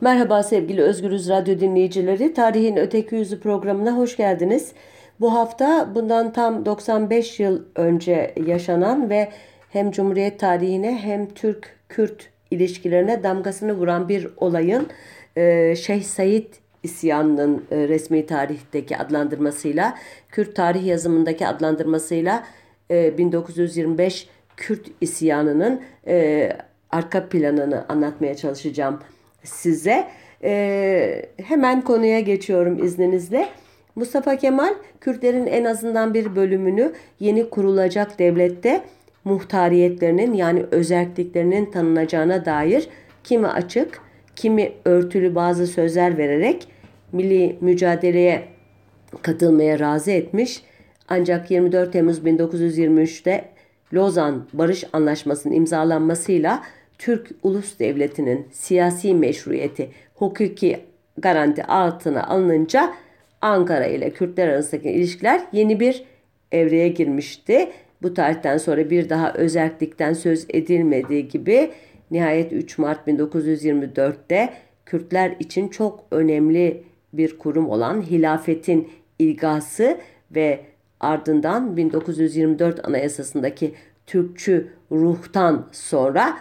Merhaba 0.00 0.42
sevgili 0.42 0.82
Özgürüz 0.82 1.28
Radyo 1.28 1.60
dinleyicileri. 1.60 2.34
Tarihin 2.34 2.76
Öteki 2.76 3.14
Yüzü 3.14 3.40
programına 3.40 3.96
hoş 3.96 4.16
geldiniz. 4.16 4.72
Bu 5.20 5.34
hafta 5.34 5.94
bundan 5.94 6.32
tam 6.32 6.66
95 6.66 7.40
yıl 7.40 7.62
önce 7.74 8.34
yaşanan 8.46 9.10
ve 9.10 9.28
hem 9.70 9.90
Cumhuriyet 9.90 10.40
tarihine 10.40 10.98
hem 10.98 11.28
Türk-Kürt 11.28 12.30
ilişkilerine 12.50 13.22
damgasını 13.22 13.72
vuran 13.72 14.08
bir 14.08 14.28
olayın 14.36 14.86
e, 15.36 15.76
Şeyh 15.76 16.02
Said 16.02 16.46
isyanının 16.82 17.64
e, 17.70 17.88
resmi 17.88 18.26
tarihteki 18.26 18.96
adlandırmasıyla, 18.96 19.98
Kürt 20.28 20.56
tarih 20.56 20.86
yazımındaki 20.86 21.46
adlandırmasıyla 21.46 22.44
1925 22.90 24.24
e, 24.24 24.26
Kürt 24.56 24.86
isyanının 25.00 25.80
arka 26.90 27.28
planını 27.28 27.84
anlatmaya 27.88 28.34
çalışacağım 28.36 29.00
size. 29.46 30.08
Ee, 30.42 31.22
hemen 31.44 31.80
konuya 31.80 32.20
geçiyorum 32.20 32.84
izninizle. 32.84 33.48
Mustafa 33.94 34.36
Kemal 34.36 34.74
Kürtlerin 35.00 35.46
en 35.46 35.64
azından 35.64 36.14
bir 36.14 36.36
bölümünü 36.36 36.92
yeni 37.20 37.50
kurulacak 37.50 38.18
devlette 38.18 38.82
muhtariyetlerinin 39.24 40.34
yani 40.34 40.64
özelliklerinin 40.70 41.70
tanınacağına 41.70 42.44
dair 42.44 42.88
kimi 43.24 43.46
açık, 43.46 44.00
kimi 44.36 44.72
örtülü 44.84 45.34
bazı 45.34 45.66
sözler 45.66 46.18
vererek 46.18 46.68
milli 47.12 47.56
mücadeleye 47.60 48.44
katılmaya 49.22 49.78
razı 49.78 50.10
etmiş. 50.10 50.62
Ancak 51.08 51.50
24 51.50 51.92
Temmuz 51.92 52.18
1923'te 52.18 53.44
Lozan 53.94 54.46
Barış 54.52 54.84
Anlaşması'nın 54.92 55.54
imzalanmasıyla 55.54 56.62
Türk 56.98 57.30
Ulus 57.42 57.78
Devleti'nin 57.78 58.46
siyasi 58.52 59.14
meşruiyeti 59.14 59.90
hukuki 60.14 60.80
garanti 61.18 61.64
altına 61.64 62.26
alınınca 62.26 62.94
Ankara 63.40 63.86
ile 63.86 64.10
Kürtler 64.10 64.48
arasındaki 64.48 64.90
ilişkiler 64.90 65.42
yeni 65.52 65.80
bir 65.80 66.04
evreye 66.52 66.88
girmişti. 66.88 67.70
Bu 68.02 68.14
tarihten 68.14 68.58
sonra 68.58 68.90
bir 68.90 69.08
daha 69.08 69.32
özellikten 69.32 70.12
söz 70.12 70.46
edilmediği 70.48 71.28
gibi 71.28 71.70
nihayet 72.10 72.52
3 72.52 72.78
Mart 72.78 73.08
1924'te 73.08 74.52
Kürtler 74.86 75.36
için 75.40 75.68
çok 75.68 76.04
önemli 76.10 76.82
bir 77.12 77.38
kurum 77.38 77.70
olan 77.70 78.02
hilafetin 78.02 78.90
ilgası 79.18 79.98
ve 80.34 80.60
ardından 81.00 81.76
1924 81.76 82.88
Anayasası'ndaki 82.88 83.74
Türkçü 84.06 84.68
ruhtan 84.92 85.68
sonra 85.72 86.36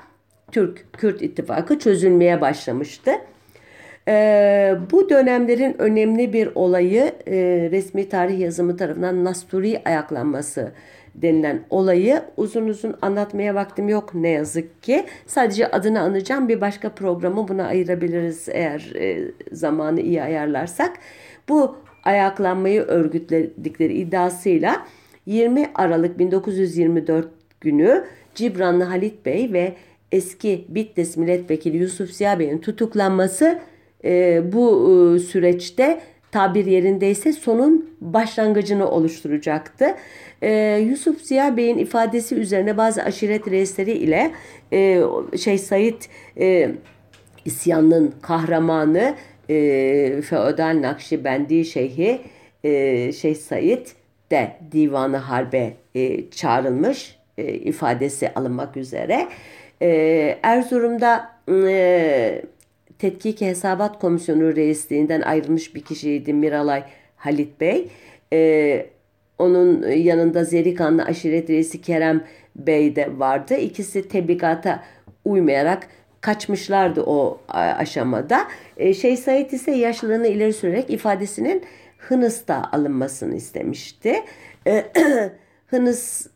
Türk-Kürt 0.55 1.21
ittifakı 1.21 1.79
çözülmeye 1.79 2.41
başlamıştı. 2.41 3.11
Ee, 4.07 4.75
bu 4.91 5.09
dönemlerin 5.09 5.81
önemli 5.81 6.33
bir 6.33 6.49
olayı 6.55 7.11
e, 7.27 7.35
resmi 7.71 8.09
tarih 8.09 8.39
yazımı 8.39 8.77
tarafından 8.77 9.23
Nasturi 9.23 9.81
ayaklanması 9.85 10.71
denilen 11.15 11.61
olayı 11.69 12.21
uzun 12.37 12.67
uzun 12.67 12.95
anlatmaya 13.01 13.55
vaktim 13.55 13.89
yok 13.89 14.15
ne 14.15 14.29
yazık 14.29 14.83
ki. 14.83 15.05
Sadece 15.27 15.71
adını 15.71 16.01
anacağım 16.01 16.47
bir 16.47 16.61
başka 16.61 16.89
programı 16.89 17.47
buna 17.47 17.67
ayırabiliriz 17.67 18.49
eğer 18.49 18.91
e, 18.95 19.31
zamanı 19.51 20.01
iyi 20.01 20.23
ayarlarsak. 20.23 20.97
Bu 21.49 21.75
ayaklanmayı 22.03 22.81
örgütledikleri 22.81 23.93
iddiasıyla 23.93 24.85
20 25.25 25.69
Aralık 25.75 26.19
1924 26.19 27.27
günü 27.61 28.05
Cibranlı 28.35 28.83
Halit 28.83 29.25
Bey 29.25 29.53
ve 29.53 29.73
eski 30.15 30.65
Bitlis 30.69 31.17
milletvekili 31.17 31.77
Yusuf 31.77 32.11
Ziya 32.11 32.39
Bey'in 32.39 32.57
tutuklanması 32.57 33.59
e, 34.03 34.41
bu 34.53 35.15
e, 35.15 35.19
süreçte 35.19 36.01
tabir 36.31 36.65
yerindeyse 36.65 37.33
sonun 37.33 37.89
başlangıcını 38.01 38.89
oluşturacaktı. 38.89 39.85
E, 40.41 40.77
Yusuf 40.89 41.21
Ziya 41.21 41.57
Bey'in 41.57 41.77
ifadesi 41.77 42.35
üzerine 42.35 42.77
bazı 42.77 43.03
aşiret 43.03 43.47
reisleri 43.47 43.91
ile 43.91 44.31
e, 44.73 45.01
şey 45.37 45.57
Said 45.57 46.01
e, 46.39 46.71
isyanın 47.45 48.13
kahramanı 48.21 49.15
e, 49.49 50.21
Feodal 50.21 50.81
Nakşibendi 50.81 51.65
Şeyhi 51.65 52.21
e, 52.63 53.11
Şeyh 53.11 53.35
Said 53.35 53.87
de 54.31 54.51
divanı 54.71 55.17
harbe 55.17 55.73
e, 55.95 56.29
çağrılmış 56.29 57.15
e, 57.37 57.53
ifadesi 57.53 58.33
alınmak 58.33 58.77
üzere. 58.77 59.27
E, 59.81 59.87
Erzurum'da 60.43 61.31
e, 61.67 62.41
Tetkik 62.99 63.41
Hesabat 63.41 63.99
Komisyonu 63.99 64.55
reisliğinden 64.55 65.21
ayrılmış 65.21 65.75
bir 65.75 65.81
kişiydi 65.81 66.33
Miralay 66.33 66.83
Halit 67.15 67.61
Bey. 67.61 67.87
E, 68.33 68.85
onun 69.39 69.87
yanında 69.91 70.43
Zerikanlı 70.43 71.03
aşiret 71.03 71.49
reisi 71.49 71.81
Kerem 71.81 72.23
Bey 72.55 72.95
de 72.95 73.19
vardı. 73.19 73.55
İkisi 73.55 74.07
tebliğata 74.07 74.83
uymayarak 75.25 75.87
kaçmışlardı 76.21 77.03
o 77.03 77.41
aşamada. 77.47 78.47
E, 78.77 78.93
Şeyh 78.93 79.17
Said 79.17 79.51
ise 79.51 79.71
yaşlılığını 79.71 80.27
ileri 80.27 80.53
sürerek 80.53 80.89
ifadesinin 80.89 81.63
Hınıs'ta 81.97 82.69
alınmasını 82.71 83.35
istemişti. 83.35 84.23
E, 84.67 84.85
Hınıs 85.67 86.27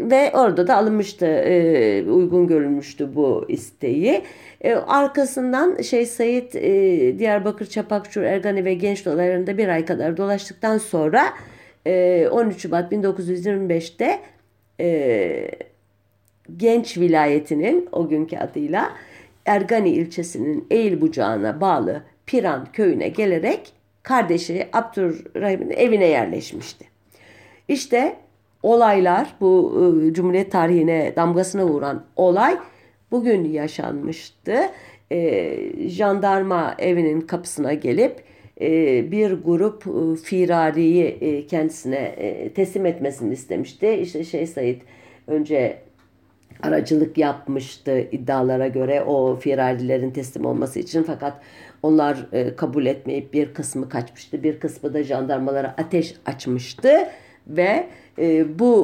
ve 0.00 0.30
orada 0.34 0.66
da 0.66 0.76
alınmıştı, 0.76 1.26
e, 1.26 2.10
uygun 2.10 2.46
görülmüştü 2.46 3.14
bu 3.14 3.44
isteği. 3.48 4.22
E, 4.60 4.74
arkasından 4.74 5.82
şey 5.82 6.06
Sayit 6.06 6.56
e, 6.56 7.18
Diyarbakır, 7.18 7.66
Çapakçur, 7.66 8.22
Ergani 8.22 8.64
ve 8.64 8.74
Genç 8.74 9.06
olaylarında 9.06 9.58
bir 9.58 9.68
ay 9.68 9.84
kadar 9.84 10.16
dolaştıktan 10.16 10.78
sonra 10.78 11.24
e, 11.86 12.28
13 12.30 12.60
Şubat 12.60 12.92
1925'te 12.92 14.20
e, 14.80 15.50
Genç 16.56 16.98
vilayetinin 16.98 17.88
o 17.92 18.08
günkü 18.08 18.36
adıyla 18.36 18.92
Ergani 19.46 19.90
ilçesinin 19.90 20.66
Eğil 20.70 21.00
bucağına 21.00 21.60
bağlı 21.60 22.02
Piran 22.26 22.66
köyüne 22.72 23.08
gelerek 23.08 23.72
kardeşi 24.02 24.68
Abdurrahim'in 24.72 25.70
evine 25.70 26.06
yerleşmişti. 26.06 26.84
İşte 27.68 28.16
olaylar 28.66 29.34
bu 29.40 29.74
e, 30.08 30.14
Cumhuriyet 30.14 30.52
tarihine 30.52 31.12
damgasını 31.16 31.64
vuran 31.64 32.04
olay 32.16 32.58
bugün 33.10 33.44
yaşanmıştı. 33.44 34.56
E, 35.12 35.88
jandarma 35.88 36.74
evinin 36.78 37.20
kapısına 37.20 37.72
gelip 37.72 38.22
e, 38.60 39.10
bir 39.10 39.32
grup 39.32 39.86
e, 39.86 40.16
firariyi 40.16 41.04
e, 41.04 41.46
kendisine 41.46 41.96
e, 41.96 42.52
teslim 42.52 42.86
etmesini 42.86 43.32
istemişti. 43.32 43.88
İşte 43.90 44.24
şey 44.24 44.46
Said 44.46 44.80
önce 45.26 45.78
aracılık 46.62 47.18
yapmıştı 47.18 48.00
iddialara 48.12 48.68
göre 48.68 49.02
o 49.02 49.36
firarilerin 49.36 50.10
teslim 50.10 50.46
olması 50.46 50.78
için 50.78 51.02
fakat 51.02 51.40
onlar 51.82 52.26
e, 52.32 52.56
kabul 52.56 52.86
etmeyip 52.86 53.32
bir 53.32 53.54
kısmı 53.54 53.88
kaçmıştı 53.88 54.42
bir 54.42 54.60
kısmı 54.60 54.94
da 54.94 55.02
jandarmalara 55.02 55.74
ateş 55.78 56.14
açmıştı 56.26 57.08
ve 57.46 57.86
e, 58.18 58.58
bu 58.58 58.74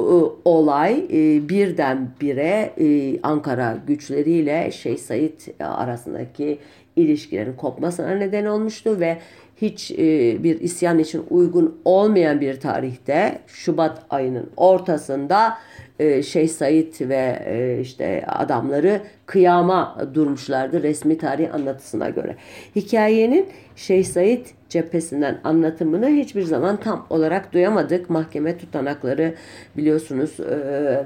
e, 0.45 0.49
olay 0.49 1.05
e, 1.11 1.49
birdenbire 1.49 2.73
e, 2.77 3.19
Ankara 3.23 3.77
güçleriyle 3.87 4.71
Şeyh 4.71 4.97
Said 4.97 5.39
arasındaki 5.59 6.59
ilişkilerin 6.95 7.53
kopmasına 7.53 8.09
neden 8.09 8.45
olmuştu 8.45 8.99
ve 8.99 9.17
hiç 9.61 9.91
e, 9.91 9.97
bir 10.43 10.59
isyan 10.61 10.99
için 10.99 11.23
uygun 11.29 11.77
olmayan 11.85 12.41
bir 12.41 12.59
tarihte 12.59 13.39
Şubat 13.47 14.05
ayının 14.09 14.49
ortasında 14.57 15.57
e, 15.99 16.23
Şeyh 16.23 16.49
Said 16.49 17.09
ve 17.09 17.39
e, 17.45 17.79
işte 17.81 18.25
adamları 18.27 19.01
kıyama 19.25 19.97
durmuşlardı 20.13 20.83
resmi 20.83 21.17
tarih 21.17 21.53
anlatısına 21.53 22.09
göre. 22.09 22.35
Hikayenin 22.75 23.49
Şeyh 23.75 24.03
Said 24.03 24.45
cephesinden 24.69 25.39
anlatımını 25.43 26.07
hiçbir 26.07 26.41
zaman 26.41 26.77
tam 26.77 27.07
olarak 27.09 27.53
duyamadık. 27.53 28.09
Mahkeme 28.09 28.57
tutanakları 28.57 29.33
biliyorsunuz 29.77 30.39
e, 30.39 31.05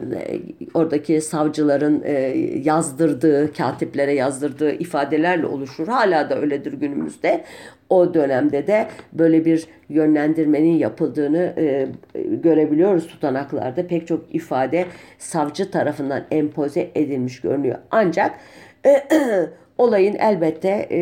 oradaki 0.73 1.21
savcıların 1.21 2.03
yazdırdığı, 2.63 3.53
katiplere 3.53 4.13
yazdırdığı 4.13 4.71
ifadelerle 4.71 5.45
oluşur. 5.45 5.87
Hala 5.87 6.29
da 6.29 6.39
öyledir 6.39 6.73
günümüzde. 6.73 7.43
O 7.89 8.13
dönemde 8.13 8.67
de 8.67 8.87
böyle 9.13 9.45
bir 9.45 9.67
yönlendirmenin 9.89 10.77
yapıldığını 10.77 11.53
e, 11.57 11.87
görebiliyoruz 12.15 13.07
tutanaklarda. 13.07 13.87
Pek 13.87 14.07
çok 14.07 14.35
ifade 14.35 14.85
savcı 15.17 15.71
tarafından 15.71 16.23
empoze 16.31 16.91
edilmiş 16.95 17.41
görünüyor. 17.41 17.77
Ancak 17.91 18.31
olayın 19.77 20.15
elbette 20.15 20.87
e, 20.91 20.99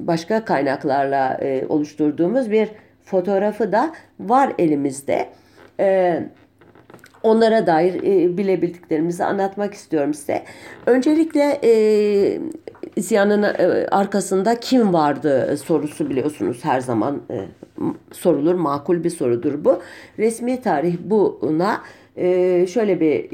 başka 0.00 0.44
kaynaklarla 0.44 1.38
e, 1.42 1.66
oluşturduğumuz 1.68 2.50
bir 2.50 2.68
fotoğrafı 3.02 3.72
da 3.72 3.92
var 4.20 4.52
elimizde. 4.58 5.28
E, 5.80 6.20
onlara 7.22 7.66
dair 7.66 7.94
e, 7.94 8.36
bilebildiklerimizi 8.36 9.24
anlatmak 9.24 9.74
istiyorum 9.74 10.14
size. 10.14 10.42
Öncelikle 10.86 11.60
e, 11.64 11.72
isyanın 13.00 13.42
e, 13.42 13.86
arkasında 13.90 14.60
kim 14.60 14.92
vardı 14.92 15.56
sorusu 15.56 16.10
biliyorsunuz 16.10 16.64
her 16.64 16.80
zaman 16.80 17.22
e, 17.30 17.46
sorulur. 18.12 18.54
Makul 18.54 19.04
bir 19.04 19.10
sorudur 19.10 19.64
bu. 19.64 19.82
Resmi 20.18 20.60
tarih 20.60 20.96
buna 21.04 21.82
e, 22.16 22.66
şöyle 22.66 23.00
bir 23.00 23.30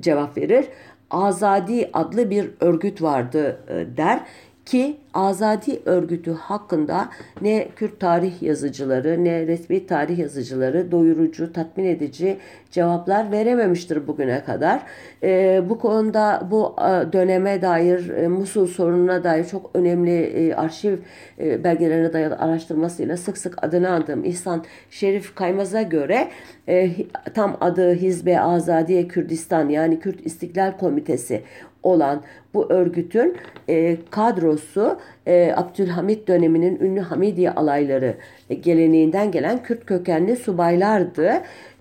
cevap 0.00 0.36
verir. 0.36 0.64
Azadi 1.10 1.90
adlı 1.92 2.30
bir 2.30 2.50
örgüt 2.60 3.02
vardı 3.02 3.60
der 3.96 4.20
ki 4.68 4.96
Azadi 5.14 5.80
örgütü 5.84 6.32
hakkında 6.32 7.08
ne 7.40 7.68
Kürt 7.76 8.00
tarih 8.00 8.42
yazıcıları 8.42 9.24
ne 9.24 9.46
resmi 9.46 9.86
tarih 9.86 10.18
yazıcıları 10.18 10.92
doyurucu, 10.92 11.52
tatmin 11.52 11.84
edici 11.84 12.38
cevaplar 12.70 13.32
verememiştir 13.32 14.06
bugüne 14.06 14.44
kadar. 14.44 14.82
E, 15.22 15.62
bu 15.68 15.78
konuda 15.78 16.48
bu 16.50 16.76
e, 16.80 17.12
döneme 17.12 17.62
dair, 17.62 18.08
e, 18.08 18.28
Musul 18.28 18.66
sorununa 18.66 19.24
dair 19.24 19.44
çok 19.44 19.70
önemli 19.74 20.20
e, 20.20 20.54
arşiv 20.54 20.96
e, 21.38 21.64
belgelerine 21.64 22.12
dayalı 22.12 22.36
araştırmasıyla 22.36 23.16
sık 23.16 23.38
sık 23.38 23.64
adını 23.64 23.90
andığım 23.90 24.24
İhsan 24.24 24.64
Şerif 24.90 25.34
Kaymaz'a 25.34 25.82
göre 25.82 26.28
e, 26.68 26.90
tam 27.34 27.56
adı 27.60 27.94
Hizbe 27.94 28.40
Azadiye 28.40 29.08
Kürdistan 29.08 29.68
yani 29.68 30.00
Kürt 30.00 30.26
İstiklal 30.26 30.78
Komitesi 30.78 31.42
olan 31.82 32.22
bu 32.54 32.72
örgütün 32.72 33.36
e, 33.68 33.96
kadrosu 34.10 34.98
e, 35.26 35.52
Abdülhamit 35.56 36.28
döneminin 36.28 36.80
ünlü 36.80 37.00
Hamidiye 37.00 37.50
alayları 37.50 38.14
e, 38.50 38.54
geleneğinden 38.54 39.30
gelen 39.30 39.62
Kürt 39.62 39.86
kökenli 39.86 40.36
subaylardı. 40.36 41.32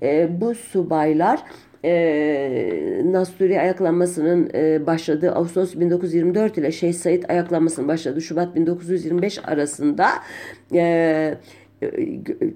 E, 0.02 0.42
bu 0.42 0.56
subaylar 0.56 1.40
e, 1.86 3.02
Nasturi 3.06 3.60
ayaklanmasının 3.60 4.50
e, 4.54 4.86
başladığı 4.86 5.32
Ağustos 5.32 5.76
1924 5.76 6.58
ile 6.58 6.72
Şeyh 6.72 6.94
Said 6.94 7.24
ayaklanmasının 7.30 7.88
başladığı 7.88 8.22
Şubat 8.22 8.56
1925 8.56 9.40
arasında 9.48 10.08
e, 10.74 11.34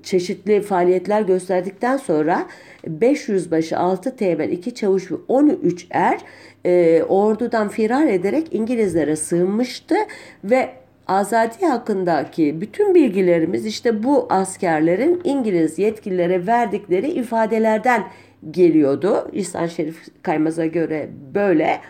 çeşitli 0.04 0.62
faaliyetler 0.62 1.22
gösterdikten 1.22 1.98
sonra 1.98 2.48
500 2.88 3.52
başı 3.52 3.78
6 3.78 4.16
teğmen 4.16 4.50
2 4.50 4.76
çavuş 4.76 5.12
ve 5.12 5.16
13 5.28 5.88
er 5.90 6.20
e, 6.66 7.04
ordudan 7.04 7.70
firar 7.70 8.08
ederek 8.08 8.48
İngilizlere 8.52 9.16
sığınmıştı 9.16 9.96
ve 10.44 10.70
Azadi 11.08 11.66
hakkındaki 11.66 12.62
bütün 12.62 12.96
bilgilerimiz 12.96 13.66
işte 13.66 14.04
bu 14.04 14.28
askerlerin 14.30 15.22
İngiliz 15.24 15.80
yetkililere 15.80 16.48
verdikleri 16.48 17.12
ifadelerden 17.12 18.04
geliyordu. 18.52 19.30
İhsan 19.34 19.68
Şerif 19.68 20.24
Kaymaz'a 20.24 20.66
göre 20.66 21.10
böyle. 21.34 21.82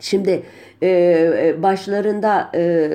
Şimdi 0.00 0.42
e, 0.82 0.88
e, 0.88 1.62
başlarında 1.62 2.50
e, 2.54 2.90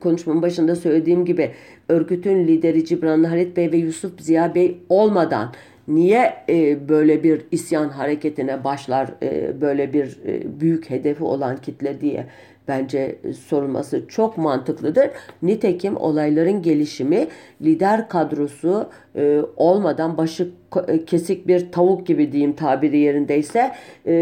konuşmamın 0.00 0.42
başında 0.42 0.76
söylediğim 0.76 1.24
gibi 1.24 1.50
örgütün 1.88 2.46
lideri 2.46 2.84
Cibran 2.84 3.24
Halit 3.24 3.56
Bey 3.56 3.72
ve 3.72 3.76
Yusuf 3.76 4.20
Ziya 4.20 4.54
Bey 4.54 4.78
olmadan 4.88 5.52
niye 5.88 6.34
e, 6.48 6.88
böyle 6.88 7.22
bir 7.22 7.42
isyan 7.50 7.88
hareketine 7.88 8.64
başlar 8.64 9.08
e, 9.22 9.60
böyle 9.60 9.92
bir 9.92 10.18
e, 10.26 10.60
büyük 10.60 10.90
hedefi 10.90 11.24
olan 11.24 11.56
kitle 11.56 12.00
diye 12.00 12.26
bence 12.68 13.18
sorulması 13.46 14.08
çok 14.08 14.38
mantıklıdır. 14.38 15.10
Nitekim 15.42 15.96
olayların 15.96 16.62
gelişimi 16.62 17.26
lider 17.62 18.08
kadrosu 18.08 18.88
e, 19.16 19.40
olmadan 19.56 20.16
başı 20.16 20.48
e, 20.88 21.04
kesik 21.04 21.46
bir 21.46 21.72
tavuk 21.72 22.06
gibi 22.06 22.32
diyeyim 22.32 22.52
tabiri 22.52 22.98
yerindeyse 22.98 23.72
e, 24.06 24.12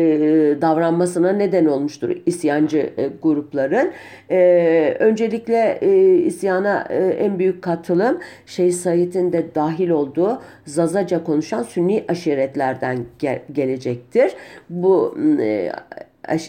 davranmasına 0.61 1.33
neden 1.33 1.65
olmuştur 1.65 2.17
isyancı 2.27 2.79
e, 2.97 3.11
grupların. 3.23 3.93
E, 4.31 4.97
öncelikle 5.01 5.79
e, 5.83 6.15
isyana 6.15 6.87
e, 6.91 6.97
en 6.97 7.39
büyük 7.39 7.63
katılım 7.63 8.19
Şeyh 8.47 8.73
Said'in 8.73 9.33
de 9.33 9.55
dahil 9.55 9.89
olduğu 9.89 10.43
Zazaca 10.67 11.25
konuşan 11.25 11.63
Sünni 11.63 12.05
aşiretlerden 12.09 12.99
gel 13.19 13.43
gelecektir. 13.53 14.33
Bu 14.71 15.19
e, 15.41 15.73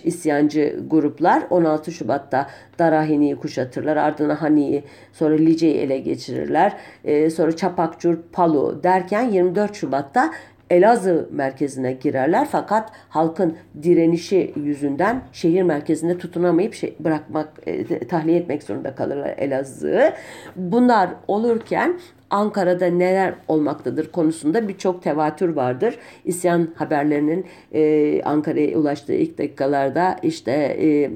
isyancı 0.04 0.80
gruplar 0.88 1.44
16 1.50 1.92
Şubat'ta 1.92 2.50
Darahini'yi 2.80 3.36
kuşatırlar. 3.36 3.98
Ardından 3.98 4.36
Hani'yi 4.36 4.84
sonra 5.14 5.36
Lice'yi 5.36 5.76
ele 5.76 5.98
geçirirler. 5.98 6.74
E, 7.04 7.30
sonra 7.30 7.56
Çapakçur, 7.56 8.18
Palu 8.34 8.84
derken 8.84 9.30
24 9.30 9.76
Şubat'ta 9.76 10.32
Elazığ 10.70 11.30
merkezine 11.32 11.94
girerler 11.94 12.48
fakat 12.52 12.92
halkın 13.10 13.58
direnişi 13.84 14.54
yüzünden 14.56 15.22
şehir 15.32 15.62
merkezinde 15.62 16.18
tutunamayıp 16.18 16.74
şey, 16.74 16.96
bırakmak, 17.00 17.50
e, 17.66 18.08
tahliye 18.08 18.38
etmek 18.38 18.64
zorunda 18.64 18.96
kalırlar 18.96 19.34
Elazığ'ı. 19.38 20.14
Bunlar 20.56 21.10
olurken 21.28 22.00
Ankara'da 22.36 22.86
neler 22.86 23.34
olmaktadır 23.48 24.12
konusunda 24.12 24.68
birçok 24.68 25.04
tevatür 25.04 25.50
vardır. 25.50 25.98
İsyan 26.26 26.68
haberlerinin 26.76 27.46
e, 27.74 28.22
Ankara'ya 28.24 28.78
ulaştığı 28.78 29.14
ilk 29.14 29.38
dakikalarda 29.38 30.20
işte 30.24 30.52
e, 30.82 31.12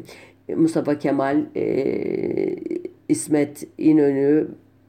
Mustafa 0.56 1.00
Kemal, 1.00 1.38
e, 1.56 2.56
İsmet 3.10 3.68
İnönü 3.77 4.48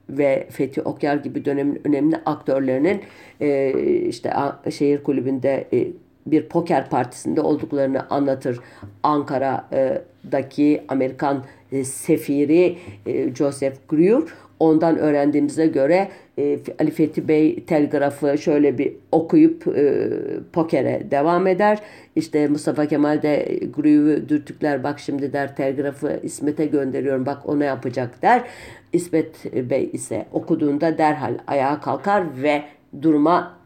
ve 0.09 0.47
Fethi 0.51 0.83
Okyar 0.83 1.17
gibi 1.17 1.45
dönemin 1.45 1.81
önemli 1.85 2.17
aktörlerinin 2.27 3.01
e, 3.41 3.73
işte 4.09 4.33
şehir 4.71 5.03
kulübünde 5.03 5.69
e, 5.73 5.89
bir 6.27 6.49
poker 6.49 6.91
partisinde 6.91 7.41
olduklarını 7.41 8.11
anlatır. 8.11 8.61
Ankara'daki 9.03 10.83
Amerikan 10.89 11.45
e, 11.73 11.85
sefiri 11.85 12.77
e, 13.07 13.35
Joseph 13.35 13.77
Greer 13.89 14.23
ondan 14.61 14.99
öğrendiğimize 14.99 15.67
göre 15.67 16.09
e, 16.39 16.59
Ali 16.81 16.91
Fethi 16.91 17.29
Bey 17.29 17.65
telgrafı 17.65 18.39
şöyle 18.39 18.79
bir 18.79 18.93
okuyup 19.13 19.67
e, 19.69 20.09
pokere 20.53 21.03
devam 21.11 21.47
eder. 21.47 21.79
İşte 22.17 22.49
Mustafa 22.49 22.87
Kemal 22.87 23.23
de 23.23 23.61
Grüyü 23.77 24.29
dürtükler 24.29 24.85
bak 24.85 25.01
şimdi 25.01 25.33
der 25.33 25.57
telgrafı 25.57 26.21
İsmet'e 26.23 26.67
gönderiyorum 26.67 27.27
bak 27.27 27.49
ona 27.49 27.65
yapacak 27.65 28.23
der. 28.23 28.43
İsmet 28.93 29.55
Bey 29.71 29.91
ise 29.93 30.27
okuduğunda 30.33 30.99
derhal 30.99 31.35
ayağa 31.47 31.81
kalkar 31.81 32.25
ve 32.43 32.63
duruma 33.03 33.60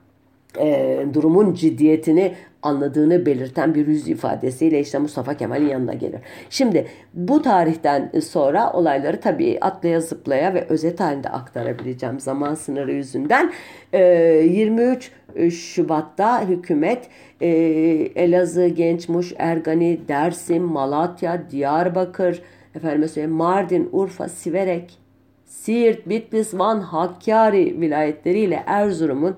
e, 0.58 0.98
durumun 1.14 1.54
ciddiyetini 1.54 2.34
anladığını 2.62 3.26
belirten 3.26 3.74
bir 3.74 3.86
yüz 3.86 4.08
ifadesiyle 4.08 4.80
işte 4.80 4.98
Mustafa 4.98 5.34
Kemal'in 5.34 5.68
yanına 5.68 5.94
gelir. 5.94 6.20
Şimdi 6.50 6.86
bu 7.14 7.42
tarihten 7.42 8.12
sonra 8.22 8.72
olayları 8.72 9.20
tabii 9.20 9.58
atlaya 9.60 10.00
zıplaya 10.00 10.54
ve 10.54 10.66
özet 10.68 11.00
halinde 11.00 11.28
aktarabileceğim 11.28 12.20
zaman 12.20 12.54
sınırı 12.54 12.92
yüzünden. 12.92 13.52
E, 13.92 14.02
23 14.50 15.10
Şubat'ta 15.50 16.48
hükümet 16.48 17.08
e, 17.40 17.48
Elazığ, 18.14 18.68
Gençmuş, 18.68 19.32
Ergani, 19.38 20.00
Dersim, 20.08 20.62
Malatya, 20.62 21.50
Diyarbakır, 21.50 22.42
efendim 22.74 23.08
söyleyeyim, 23.08 23.36
Mardin, 23.36 23.88
Urfa, 23.92 24.28
Siverek, 24.28 24.98
Siirt, 25.46 26.08
Bitlis, 26.08 26.54
Van, 26.54 26.80
Hakkari 26.80 27.80
vilayetleriyle 27.80 28.62
Erzurum'un 28.66 29.36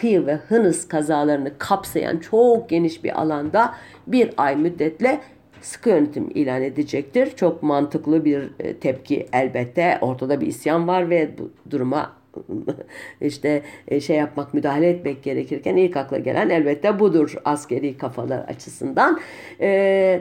kıyı 0.00 0.26
ve 0.26 0.34
hınız 0.34 0.88
kazalarını 0.88 1.58
kapsayan 1.58 2.16
çok 2.18 2.68
geniş 2.68 3.04
bir 3.04 3.20
alanda 3.20 3.74
bir 4.06 4.30
ay 4.36 4.56
müddetle 4.56 5.20
sıkı 5.60 5.90
yönetim 5.90 6.30
ilan 6.34 6.62
edecektir. 6.62 7.36
Çok 7.36 7.62
mantıklı 7.62 8.24
bir 8.24 8.50
e, 8.60 8.76
tepki 8.76 9.26
elbette. 9.32 9.98
Ortada 10.00 10.40
bir 10.40 10.46
isyan 10.46 10.88
var 10.88 11.10
ve 11.10 11.30
bu 11.38 11.50
duruma 11.70 12.12
işte 13.20 13.62
e, 13.88 14.00
şey 14.00 14.16
yapmak, 14.16 14.54
müdahale 14.54 14.88
etmek 14.88 15.22
gerekirken 15.22 15.76
ilk 15.76 15.96
akla 15.96 16.18
gelen 16.18 16.50
elbette 16.50 16.98
budur 16.98 17.34
askeri 17.44 17.98
kafalar 17.98 18.38
açısından. 18.38 19.20
Ee, 19.60 20.20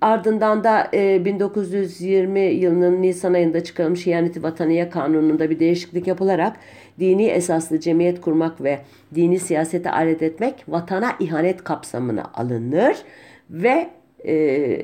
ardından 0.00 0.64
da 0.64 0.88
e, 0.94 1.24
1920 1.24 2.40
yılının 2.40 3.02
Nisan 3.02 3.34
ayında 3.34 3.64
çıkarılmış 3.64 4.06
Hiyaneti 4.06 4.42
Vataniye 4.42 4.90
Kanunu'nda 4.90 5.50
bir 5.50 5.58
değişiklik 5.58 6.06
yapılarak 6.06 6.56
dini 7.00 7.26
esaslı 7.26 7.80
cemiyet 7.80 8.20
kurmak 8.20 8.62
ve 8.62 8.78
dini 9.14 9.40
siyasete 9.40 9.90
alet 9.90 10.22
etmek 10.22 10.64
vatana 10.68 11.16
ihanet 11.20 11.64
kapsamına 11.64 12.30
alınır 12.34 12.96
ve 13.50 13.90
e, 14.26 14.78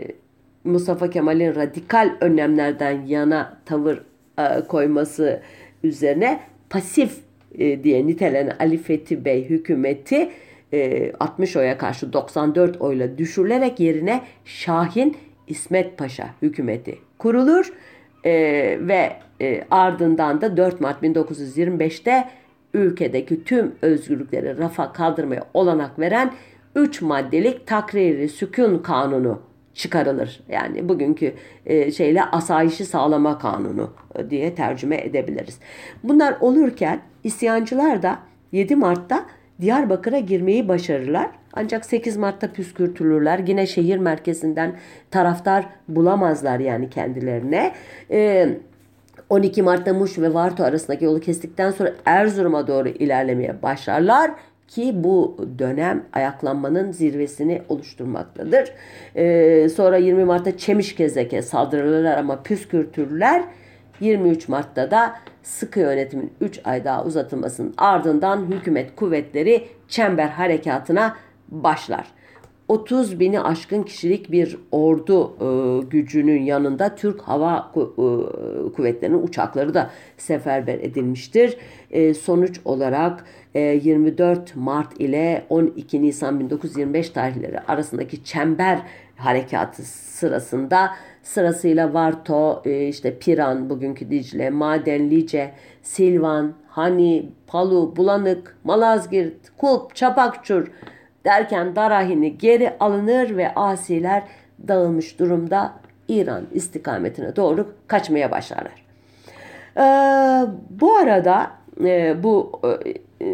Mustafa 0.65 1.11
Kemal'in 1.11 1.55
radikal 1.55 2.17
önlemlerden 2.21 3.07
yana 3.07 3.59
tavır 3.65 4.03
e, 4.39 4.61
koyması 4.69 5.43
üzerine 5.85 6.41
pasif 6.71 7.19
e, 7.59 7.85
diye 7.85 8.07
nitelenen 8.07 8.57
Ali 8.61 8.79
Fethi 8.79 9.25
Bey 9.25 9.49
hükümeti 9.49 10.31
e, 10.73 11.13
60 11.21 11.57
oya 11.57 11.79
karşı 11.79 12.13
94 12.13 12.81
oyla 12.81 13.19
düşürülerek 13.19 13.81
yerine 13.81 14.21
Şahin 14.45 15.17
İsmet 15.47 15.99
Paşa 15.99 16.29
hükümeti 16.43 16.99
kurulur 17.19 17.73
e, 18.25 18.33
ve 18.81 19.13
e, 19.41 19.65
ardından 19.71 20.41
da 20.41 20.57
4 20.57 20.81
Mart 20.81 21.03
1925'te 21.03 22.29
ülkedeki 22.75 23.45
tüm 23.45 23.75
özgürlükleri 23.83 24.59
rafa 24.59 24.93
kaldırmaya 24.93 25.43
olanak 25.55 25.99
veren 25.99 26.33
3 26.75 27.03
maddelik 27.03 27.67
takriri 27.67 28.29
sükun 28.29 28.79
kanunu 28.79 29.43
çıkarılır. 29.75 30.41
Yani 30.49 30.89
bugünkü 30.89 31.35
e, 31.67 31.93
şeyle 31.93 32.25
asayişi 32.25 32.85
sağlama 32.85 33.39
kanunu 33.39 33.91
e, 34.15 34.31
diye 34.31 34.55
tercüme 34.55 34.97
edebiliriz. 34.97 35.59
Bunlar 36.05 36.37
olurken 36.41 37.01
isyancılar 37.25 38.03
da 38.03 38.19
7 38.53 38.77
Mart'ta 38.77 39.27
Diyarbakır'a 39.61 40.19
girmeyi 40.19 40.69
başarırlar. 40.69 41.31
Ancak 41.57 41.85
8 41.85 42.17
Mart'ta 42.17 42.53
püskürtülürler. 42.53 43.39
Yine 43.47 43.67
şehir 43.67 43.99
merkezinden 43.99 44.77
taraftar 45.11 45.67
bulamazlar 45.89 46.59
yani 46.59 46.91
kendilerine. 46.91 47.73
Ee, 48.11 48.49
12 49.31 49.63
Mart'ta 49.63 49.95
Muş 49.95 50.19
ve 50.19 50.35
Varto 50.35 50.65
arasındaki 50.65 51.05
yolu 51.05 51.21
kestikten 51.21 51.71
sonra 51.71 51.93
Erzurum'a 52.05 52.67
doğru 52.67 52.89
ilerlemeye 52.89 53.63
başlarlar 53.63 54.31
ki 54.69 54.93
bu 54.95 55.37
dönem 55.59 56.05
ayaklanmanın 56.13 56.93
zirvesini 56.93 57.63
oluşturmaktadır. 57.69 58.73
Ee, 59.17 59.69
sonra 59.69 59.97
20 59.97 60.25
Mart'ta 60.25 60.57
Çemişkezek'e 60.57 61.43
saldırırlar 61.43 62.19
ama 62.19 62.43
püskürtürler. 62.43 63.45
23 64.01 64.49
Mart'ta 64.49 64.91
da 64.91 65.15
sıkı 65.43 65.81
yönetimin 65.81 66.33
3 66.41 66.61
ay 66.65 66.85
daha 66.85 67.05
uzatılmasının 67.05 67.75
ardından 67.77 68.47
hükümet 68.51 68.97
kuvvetleri 68.97 69.69
çember 69.89 70.29
harekatına 70.29 71.17
başlar. 71.49 72.07
30 72.69 73.21
bini 73.21 73.41
aşkın 73.41 73.83
kişilik 73.83 74.31
bir 74.31 74.59
ordu 74.73 75.37
e, 75.41 75.87
gücünün 75.87 76.43
yanında 76.43 76.95
Türk 76.95 77.21
Hava 77.21 77.73
e, 77.77 77.81
Kuvvetleri'nin 78.73 79.23
uçakları 79.23 79.75
da 79.75 79.91
seferber 80.17 80.75
edilmiştir. 80.75 81.57
E, 81.91 82.15
sonuç 82.15 82.61
olarak 82.65 83.25
e, 83.55 83.61
24 83.61 84.57
Mart 84.57 85.01
ile 85.01 85.45
12 85.49 86.03
Nisan 86.03 86.41
1925 86.41 87.11
tarihleri 87.11 87.61
arasındaki 87.61 88.25
çember 88.25 88.83
harekatı 89.17 89.83
sırasında 89.83 90.91
sırasıyla 91.23 91.95
Varto, 91.95 92.63
e, 92.65 92.89
işte 92.89 93.19
Piran, 93.19 93.71
bugünkü 93.71 94.11
Dicle, 94.11 94.51
Madenlice, 94.51 95.53
Silvan, 95.83 96.55
Hani, 96.69 97.29
Palu, 97.47 97.97
Bulanık, 97.97 98.57
Malazgirt, 98.65 99.57
Kulp, 99.59 99.95
Çapakçur, 99.95 100.67
Derken 101.27 101.77
Darahini 101.77 102.39
geri 102.39 102.73
alınır 102.81 103.37
ve 103.37 103.55
asiler 103.55 104.23
dağılmış 104.69 105.19
durumda 105.19 105.73
İran 106.09 106.47
istikametine 106.53 107.37
doğru 107.37 107.73
kaçmaya 107.87 108.31
başlarlar. 108.31 108.87
Ee, 109.77 109.83
bu 110.71 110.97
arada 110.97 111.51
e, 111.85 112.23
bu 112.23 112.61
e, 113.21 113.27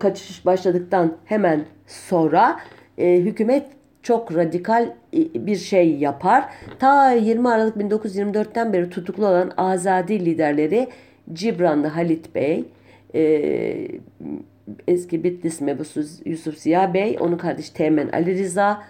kaçış 0.00 0.46
başladıktan 0.46 1.16
hemen 1.24 1.64
sonra 1.86 2.60
e, 2.98 3.16
hükümet 3.16 3.66
çok 4.02 4.34
radikal 4.34 4.90
bir 5.34 5.56
şey 5.56 5.96
yapar. 5.96 6.44
Ta 6.78 7.12
20 7.12 7.48
Aralık 7.48 7.76
1924'ten 7.76 8.72
beri 8.72 8.90
tutuklu 8.90 9.26
olan 9.26 9.52
azadi 9.56 10.24
liderleri 10.24 10.88
Cibranlı 11.32 11.86
Halit 11.86 12.34
Bey, 12.34 12.64
e, 13.14 13.20
eski 14.88 15.24
Bitlis 15.24 15.60
mebusu 15.60 16.02
Yusuf 16.24 16.58
Ziya 16.58 16.94
Bey, 16.94 17.16
onun 17.20 17.36
kardeşi 17.36 17.74
Teğmen 17.74 18.08
Ali 18.08 18.38
Rıza, 18.38 18.82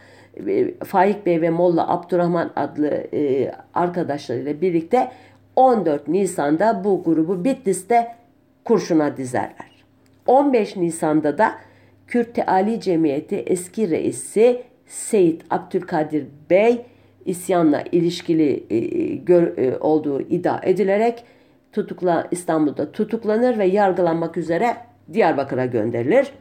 e, 0.47 0.75
Faik 0.85 1.27
Bey 1.27 1.41
ve 1.41 1.51
Molla 1.51 1.89
Abdurrahman 1.89 2.51
adlı 2.57 2.89
e, 3.15 3.53
arkadaşlarıyla 3.75 4.61
birlikte 4.61 5.11
14 5.57 6.09
Nisan'da 6.09 6.85
bu 6.85 7.03
grubu 7.05 7.45
Bitlis'te 7.45 8.15
kurşuna 8.65 9.17
dizerler. 9.17 9.85
15 10.27 10.77
Nisan'da 10.77 11.39
da 11.39 11.55
Kürt 12.07 12.35
Teali 12.35 12.81
Cemiyeti 12.81 13.37
eski 13.37 13.91
reisi 13.91 14.63
Seyit 14.87 15.43
Abdülkadir 15.51 16.27
Bey 16.51 16.87
isyanla 17.25 17.85
ilişkili 17.93 18.65
e, 18.71 18.79
gör, 19.17 19.59
e, 19.59 19.79
olduğu 19.79 20.21
iddia 20.21 20.61
edilerek 20.63 21.25
tutukla 21.73 22.29
İstanbul'da 22.31 22.93
tutuklanır 22.93 23.59
ve 23.59 23.65
yargılanmak 23.65 24.37
üzere 24.37 24.77
Diyarbakır'a 25.13 25.67
gönderilir. 25.67 26.33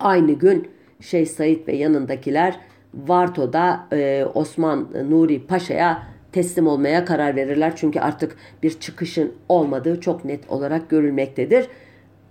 Aynı 0.00 0.32
gün 0.32 0.68
Şeyh 1.00 1.26
Said 1.26 1.68
ve 1.68 1.76
yanındakiler 1.76 2.60
Varto'da 2.94 3.86
e, 3.92 4.24
Osman 4.34 4.88
Nuri 5.10 5.46
Paşa'ya 5.46 6.02
teslim 6.32 6.66
olmaya 6.66 7.04
karar 7.04 7.36
verirler. 7.36 7.72
Çünkü 7.76 8.00
artık 8.00 8.36
bir 8.62 8.80
çıkışın 8.80 9.32
olmadığı 9.48 10.00
çok 10.00 10.24
net 10.24 10.50
olarak 10.50 10.90
görülmektedir. 10.90 11.66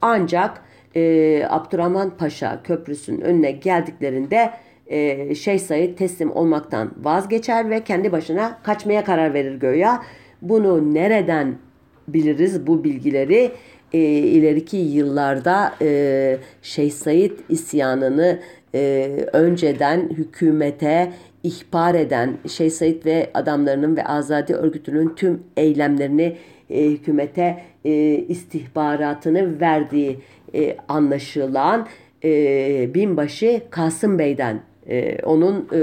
Ancak 0.02 0.62
e, 0.96 1.44
Abdurrahman 1.50 2.18
Paşa 2.18 2.64
köprüsünün 2.64 3.22
önüne 3.22 3.52
geldiklerinde 3.52 4.52
e, 4.88 5.36
Şeyh 5.36 5.60
Said 5.60 5.98
teslim 5.98 6.32
olmaktan 6.32 6.92
vazgeçer 7.02 7.70
ve 7.70 7.84
kendi 7.84 8.12
başına 8.12 8.60
kaçmaya 8.64 9.04
karar 9.04 9.34
verir 9.34 9.56
göya. 9.56 10.04
Bunu 10.42 10.94
nereden 10.94 11.56
biliriz 12.08 12.68
bu 12.68 12.84
bilgileri? 12.84 13.52
E, 13.94 14.00
ileriki 14.00 14.78
yıllarda 14.78 15.74
e, 15.82 16.38
Şeyh 16.62 16.92
Said 16.92 17.32
isyanını 17.50 18.40
e, 18.76 19.10
önceden 19.34 20.10
hükümete 20.10 21.12
ihbar 21.44 21.96
eden 21.96 22.38
Şeyh 22.48 22.72
Said 22.72 23.06
ve 23.06 23.30
adamlarının 23.34 23.98
ve 23.98 24.06
Azadi 24.06 24.54
örgütünün 24.54 25.16
tüm 25.16 25.44
eylemlerini 25.58 26.38
e, 26.70 26.86
hükümete 26.86 27.62
e, 27.86 27.92
istihbaratını 28.14 29.60
verdiği 29.60 30.20
e, 30.56 30.78
anlaşılan 30.88 31.88
e, 32.24 32.94
binbaşı 32.94 33.62
Kasım 33.70 34.20
Bey'den 34.20 34.62
e, 34.90 35.18
onun 35.24 35.68
e, 35.74 35.80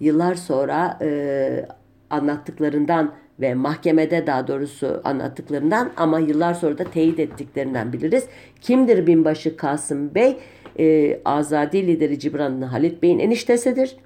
yıllar 0.00 0.34
sonra 0.34 0.98
e, 1.02 1.66
anlattıklarından 2.10 3.12
ve 3.40 3.54
mahkemede 3.54 4.26
daha 4.26 4.46
doğrusu 4.46 5.00
anlattıklarından 5.04 5.90
ama 5.96 6.18
yıllar 6.18 6.54
sonra 6.54 6.78
da 6.78 6.84
teyit 6.84 7.18
ettiklerinden 7.18 7.92
biliriz. 7.92 8.24
Kimdir 8.60 9.06
binbaşı 9.06 9.56
Kasım 9.56 10.14
Bey? 10.14 10.36
E, 10.78 11.18
Azadi 11.24 11.86
lideri 11.86 12.18
Cibran 12.18 12.62
Halit 12.62 13.02
Bey'in 13.02 13.18
eniştesidir. 13.18 13.96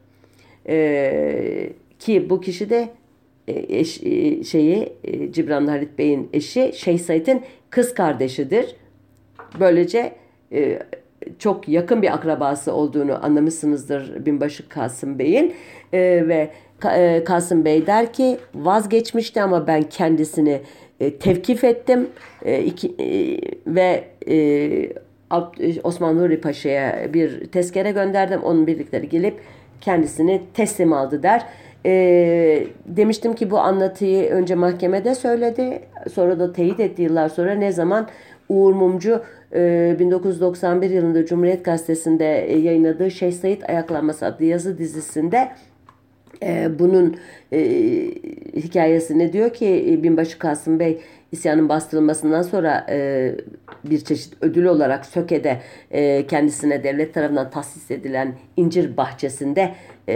E, 0.69 1.73
ki 1.99 2.31
bu 2.31 2.41
kişi 2.41 2.71
de 2.71 2.89
e, 3.49 3.79
eş, 3.79 4.03
e, 4.03 4.45
şeyi 4.45 4.93
e, 5.05 5.33
Cibran 5.33 5.67
Halit 5.67 5.99
Bey'in 5.99 6.29
eşi 6.33 6.73
Şeyh 6.75 6.99
Said'in 6.99 7.43
kız 7.71 7.95
kardeşidir. 7.95 8.77
Böylece 9.61 10.13
e, 10.53 10.79
çok 11.39 11.69
yakın 11.69 12.03
bir 12.03 12.15
akrabası 12.15 12.73
olduğunu 12.73 13.25
anlamışsınızdır 13.25 14.27
binbaşı 14.27 14.69
Kasım 14.69 15.19
Bey'in 15.19 15.55
e, 15.93 15.99
ve 16.29 16.51
Kasım 17.25 17.65
Bey 17.65 17.87
der 17.87 18.13
ki 18.13 18.39
vazgeçmişti 18.55 19.43
ama 19.43 19.67
ben 19.67 19.83
kendisini 19.83 20.61
e, 21.01 21.17
tevkif 21.17 21.65
ettim 21.65 22.09
e, 22.45 22.53
e, 22.53 23.39
ve 23.67 24.05
e, 24.29 24.89
Osman 25.85 26.17
Nuri 26.17 26.41
Paşa'ya 26.41 27.15
bir 27.15 27.45
tezkere 27.45 27.91
gönderdim. 27.91 28.43
Onun 28.43 28.67
birlikleri 28.67 29.09
gelip 29.09 29.35
kendisini 29.81 30.43
teslim 30.55 30.93
aldı 30.93 31.23
der. 31.23 31.47
E, 31.87 32.67
demiştim 32.87 33.35
ki 33.35 33.51
bu 33.51 33.59
anlatıyı 33.59 34.31
önce 34.31 34.55
mahkemede 34.55 35.15
söyledi. 35.15 35.81
Sonra 36.13 36.39
da 36.39 36.53
teyit 36.53 36.81
etti 36.81 37.03
yıllar 37.03 37.29
sonra 37.29 37.55
ne 37.55 37.73
zaman 37.73 38.09
Uğur 38.49 38.73
Mumcu 38.73 39.23
1991 39.53 40.91
yılında 40.91 41.27
Cumhuriyet 41.27 41.65
Gazetesi'nde 41.65 42.25
yayınladığı 42.65 43.11
Şeyh 43.11 43.33
Said 43.33 43.63
Ayaklanması 43.69 44.27
adlı 44.27 44.45
yazı 44.45 44.79
dizisinde 44.79 45.37
e, 45.37 45.51
bunun 46.79 47.17
e, 47.53 47.61
hikayesini 48.57 49.33
diyor 49.33 49.53
ki 49.53 49.87
e, 49.91 50.03
Binbaşı 50.03 50.39
Kasım 50.39 50.81
Bey 50.81 51.01
isyanın 51.33 51.69
bastırılmasından 51.69 52.43
sonra 52.43 52.87
e, 52.91 53.31
bir 53.85 54.01
çeşit 54.01 54.35
ödül 54.41 54.65
olarak 54.65 55.07
Söke'de 55.07 55.61
e, 55.91 56.27
kendisine 56.27 56.85
devlet 56.85 57.15
tarafından 57.15 57.51
tahsis 57.51 57.91
edilen 57.91 58.35
incir 58.57 58.97
bahçesinde 58.97 59.75
e, 60.09 60.15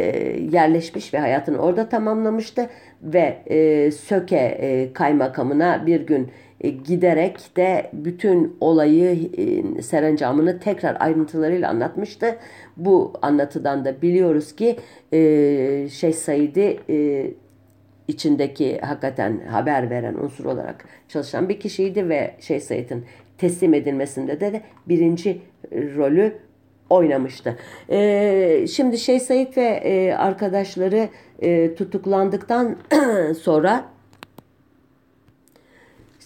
yerleşmiş 0.52 1.14
ve 1.14 1.18
hayatını 1.18 1.58
orada 1.58 1.88
tamamlamıştı 1.88 2.66
ve 3.02 3.42
e, 3.46 3.90
Söke 3.90 4.36
e, 4.36 4.92
kaymakamına 4.92 5.86
bir 5.86 6.00
gün 6.00 6.30
e, 6.60 6.68
giderek 6.68 7.56
de 7.56 7.90
bütün 7.92 8.56
olayı 8.60 9.30
e, 9.36 9.82
serencamını 9.82 10.60
tekrar 10.60 10.96
ayrıntılarıyla 11.00 11.70
anlatmıştı. 11.70 12.36
Bu 12.84 13.12
anlatıdan 13.22 13.84
da 13.84 14.02
biliyoruz 14.02 14.56
ki 14.56 14.76
e, 15.12 15.18
Şeyh 15.90 16.14
Said'i 16.14 16.80
içindeki 18.08 18.78
hakikaten 18.78 19.40
haber 19.50 19.90
veren 19.90 20.14
unsur 20.14 20.44
olarak 20.44 20.84
çalışan 21.08 21.48
bir 21.48 21.60
kişiydi 21.60 22.08
ve 22.08 22.34
Şeyh 22.40 22.60
Said'in 22.60 23.04
teslim 23.38 23.74
edilmesinde 23.74 24.40
de, 24.40 24.52
de 24.52 24.62
birinci 24.88 25.40
rolü 25.72 26.32
oynamıştı. 26.90 27.56
Ee, 27.90 28.66
şimdi 28.70 28.98
Şeyh 28.98 29.20
Said 29.20 29.56
ve 29.56 29.66
e, 29.66 30.14
arkadaşları 30.14 31.08
e, 31.42 31.74
tutuklandıktan 31.74 32.76
sonra 33.42 33.84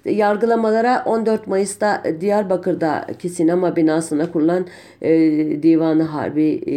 yargılamalara 0.04 1.02
14 1.06 1.46
Mayıs'ta 1.46 2.02
Diyarbakır'daki 2.20 3.28
sinema 3.28 3.76
binasına 3.76 4.32
kurulan 4.32 4.66
e, 5.02 5.12
Divanı 5.62 6.02
Harbi 6.02 6.62
e, 6.66 6.75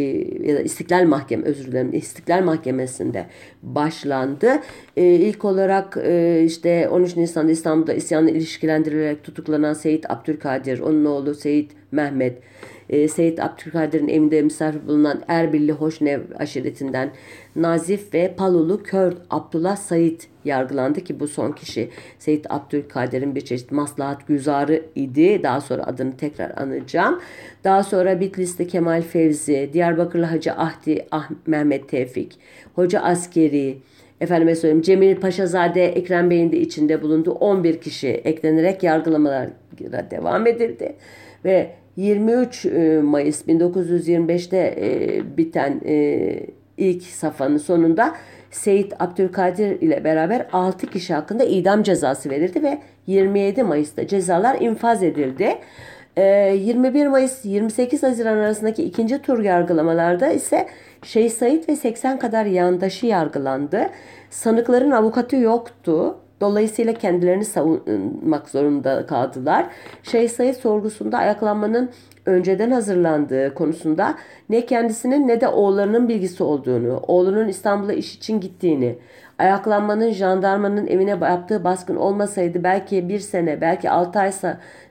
ya 0.49 0.55
da 0.55 0.61
İstiklal 0.61 1.05
Mahkeme 1.05 1.43
özür 1.43 1.65
dilerim 1.65 1.93
İstiklal 1.93 2.43
Mahkemesi'nde 2.43 3.25
başlandı. 3.63 4.51
E, 4.97 5.03
ilk 5.05 5.45
olarak 5.45 5.97
e, 6.03 6.43
işte 6.45 6.89
13 6.89 7.17
Nisan'da 7.17 7.51
İstanbul'da 7.51 7.93
isyanla 7.93 8.29
ilişkilendirilerek 8.29 9.23
tutuklanan 9.23 9.73
Seyit 9.73 10.11
Abdülkadir, 10.11 10.79
onun 10.79 11.05
oğlu 11.05 11.35
Seyit 11.35 11.71
Mehmet, 11.91 12.37
e, 12.89 13.07
Seyit 13.07 13.39
Abdülkadir'in 13.39 14.07
evinde 14.07 14.41
misafir 14.41 14.87
bulunan 14.87 15.21
Erbilli 15.27 15.71
Hoşnev 15.71 16.21
aşiretinden 16.39 17.09
Nazif 17.55 18.13
ve 18.13 18.33
Palulu 18.37 18.83
Kör 18.83 19.13
Abdullah 19.29 19.75
Sayit 19.75 20.27
yargılandı 20.45 21.01
ki 21.01 21.19
bu 21.19 21.27
son 21.27 21.51
kişi 21.51 21.89
Seyit 22.19 22.51
Abdülkadir'in 22.51 23.35
bir 23.35 23.41
çeşit 23.41 23.71
maslahat 23.71 24.27
güzarı 24.27 24.83
idi. 24.95 25.43
Daha 25.43 25.61
sonra 25.61 25.83
adını 25.83 26.17
tekrar 26.17 26.57
anacağım. 26.57 27.19
Daha 27.63 27.83
sonra 27.83 28.19
Bitlis'te 28.19 28.67
Kemal 28.67 29.01
Fevzi, 29.01 29.69
Diyarbakırlı 29.73 30.25
Hacı 30.25 30.53
Ahdi 30.53 31.05
ah 31.11 31.29
Mehmet 31.47 31.89
Tevfik, 31.89 32.39
Hoca 32.75 32.99
Askeri, 32.99 33.77
efendime 34.21 34.55
söyleyeyim 34.55 34.81
Cemil 34.81 35.15
Paşazade 35.15 35.85
Ekrem 35.85 36.29
Bey'in 36.29 36.51
de 36.51 36.57
içinde 36.59 37.01
bulunduğu 37.01 37.31
11 37.31 37.81
kişi 37.81 38.07
eklenerek 38.07 38.83
yargılamalara 38.83 39.51
devam 40.11 40.47
edildi. 40.47 40.95
Ve 41.45 41.71
23 41.97 42.65
e, 42.65 43.01
Mayıs 43.01 43.47
1925'te 43.47 44.57
e, 44.57 45.37
biten 45.37 45.81
e, 45.85 46.39
ilk 46.77 47.03
safhanın 47.03 47.57
sonunda 47.57 48.15
Seyit 48.51 48.93
Abdülkadir 48.99 49.81
ile 49.81 50.03
beraber 50.03 50.47
6 50.53 50.87
kişi 50.87 51.13
hakkında 51.13 51.43
idam 51.43 51.83
cezası 51.83 52.29
verildi 52.29 52.63
ve 52.63 52.79
27 53.07 53.63
Mayıs'ta 53.63 54.07
cezalar 54.07 54.61
infaz 54.61 55.03
edildi. 55.03 55.55
21 56.17 57.07
Mayıs 57.07 57.45
28 57.45 58.03
Haziran 58.03 58.37
arasındaki 58.37 58.83
ikinci 58.83 59.21
tur 59.21 59.43
yargılamalarda 59.43 60.27
ise 60.27 60.67
Şeyh 61.03 61.29
Said 61.29 61.69
ve 61.69 61.75
80 61.75 62.19
kadar 62.19 62.45
yandaşı 62.45 63.05
yargılandı. 63.05 63.89
Sanıkların 64.29 64.91
avukatı 64.91 65.35
yoktu. 65.35 66.17
Dolayısıyla 66.41 66.93
kendilerini 66.93 67.45
savunmak 67.45 68.49
zorunda 68.49 69.05
kaldılar. 69.05 69.65
Şeyh 70.03 70.53
sorgusunda 70.53 71.17
ayaklanmanın 71.17 71.89
önceden 72.25 72.71
hazırlandığı 72.71 73.53
konusunda 73.53 74.15
ne 74.49 74.65
kendisinin 74.65 75.27
ne 75.27 75.41
de 75.41 75.47
oğullarının 75.47 76.09
bilgisi 76.09 76.43
olduğunu, 76.43 77.01
oğlunun 77.07 77.47
İstanbul'a 77.47 77.93
iş 77.93 78.15
için 78.15 78.39
gittiğini, 78.39 78.95
ayaklanmanın 79.39 80.09
jandarmanın 80.09 80.87
evine 80.87 81.09
yaptığı 81.09 81.63
baskın 81.63 81.95
olmasaydı 81.95 82.63
belki 82.63 83.09
bir 83.09 83.19
sene, 83.19 83.61
belki 83.61 83.89
altı 83.89 84.19
ay 84.19 84.31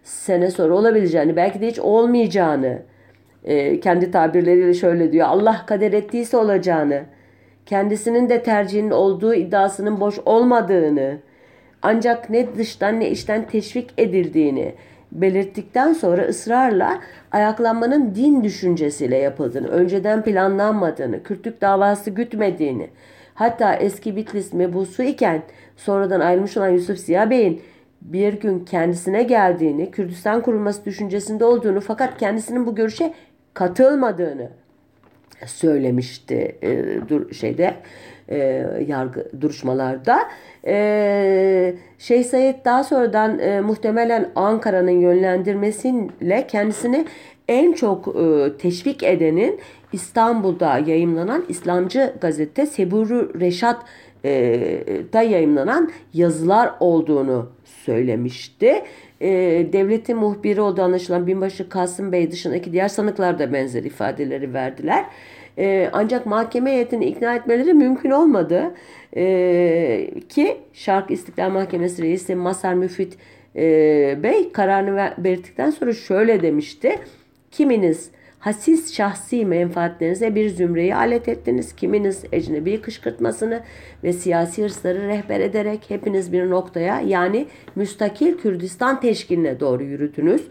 sene 0.03 0.51
sonra 0.51 0.75
olabileceğini, 0.75 1.37
belki 1.37 1.61
de 1.61 1.67
hiç 1.67 1.79
olmayacağını, 1.79 2.79
e, 3.45 3.81
kendi 3.81 4.11
tabirleriyle 4.11 4.75
şöyle 4.75 5.13
diyor, 5.13 5.27
Allah 5.29 5.63
kader 5.67 5.93
ettiyse 5.93 6.37
olacağını, 6.37 7.03
kendisinin 7.67 8.29
de 8.29 8.43
tercihinin 8.43 8.91
olduğu 8.91 9.35
iddiasının 9.35 10.01
boş 10.01 10.19
olmadığını, 10.27 11.19
ancak 11.83 12.31
ne 12.31 12.57
dıştan 12.57 13.01
ne 13.01 13.11
içten 13.11 13.47
teşvik 13.49 13.91
edildiğini 13.99 14.75
belirttikten 15.13 15.93
sonra 15.93 16.23
ısrarla 16.23 17.01
ayaklanmanın 17.33 18.15
din 18.15 18.45
düşüncesiyle 18.45 19.17
yapıldığını, 19.17 19.69
önceden 19.69 20.23
planlanmadığını, 20.23 21.23
Kürtlük 21.23 21.61
davası 21.61 22.11
gütmediğini, 22.11 22.91
hatta 23.35 23.75
eski 23.75 24.17
Bitlis 24.17 24.53
mebusu 24.53 25.03
iken 25.03 25.43
sonradan 25.77 26.21
ayrılmış 26.21 26.57
olan 26.57 26.69
Yusuf 26.69 26.99
Ziya 26.99 27.31
Bey'in 27.31 27.63
bir 28.01 28.33
gün 28.33 28.65
kendisine 28.65 29.23
geldiğini, 29.23 29.91
Kürdistan 29.91 30.43
kurulması 30.43 30.85
düşüncesinde 30.85 31.45
olduğunu 31.45 31.81
fakat 31.81 32.19
kendisinin 32.19 32.67
bu 32.67 32.75
görüşe 32.75 33.15
katılmadığını 33.55 34.49
söylemişti 35.47 36.57
e, 36.63 36.85
dur, 37.09 37.33
şeyde 37.33 37.75
e, 38.29 38.39
yargı 38.87 39.41
duruşmalarda. 39.41 40.19
E, 40.67 41.75
Şeyh 41.99 42.25
Said 42.25 42.65
daha 42.65 42.85
sonradan 42.85 43.39
e, 43.39 43.61
muhtemelen 43.61 44.31
Ankara'nın 44.37 45.01
yönlendirmesiyle 45.01 46.47
kendisini 46.47 47.07
en 47.49 47.73
çok 47.73 48.09
e, 48.09 48.57
teşvik 48.59 49.03
edenin 49.03 49.61
İstanbul'da 49.93 50.79
yayımlanan 50.79 51.45
İslamcı 51.49 52.15
gazete 52.21 52.67
Seburu 52.67 53.41
Reşat 53.41 53.83
e, 54.25 54.33
da 55.13 55.23
yayımlanan 55.23 55.91
yazılar 56.15 56.71
olduğunu 56.81 57.51
söylemişti. 57.65 58.83
E, 59.21 59.31
devletin 59.73 60.17
muhbiri 60.17 60.61
olduğu 60.61 60.83
anlaşılan 60.83 61.27
binbaşı 61.27 61.69
Kasım 61.69 62.13
Bey 62.13 62.31
dışındaki 62.33 62.73
diğer 62.73 62.89
sanıklar 62.89 63.39
da 63.39 63.53
benzer 63.53 63.85
ifadeleri 63.85 64.55
verdiler. 64.55 65.05
E, 65.59 65.91
ancak 65.93 66.27
mahkeme 66.27 66.73
heyetini 66.73 67.05
ikna 67.05 67.35
etmeleri 67.35 67.75
mümkün 67.75 68.11
olmadı. 68.11 68.75
E, 69.17 70.11
ki 70.29 70.57
Şark 70.73 71.11
İstiklal 71.11 71.51
Mahkemesi 71.51 72.03
Reisi 72.03 72.35
Masar 72.35 72.75
Müfit 72.75 73.19
e, 73.57 73.63
Bey 74.23 74.53
kararını 74.53 75.15
belirttikten 75.19 75.71
sonra 75.71 75.93
şöyle 75.93 76.43
demişti. 76.43 76.99
Kiminiz 77.51 78.11
hasis 78.39 78.95
şahsi 78.95 79.45
menfaatlerinize 79.45 80.35
bir 80.35 80.49
zümreyi 80.49 80.95
alet 80.95 81.29
ettiniz. 81.29 81.77
Kiminiz 81.77 82.25
ecnebi 82.33 82.81
kışkırtmasını 82.81 83.63
ve 84.05 84.13
siyasi 84.13 84.65
hırsları 84.65 85.09
rehber 85.09 85.41
ederek 85.41 85.81
hepiniz 85.89 86.33
bir 86.33 86.51
noktaya 86.51 87.01
yani 87.01 87.47
müstakil 87.77 88.39
Kürdistan 88.39 89.01
teşkiline 89.01 89.61
doğru 89.61 89.83
yürüdünüz. 89.83 90.43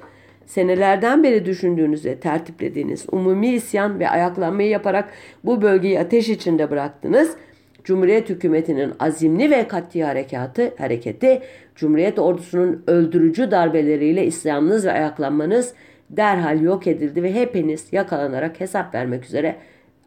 Senelerden 0.46 1.24
beri 1.24 1.46
düşündüğünüz 1.46 2.06
ve 2.06 2.16
tertiplediğiniz 2.16 3.06
umumi 3.12 3.50
isyan 3.50 4.00
ve 4.00 4.10
ayaklanmayı 4.10 4.70
yaparak 4.70 5.10
bu 5.44 5.62
bölgeyi 5.62 6.00
ateş 6.00 6.30
içinde 6.30 6.72
bıraktınız. 6.72 7.36
Cumhuriyet 7.84 8.30
hükümetinin 8.30 8.94
azimli 9.00 9.52
ve 9.52 9.68
katli 9.68 10.04
harekatı, 10.04 10.74
hareketi, 10.78 11.42
Cumhuriyet 11.76 12.20
ordusunun 12.20 12.84
öldürücü 12.88 13.52
darbeleriyle 13.52 14.26
isyanınız 14.26 14.86
ve 14.86 14.92
ayaklanmanız 14.92 15.74
derhal 16.10 16.62
yok 16.62 16.88
edildi 16.88 17.24
ve 17.24 17.34
hepiniz 17.34 17.88
yakalanarak 17.92 18.60
hesap 18.60 18.96
vermek 18.96 19.26
üzere 19.26 19.56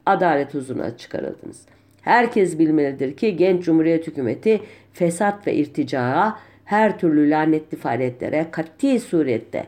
adalet 0.07 0.55
huzuruna 0.55 0.97
çıkarıldınız. 0.97 1.67
Herkes 2.03 2.59
bilmelidir 2.59 3.17
ki 3.17 3.37
genç 3.37 3.65
Cumhuriyet 3.65 4.07
hükümeti 4.07 4.61
fesat 4.93 5.47
ve 5.47 5.55
irticaya, 5.55 6.39
her 6.65 6.99
türlü 6.99 7.31
lanetli 7.31 7.77
faaliyetlere 7.77 8.47
kat'i 8.51 9.01
surette 9.01 9.67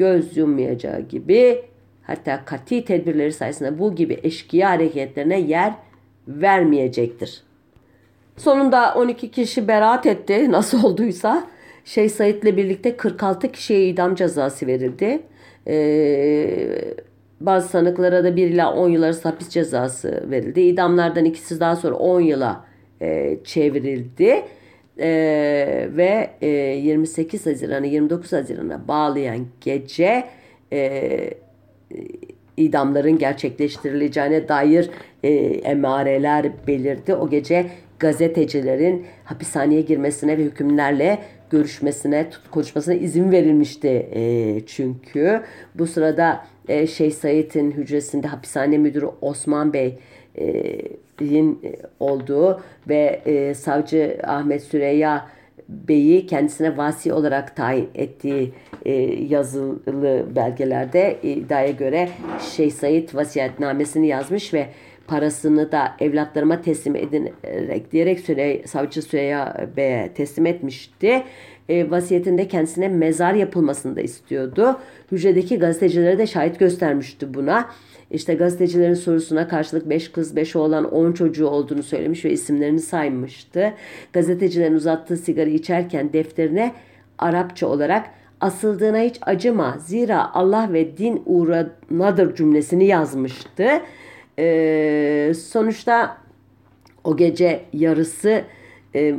göz 0.00 0.36
yummayacağı 0.36 1.00
gibi 1.00 1.62
hatta 2.02 2.44
kat'i 2.44 2.84
tedbirleri 2.84 3.32
sayesinde 3.32 3.78
bu 3.78 3.94
gibi 3.94 4.20
eşkıya 4.22 4.70
hareketlerine 4.70 5.40
yer 5.40 5.74
vermeyecektir. 6.28 7.42
Sonunda 8.36 8.94
12 8.94 9.30
kişi 9.30 9.68
beraat 9.68 10.06
etti 10.06 10.52
nasıl 10.52 10.84
olduysa. 10.84 11.46
Şeyh 11.84 12.10
Said'le 12.10 12.56
birlikte 12.56 12.96
46 12.96 13.52
kişiye 13.52 13.88
idam 13.88 14.14
cezası 14.14 14.66
verildi. 14.66 15.22
Ee, 15.66 16.94
bazı 17.40 17.68
sanıklara 17.68 18.24
da 18.24 18.36
1 18.36 18.46
ila 18.46 18.74
10 18.74 18.88
yıl 18.88 19.02
arası 19.02 19.28
hapis 19.28 19.48
cezası 19.48 20.30
verildi. 20.30 20.60
İdamlardan 20.60 21.24
ikisi 21.24 21.60
daha 21.60 21.76
sonra 21.76 21.94
10 21.94 22.20
yıla 22.20 22.64
e, 23.02 23.38
çevrildi. 23.44 24.42
E, 25.00 25.88
ve 25.96 26.30
e, 26.42 26.48
28 26.48 27.46
Haziran'a 27.46 27.86
29 27.86 28.32
Haziran'a 28.32 28.88
bağlayan 28.88 29.46
gece 29.60 30.24
e, 30.72 31.10
idamların 32.56 33.18
gerçekleştirileceğine 33.18 34.48
dair 34.48 34.90
e, 35.22 35.30
emareler 35.64 36.50
belirdi. 36.66 37.14
O 37.14 37.30
gece 37.30 37.66
gazetecilerin 37.98 39.06
hapishaneye 39.24 39.80
girmesine 39.80 40.38
ve 40.38 40.42
hükümlerle 40.42 41.18
görüşmesine, 41.50 42.26
konuşmasına 42.50 42.94
izin 42.94 43.32
verilmişti 43.32 44.08
e, 44.14 44.60
çünkü. 44.66 45.40
Bu 45.74 45.86
sırada 45.86 46.44
e, 46.68 46.86
Şeyh 46.86 47.12
Said'in 47.12 47.70
hücresinde 47.70 48.26
hapishane 48.26 48.78
müdürü 48.78 49.06
Osman 49.20 49.72
Bey 49.72 49.98
e, 50.38 50.72
olduğu 52.00 52.60
ve 52.88 53.20
e, 53.26 53.54
savcı 53.54 54.18
Ahmet 54.26 54.62
Süreyya 54.62 55.26
Bey'i 55.68 56.26
kendisine 56.26 56.76
vasi 56.76 57.12
olarak 57.12 57.56
tayin 57.56 57.88
ettiği 57.94 58.52
e, 58.84 58.92
yazılı 59.24 60.36
belgelerde 60.36 61.18
iddiaya 61.22 61.70
göre 61.70 62.08
Şeyh 62.56 62.70
Said 62.70 63.14
vasiyetnamesini 63.14 64.06
yazmış 64.06 64.54
ve 64.54 64.66
parasını 65.10 65.72
da 65.72 65.92
evlatlarıma 65.98 66.62
teslim 66.62 66.96
edin 66.96 67.30
diyerek 67.92 68.20
Süre, 68.20 68.66
savcı 68.66 69.02
Süreyya 69.02 69.68
Bey'e 69.76 70.12
teslim 70.14 70.46
etmişti. 70.46 71.22
E, 71.68 71.90
vasiyetinde 71.90 72.48
kendisine 72.48 72.88
mezar 72.88 73.34
yapılmasını 73.34 73.96
da 73.96 74.00
istiyordu. 74.00 74.78
Hücredeki 75.12 75.58
gazetecilere 75.58 76.18
de 76.18 76.26
şahit 76.26 76.58
göstermişti 76.58 77.34
buna. 77.34 77.68
İşte 78.10 78.34
gazetecilerin 78.34 78.94
sorusuna 78.94 79.48
karşılık 79.48 79.90
5 79.90 80.12
kız 80.12 80.36
5 80.36 80.56
oğlan 80.56 80.84
10 80.92 81.12
çocuğu 81.12 81.46
olduğunu 81.46 81.82
söylemiş 81.82 82.24
ve 82.24 82.30
isimlerini 82.30 82.80
saymıştı. 82.80 83.72
Gazetecilerin 84.12 84.74
uzattığı 84.74 85.16
sigara 85.16 85.50
içerken 85.50 86.12
defterine 86.12 86.72
Arapça 87.18 87.66
olarak 87.66 88.06
asıldığına 88.40 88.98
hiç 88.98 89.18
acıma 89.22 89.76
zira 89.78 90.34
Allah 90.34 90.72
ve 90.72 90.96
din 90.96 91.22
uğranadır 91.26 92.34
cümlesini 92.34 92.86
yazmıştı. 92.86 93.80
E, 94.40 95.32
sonuçta 95.34 96.16
o 97.04 97.16
gece 97.16 97.60
yarısı 97.72 98.42
e, 98.94 99.14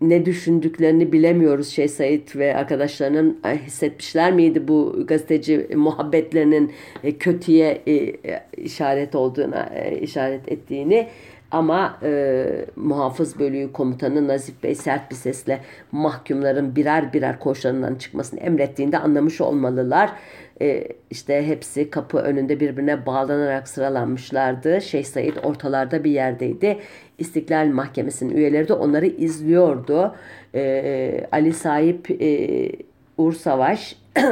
ne 0.00 0.26
düşündüklerini 0.26 1.12
bilemiyoruz 1.12 1.68
Şeyh 1.68 1.88
Said 1.88 2.28
ve 2.36 2.56
arkadaşlarının 2.56 3.40
hissetmişler 3.66 4.32
miydi 4.32 4.68
bu 4.68 5.04
gazeteci 5.06 5.68
muhabbetlerinin 5.74 6.72
e, 7.04 7.12
kötüye 7.12 7.82
e, 7.88 8.14
işaret 8.56 9.14
olduğuna 9.14 9.70
e, 9.74 10.00
işaret 10.00 10.52
ettiğini 10.52 11.08
ama 11.50 11.98
e, 12.02 12.46
muhafız 12.76 13.38
bölüğü 13.38 13.72
komutanı 13.72 14.28
Nazif 14.28 14.62
Bey 14.62 14.74
sert 14.74 15.10
bir 15.10 15.16
sesle 15.16 15.60
mahkumların 15.92 16.76
birer 16.76 17.12
birer 17.12 17.38
koğuşlarından 17.38 17.94
çıkmasını 17.94 18.40
emrettiğinde 18.40 18.98
anlamış 18.98 19.40
olmalılar. 19.40 20.12
E, 20.60 20.88
işte 21.10 21.46
hepsi 21.46 21.90
kapı 21.90 22.18
önünde 22.18 22.60
birbirine 22.60 23.06
bağlanarak 23.06 23.68
sıralanmışlardı. 23.68 24.80
Şeyh 24.80 25.04
Said 25.04 25.36
ortalarda 25.42 26.04
bir 26.04 26.10
yerdeydi. 26.10 26.78
İstiklal 27.18 27.66
Mahkemesi'nin 27.66 28.36
üyeleri 28.36 28.68
de 28.68 28.72
onları 28.72 29.06
izliyordu. 29.06 30.14
E, 30.54 31.26
Ali 31.32 31.52
Sahip 31.52 32.22
e, 32.22 32.70
Uğur 33.18 33.32
Savaş 33.32 33.96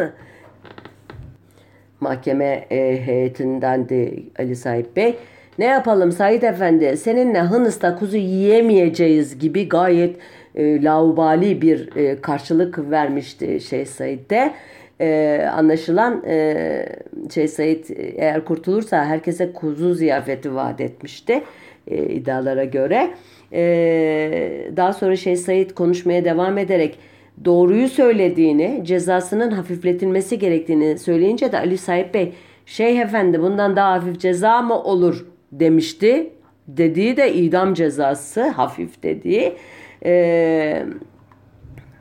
mahkeme 2.00 2.66
e, 2.70 3.06
heyetindendi 3.06 4.22
Ali 4.38 4.56
Sahip 4.56 4.96
Bey 4.96 5.16
ne 5.58 5.64
yapalım 5.64 6.12
Said 6.12 6.42
Efendi 6.42 6.96
seninle 6.96 7.40
Hınıs'ta 7.40 7.98
kuzu 7.98 8.16
yiyemeyeceğiz 8.16 9.38
gibi 9.38 9.68
gayet 9.68 10.16
e, 10.54 10.82
laubali 10.82 11.62
bir 11.62 11.96
e, 11.96 12.20
karşılık 12.20 12.90
vermişti 12.90 13.60
şey 13.60 13.86
Said'de. 13.86 14.54
E, 15.00 15.40
anlaşılan 15.52 16.22
e, 16.26 16.86
şey 17.34 17.48
Said 17.48 17.84
eğer 18.16 18.44
kurtulursa 18.44 19.04
herkese 19.04 19.52
kuzu 19.52 19.94
ziyafeti 19.94 20.54
vaat 20.54 20.80
etmişti 20.80 21.42
e, 21.86 22.02
iddialara 22.02 22.64
göre. 22.64 23.10
E, 23.52 24.70
daha 24.76 24.92
sonra 24.92 25.16
şey 25.16 25.36
Said 25.36 25.70
konuşmaya 25.70 26.24
devam 26.24 26.58
ederek 26.58 26.98
doğruyu 27.44 27.88
söylediğini, 27.88 28.80
cezasının 28.84 29.50
hafifletilmesi 29.50 30.38
gerektiğini 30.38 30.98
söyleyince 30.98 31.52
de 31.52 31.58
Ali 31.58 31.78
Sahip 31.78 32.14
Bey 32.14 32.32
Şeyh 32.66 33.00
Efendi 33.00 33.42
bundan 33.42 33.76
daha 33.76 33.92
hafif 33.92 34.20
ceza 34.20 34.62
mı 34.62 34.82
olur 34.82 35.26
demişti. 35.52 36.30
Dediği 36.68 37.16
de 37.16 37.34
idam 37.34 37.74
cezası 37.74 38.48
hafif 38.48 39.02
dediği. 39.02 39.56
Ee, 40.04 40.86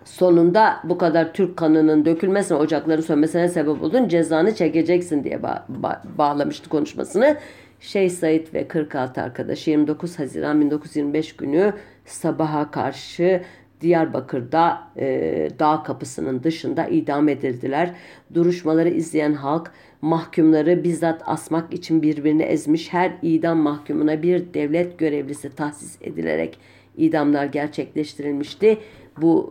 sonunda 0.05 0.79
bu 0.83 0.97
kadar 0.97 1.33
Türk 1.33 1.57
kanının 1.57 2.05
dökülmesine, 2.05 2.57
ocakların 2.57 3.01
sönmesine 3.01 3.47
sebep 3.47 3.83
oldun, 3.83 4.07
cezanı 4.07 4.55
çekeceksin 4.55 5.23
diye 5.23 5.35
ba- 5.35 5.61
ba- 5.81 6.17
bağlamıştı 6.17 6.69
konuşmasını. 6.69 7.37
Şeyh 7.79 8.09
Said 8.09 8.53
ve 8.53 8.67
46 8.67 9.21
arkadaşı 9.21 9.69
29 9.69 10.19
Haziran 10.19 10.61
1925 10.61 11.35
günü 11.35 11.73
sabaha 12.05 12.71
karşı 12.71 13.41
Diyarbakır'da 13.81 14.83
e, 14.97 15.49
dağ 15.59 15.83
kapısının 15.83 16.43
dışında 16.43 16.87
idam 16.87 17.29
edildiler. 17.29 17.91
Duruşmaları 18.33 18.89
izleyen 18.89 19.33
halk 19.33 19.71
mahkumları 20.01 20.83
bizzat 20.83 21.21
asmak 21.25 21.73
için 21.73 22.01
birbirini 22.01 22.43
ezmiş 22.43 22.93
her 22.93 23.13
idam 23.21 23.57
mahkumuna 23.57 24.23
bir 24.23 24.53
devlet 24.53 24.99
görevlisi 24.99 25.55
tahsis 25.55 25.97
edilerek 26.01 26.59
idamlar 26.97 27.45
gerçekleştirilmişti. 27.45 28.77
Bu 29.17 29.49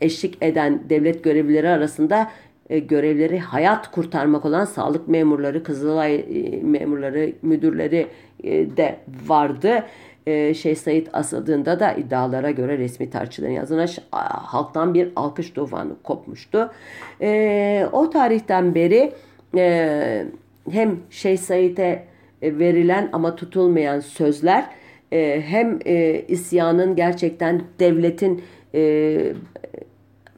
e, 0.00 0.06
eşlik 0.06 0.38
eden 0.40 0.80
devlet 0.90 1.24
görevlileri 1.24 1.68
arasında 1.68 2.30
e, 2.70 2.78
görevleri 2.78 3.38
hayat 3.38 3.90
kurtarmak 3.90 4.44
olan 4.44 4.64
sağlık 4.64 5.08
memurları, 5.08 5.62
Kızılay 5.62 6.14
e, 6.14 6.62
memurları, 6.62 7.32
müdürleri 7.42 8.06
e, 8.44 8.76
de 8.76 8.96
vardı 9.26 9.84
e, 10.26 10.54
Şeyh 10.54 10.76
Said 10.76 11.06
asıldığında 11.12 11.80
da 11.80 11.92
iddialara 11.92 12.50
göre 12.50 12.78
resmi 12.78 13.10
tarihçilerin 13.10 13.52
yazına 13.52 13.86
halktan 14.10 14.94
bir 14.94 15.12
alkış 15.16 15.50
tufanı 15.50 15.92
kopmuştu. 16.02 16.70
O 17.92 18.10
tarihten 18.10 18.74
beri 18.74 19.12
hem 20.70 20.96
Şeyh 21.10 21.38
Said'e 21.38 22.04
verilen 22.42 23.08
ama 23.12 23.36
tutulmayan 23.36 24.00
sözler 24.00 24.66
e, 25.12 25.42
hem 25.46 25.78
e, 25.86 26.24
isyanın 26.28 26.96
gerçekten 26.96 27.62
devletin 27.78 28.42
e, 28.74 29.32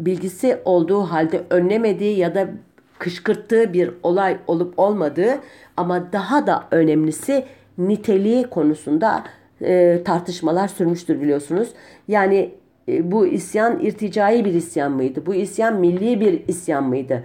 bilgisi 0.00 0.59
olduğu 0.64 1.00
halde 1.00 1.42
önlemediği 1.50 2.18
ya 2.18 2.35
da 2.35 2.48
kışkırttığı 2.98 3.72
bir 3.72 3.90
olay 4.02 4.37
olup 4.46 4.78
olmadığı 4.78 5.38
ama 5.76 6.12
daha 6.12 6.46
da 6.46 6.64
önemlisi 6.70 7.44
niteliği 7.78 8.44
konusunda 8.44 9.24
e, 9.62 10.02
tartışmalar 10.04 10.68
sürmüştür 10.68 11.20
biliyorsunuz. 11.20 11.68
Yani 12.09 12.54
e, 12.88 13.11
bu 13.11 13.26
isyan 13.26 13.81
irticai 13.81 14.44
bir 14.44 14.54
isyan 14.54 14.92
mıydı? 14.92 15.26
Bu 15.26 15.35
isyan 15.35 15.76
milli 15.76 16.20
bir 16.20 16.48
isyan 16.48 16.85
mıydı? 16.85 17.24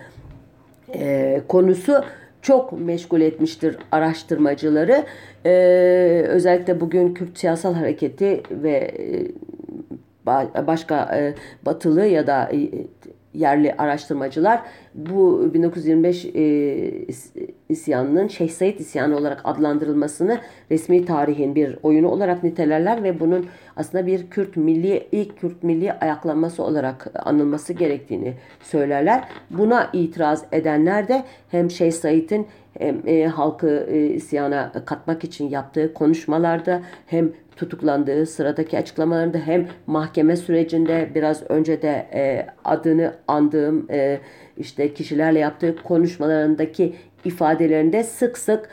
E, 0.94 1.42
konusu 1.48 2.04
çok 2.44 2.72
meşgul 2.72 3.22
etmiştir 3.22 3.78
araştırmacıları. 3.92 5.06
E, 5.46 5.52
özellikle 6.28 6.82
bugün 6.82 7.14
Kürt 7.14 7.38
siyasal 7.38 7.74
hareketi 7.74 8.44
ve 8.52 8.92
e, 9.00 10.68
başka 10.68 11.18
e, 11.18 11.34
batılı 11.66 12.06
ya 12.06 12.28
da 12.28 12.50
e, 12.54 12.70
yerli 13.34 13.74
araştırmacılar 13.74 14.62
bu 14.94 15.54
1925 15.54 16.26
e, 16.26 16.32
isyanının 17.74 18.28
Şeyh 18.28 18.50
Said 18.50 18.80
isyanı 18.80 19.18
olarak 19.18 19.42
adlandırılmasını 19.44 20.40
resmi 20.72 21.06
tarihin 21.06 21.56
bir 21.56 21.78
oyunu 21.84 22.08
olarak 22.08 22.44
nitelerler 22.44 23.04
ve 23.04 23.20
bunun 23.20 23.46
aslında 23.76 24.08
bir 24.08 24.30
Kürt 24.30 24.58
milli 24.58 25.08
ilk 25.12 25.38
Kürt 25.38 25.64
milli 25.64 25.94
ayaklanması 25.94 26.64
olarak 26.64 27.08
anılması 27.26 27.74
gerektiğini 27.74 28.34
söylerler. 28.62 29.24
Buna 29.50 29.90
itiraz 29.94 30.46
edenler 30.52 31.08
de 31.08 31.24
hem 31.52 31.72
Şeyh 31.72 31.92
Said'in 31.92 32.48
hem 32.80 33.02
e, 33.08 33.26
halkı 33.28 33.88
e, 33.90 34.06
isyana 34.06 34.72
katmak 34.86 35.24
için 35.24 35.50
yaptığı 35.50 35.94
konuşmalarda 35.94 36.82
hem 37.08 37.32
tutuklandığı 37.56 38.26
sıradaki 38.26 38.78
açıklamalarında 38.78 39.38
hem 39.38 39.68
mahkeme 39.88 40.36
sürecinde 40.36 41.10
biraz 41.16 41.44
önce 41.50 41.82
de 41.82 42.08
e, 42.14 42.48
adını 42.66 43.14
andığım 43.28 43.88
e, 43.92 44.20
işte 44.58 44.94
kişilerle 44.94 45.40
yaptığı 45.40 45.76
konuşmalarındaki 45.84 46.96
ifadelerinde 47.26 48.04
sık 48.04 48.38
sık 48.38 48.70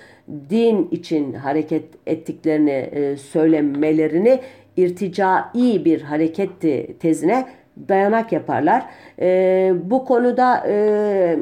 din 0.50 0.88
için 0.90 1.32
hareket 1.32 1.84
ettiklerini 2.06 2.70
e, 2.70 3.16
söylemelerini 3.16 4.40
irticai 4.76 5.84
bir 5.84 6.02
hareketti 6.02 6.96
tezine 7.00 7.46
dayanak 7.88 8.32
yaparlar. 8.32 8.86
E, 9.20 9.72
bu 9.84 10.04
konuda 10.04 10.64
e, 10.68 11.38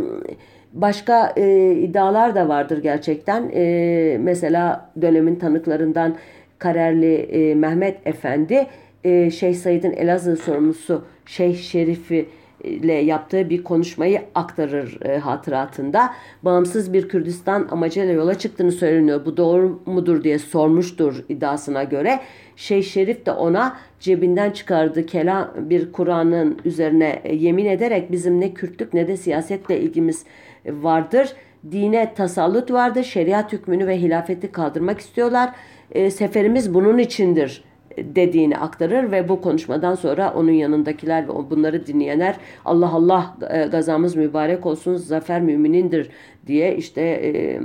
başka 0.72 1.32
e, 1.36 1.72
iddialar 1.72 2.34
da 2.34 2.48
vardır 2.48 2.82
gerçekten. 2.82 3.50
E, 3.54 4.16
mesela 4.20 4.90
dönemin 5.02 5.36
tanıklarından 5.36 6.16
Karerli 6.58 7.14
e, 7.14 7.54
Mehmet 7.54 8.06
Efendi 8.06 8.66
e, 9.04 9.30
Şeyh 9.30 9.54
Said'in 9.54 9.92
Elazığ 9.92 10.36
sorumlusu 10.36 11.04
Şeyh 11.26 11.56
Şerif'i 11.56 12.26
ile 12.64 12.92
yaptığı 12.92 13.50
bir 13.50 13.64
konuşmayı 13.64 14.22
aktarır 14.34 14.98
e, 15.04 15.18
hatıratında. 15.18 16.14
Bağımsız 16.42 16.92
bir 16.92 17.08
Kürdistan 17.08 17.68
amacıyla 17.70 18.12
yola 18.12 18.38
çıktığını 18.38 18.72
söyleniyor. 18.72 19.24
Bu 19.24 19.36
doğru 19.36 19.80
mudur 19.86 20.24
diye 20.24 20.38
sormuştur 20.38 21.24
iddiasına 21.28 21.84
göre. 21.84 22.20
Şeyh 22.56 22.84
Şerif 22.84 23.26
de 23.26 23.32
ona 23.32 23.76
cebinden 24.00 24.50
çıkardığı 24.50 25.06
kelam 25.06 25.50
bir 25.56 25.92
Kur'an'ın 25.92 26.58
üzerine 26.64 27.20
e, 27.24 27.34
yemin 27.34 27.66
ederek 27.66 28.12
bizim 28.12 28.40
ne 28.40 28.54
Kürtlük 28.54 28.94
ne 28.94 29.08
de 29.08 29.16
siyasetle 29.16 29.80
ilgimiz 29.80 30.24
vardır. 30.66 31.32
Dine 31.70 32.14
tasallut 32.14 32.70
vardır. 32.70 33.02
Şeriat 33.02 33.52
hükmünü 33.52 33.86
ve 33.86 34.00
hilafeti 34.00 34.52
kaldırmak 34.52 35.00
istiyorlar. 35.00 35.50
E, 35.90 36.10
seferimiz 36.10 36.74
bunun 36.74 36.98
içindir 36.98 37.67
dediğini 38.14 38.58
aktarır 38.58 39.12
ve 39.12 39.28
bu 39.28 39.40
konuşmadan 39.40 39.94
sonra 39.94 40.34
onun 40.34 40.52
yanındakiler 40.52 41.28
ve 41.28 41.32
bunları 41.50 41.86
dinleyenler 41.86 42.36
Allah 42.64 42.92
Allah 42.92 43.36
e, 43.50 43.66
gazamız 43.66 44.16
mübarek 44.16 44.66
olsun 44.66 44.96
zafer 44.96 45.40
müminindir 45.40 46.10
diye 46.46 46.76
işte 46.76 47.02
e, 47.02 47.60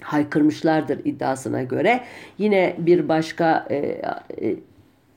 haykırmışlardır 0.00 0.98
iddiasına 1.04 1.62
göre. 1.62 2.00
Yine 2.38 2.74
bir 2.78 3.08
başka 3.08 3.66
e, 3.70 3.76
e, 3.76 4.56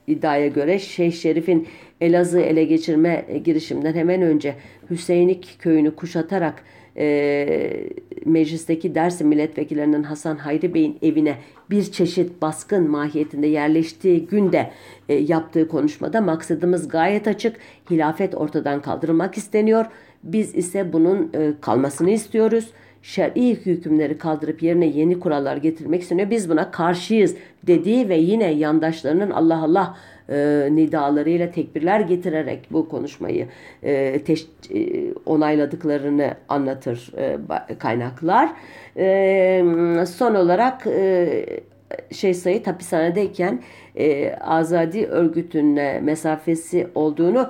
iddiaya 0.07 0.47
göre 0.47 0.79
Şeyh 0.79 1.11
Şerif'in 1.11 1.67
Elazığ 2.01 2.41
ele 2.41 2.63
geçirme 2.63 3.25
girişiminden 3.43 3.93
hemen 3.93 4.21
önce 4.21 4.55
Hüseyinlik 4.89 5.57
köyünü 5.59 5.95
kuşatarak 5.95 6.63
e, 6.99 7.89
meclisteki 8.25 8.95
Dersim 8.95 9.27
milletvekillerinin 9.27 10.03
Hasan 10.03 10.35
Hayri 10.35 10.73
Bey'in 10.73 10.97
evine 11.01 11.35
bir 11.69 11.83
çeşit 11.83 12.41
baskın 12.41 12.89
mahiyetinde 12.89 13.47
yerleştiği 13.47 14.27
günde 14.27 14.71
e, 15.09 15.13
yaptığı 15.13 15.67
konuşmada 15.67 16.21
maksadımız 16.21 16.87
gayet 16.87 17.27
açık. 17.27 17.57
Hilafet 17.91 18.35
ortadan 18.35 18.81
kaldırılmak 18.81 19.37
isteniyor. 19.37 19.85
Biz 20.23 20.55
ise 20.55 20.93
bunun 20.93 21.29
e, 21.33 21.53
kalmasını 21.61 22.09
istiyoruz 22.09 22.71
şer'i 23.01 23.55
hükümleri 23.55 24.17
kaldırıp 24.17 24.63
yerine 24.63 24.85
yeni 24.85 25.19
kurallar 25.19 25.57
getirmek 25.57 26.01
isteniyor. 26.01 26.29
Biz 26.29 26.49
buna 26.49 26.71
karşıyız 26.71 27.35
dediği 27.67 28.09
ve 28.09 28.17
yine 28.17 28.51
yandaşlarının 28.51 29.29
Allah 29.29 29.63
Allah 29.63 29.97
e, 30.31 30.67
nidalarıyla 30.71 31.51
tekbirler 31.51 31.99
getirerek 31.99 32.67
bu 32.71 32.89
konuşmayı 32.89 33.47
e, 33.83 34.23
teş, 34.23 34.47
e, 34.73 35.13
onayladıklarını 35.25 36.33
anlatır 36.49 37.11
e, 37.17 37.37
kaynaklar. 37.79 38.49
E, 38.97 40.05
son 40.07 40.35
olarak 40.35 40.87
e, 40.87 41.45
şey 42.11 42.33
Said 42.33 42.67
hapishanedeyken 42.67 43.61
e, 43.95 44.35
Azadi 44.35 45.05
örgütüne 45.05 45.99
mesafesi 45.99 46.87
olduğunu 46.95 47.49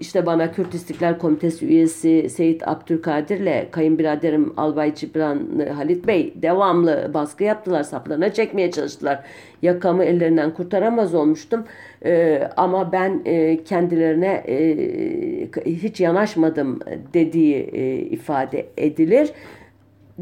işte 0.00 0.26
bana 0.26 0.52
Kürt 0.52 0.74
İstiklal 0.74 1.18
Komitesi 1.18 1.66
üyesi 1.66 2.30
Seyit 2.30 2.68
Abdülkadir 2.68 3.40
ile 3.40 3.68
kayınbiraderim 3.70 4.52
Albay 4.56 4.94
Cibran 4.94 5.48
Halit 5.74 6.06
Bey 6.06 6.34
devamlı 6.36 7.10
baskı 7.14 7.44
yaptılar 7.44 7.82
saplarına 7.82 8.32
çekmeye 8.32 8.70
çalıştılar. 8.70 9.24
Yakamı 9.62 10.04
ellerinden 10.04 10.54
kurtaramaz 10.54 11.14
olmuştum 11.14 11.64
e, 12.04 12.42
ama 12.56 12.92
ben 12.92 13.22
e, 13.24 13.64
kendilerine 13.64 14.44
e, 14.48 15.48
hiç 15.66 16.00
yanaşmadım 16.00 16.80
dediği 17.14 17.56
e, 17.56 17.96
ifade 17.96 18.66
edilir 18.76 19.32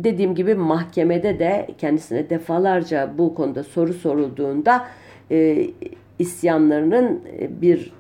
dediğim 0.05 0.35
gibi 0.35 0.55
mahkemede 0.55 1.39
de 1.39 1.67
kendisine 1.79 2.31
defalarca 2.31 3.11
bu 3.19 3.35
konuda 3.35 3.63
soru 3.63 3.95
sorulduğunda 3.95 4.87
e, 5.31 5.67
isyanlarının 6.19 7.21
e, 7.41 7.61
bir 7.63 7.87
e, 7.87 7.98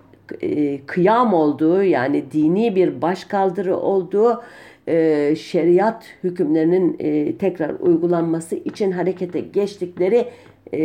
kıyam 0.87 1.35
olduğu 1.35 1.83
yani 1.83 2.25
dini 2.33 2.77
bir 2.77 3.03
başkaldırı 3.03 3.77
olduğu 3.77 4.43
e, 4.89 5.37
şeriat 5.37 6.05
hükümlerinin 6.25 6.97
e, 6.99 7.37
tekrar 7.37 7.71
uygulanması 7.81 8.55
için 8.55 8.93
harekete 8.93 9.41
geçtikleri 9.41 10.29
e, 10.75 10.83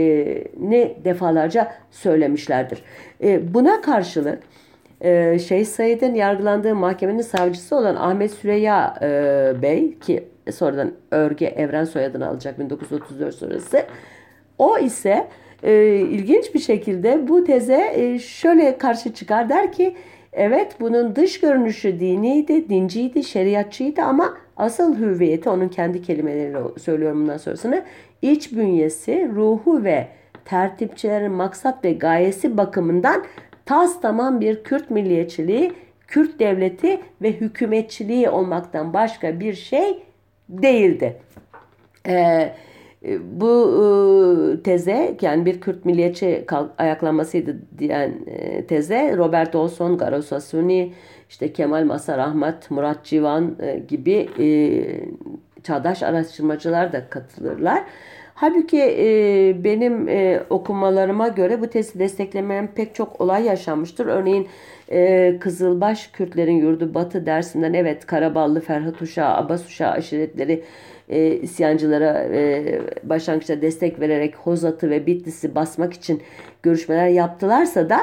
ne 0.59 0.95
defalarca 1.05 1.73
söylemişlerdir. 1.91 2.83
E, 3.23 3.53
buna 3.53 3.81
karşılık 3.81 4.39
e, 5.01 5.39
Şeyh 5.39 5.65
Said'in 5.65 6.15
yargılandığı 6.15 6.75
mahkemenin 6.75 7.21
savcısı 7.21 7.75
olan 7.75 7.95
Ahmet 7.95 8.31
Süreyya 8.31 8.95
e, 9.01 9.61
Bey 9.61 9.99
ki 9.99 10.27
sonradan 10.51 10.91
Örge 11.11 11.45
Evren 11.45 11.83
soyadını 11.83 12.27
alacak 12.27 12.59
1934 12.59 13.35
sonrası. 13.35 13.85
O 14.57 14.77
ise 14.77 15.09
e, 15.09 15.27
ilginç 15.71 16.53
bir 16.53 16.59
şekilde 16.59 17.27
bu 17.27 17.43
teze 17.43 17.93
e, 17.95 18.19
şöyle 18.19 18.77
karşı 18.77 19.13
çıkar 19.13 19.49
der 19.49 19.71
ki 19.71 19.95
evet 20.33 20.75
bunun 20.79 21.15
dış 21.15 21.39
görünüşü 21.39 21.99
diniydi, 21.99 22.69
dinciydi, 22.69 23.23
şeriatçıydı 23.23 24.01
ama 24.01 24.37
asıl 24.57 24.97
hüviyeti 24.99 25.49
onun 25.49 25.69
kendi 25.69 26.01
kelimeleriyle 26.01 26.59
söylüyorum 26.79 27.21
bundan 27.21 27.37
sonrasını 27.37 27.83
iç 28.21 28.51
bünyesi, 28.51 29.29
ruhu 29.35 29.83
ve 29.83 30.07
tertipçilerin 30.45 31.31
maksat 31.31 31.85
ve 31.85 31.93
gayesi 31.93 32.57
bakımından 32.57 33.23
tas 33.65 34.01
tamam 34.01 34.41
bir 34.41 34.63
Kürt 34.63 34.91
milliyetçiliği, 34.91 35.73
Kürt 36.07 36.39
devleti 36.39 37.01
ve 37.21 37.31
hükümetçiliği 37.31 38.29
olmaktan 38.29 38.93
başka 38.93 39.39
bir 39.39 39.53
şey 39.53 40.03
değildi. 40.49 41.17
Ee, 42.07 42.51
bu 43.23 44.59
e, 44.59 44.63
teze 44.63 45.17
yani 45.21 45.45
bir 45.45 45.61
Kürt 45.61 45.85
milliyetçi 45.85 46.45
ayaklanmasıydı 46.77 47.57
diyen 47.77 48.13
e, 48.27 48.65
teze 48.65 49.17
Robert 49.17 49.55
Olson, 49.55 49.97
Garo 49.97 50.21
Sasuni, 50.21 50.93
işte 51.29 51.53
Kemal 51.53 51.83
Masar 51.83 52.19
Ahmet, 52.19 52.71
Murat 52.71 53.05
Civan 53.05 53.55
e, 53.61 53.79
gibi 53.87 54.29
çağdaş 55.63 56.03
araştırmacılar 56.03 56.93
da 56.93 57.09
katılırlar. 57.09 57.83
Halbuki 58.35 58.77
benim 59.63 60.09
okumalarıma 60.49 61.27
göre 61.27 61.61
bu 61.61 61.67
tezi 61.67 61.99
desteklemeyen 61.99 62.67
pek 62.75 62.95
çok 62.95 63.21
olay 63.21 63.45
yaşanmıştır. 63.45 64.05
Örneğin 64.05 64.47
Kızılbaş 65.39 66.07
Kürtlerin 66.07 66.57
yurdu 66.57 66.93
Batı 66.93 67.25
dersinden 67.25 67.73
evet 67.73 68.05
Karaballı, 68.05 68.61
Ferhat 68.61 69.01
Uşağı, 69.01 69.35
Abbas 69.35 69.65
Uşağı 69.65 69.91
aşiretleri 69.91 70.63
e, 71.09 71.35
isyancılara 71.35 72.23
e, 72.23 72.81
başlangıçta 73.03 73.61
destek 73.61 73.99
vererek 73.99 74.35
Hozat'ı 74.35 74.89
ve 74.89 75.05
Bitlis'i 75.05 75.55
basmak 75.55 75.93
için 75.93 76.21
görüşmeler 76.63 77.07
yaptılarsa 77.07 77.89
da 77.89 77.99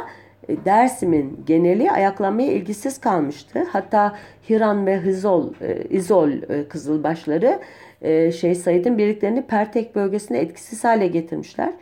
e, 0.49 0.65
Dersim'in 0.65 1.41
geneli 1.47 1.91
ayaklanmaya 1.91 2.53
ilgisiz 2.53 2.99
kalmıştı. 2.99 3.67
Hatta 3.73 4.17
Hiran 4.51 4.87
ve 4.87 5.01
Hizol, 5.01 5.53
e, 5.61 5.85
İzol 5.91 6.31
e, 6.31 6.69
Kızılbaşları 6.69 7.59
e, 8.03 8.33
şey 8.33 8.55
Said'in 8.55 8.99
birliklerini 8.99 9.43
Pertek 9.43 9.97
bölgesine 9.97 10.39
etkisiz 10.39 10.85
hale 10.85 11.07
getirmişler 11.07 11.73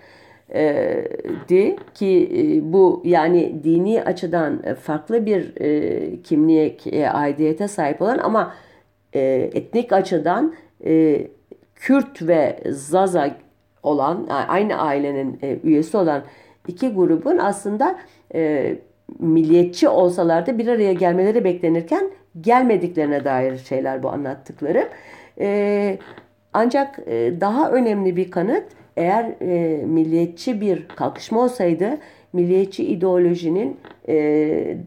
e, 0.55 1.05
di 1.49 1.77
ki 1.95 2.31
e, 2.35 2.73
bu 2.73 3.03
yani 3.05 3.61
dini 3.65 4.05
açıdan 4.05 4.63
farklı 4.83 5.27
bir 5.27 5.61
e, 5.61 6.23
kimliğe, 6.23 6.77
e, 6.93 7.07
aidiyete 7.07 7.69
sahip 7.69 8.03
olan 8.03 8.19
ama 8.19 8.55
e, 9.13 9.51
etnik 9.55 9.93
açıdan 9.93 10.55
e, 10.85 11.27
Kürt 11.75 12.23
ve 12.23 12.61
Zaza 12.71 13.37
olan 13.83 14.27
aynı 14.49 14.81
ailenin 14.81 15.39
e, 15.43 15.59
üyesi 15.65 15.97
olan 15.97 16.23
iki 16.69 16.89
grubun 16.89 17.39
aslında 17.39 17.99
e, 18.35 18.75
milliyetçi 19.19 19.89
olsalar 19.89 20.59
bir 20.59 20.69
araya 20.69 20.93
gelmeleri 20.93 21.45
beklenirken 21.45 22.11
gelmediklerine 22.41 23.25
dair 23.25 23.57
şeyler 23.59 24.03
bu 24.03 24.09
anlattıklarım. 24.09 24.89
E, 25.41 25.99
ancak 26.53 26.99
e, 27.07 27.41
daha 27.41 27.71
önemli 27.71 28.17
bir 28.17 28.31
kanıt 28.31 28.65
eğer 28.97 29.35
e, 29.41 29.77
milliyetçi 29.85 30.61
bir 30.61 30.89
kalkışma 30.89 31.41
olsaydı 31.41 31.99
milliyetçi 32.33 32.85
ideolojinin 32.85 33.77
e, 34.09 34.17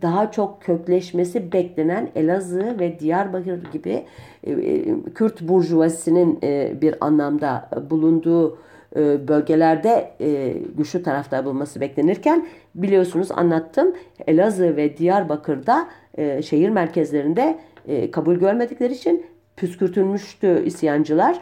daha 0.01 0.31
çok 0.31 0.61
kökleşmesi 0.61 1.51
beklenen 1.51 2.09
Elazığ 2.15 2.79
ve 2.79 2.99
Diyarbakır 2.99 3.71
gibi 3.71 4.05
e, 4.43 4.51
e, 4.51 4.85
Kürt 5.15 5.41
burjuvasinin 5.41 6.39
e, 6.43 6.81
bir 6.81 7.05
anlamda 7.05 7.69
bulunduğu 7.89 8.57
e, 8.95 9.27
bölgelerde 9.27 10.11
e, 10.21 10.53
güçlü 10.77 11.03
taraftar 11.03 11.45
bulması 11.45 11.81
beklenirken 11.81 12.47
biliyorsunuz 12.75 13.31
anlattım 13.31 13.95
Elazığ 14.27 14.75
ve 14.75 14.97
Diyarbakır'da 14.97 15.87
e, 16.17 16.41
şehir 16.41 16.69
merkezlerinde 16.69 17.59
e, 17.87 18.11
kabul 18.11 18.35
görmedikleri 18.35 18.93
için 18.93 19.25
püskürtülmüştü 19.57 20.63
isyancılar. 20.65 21.39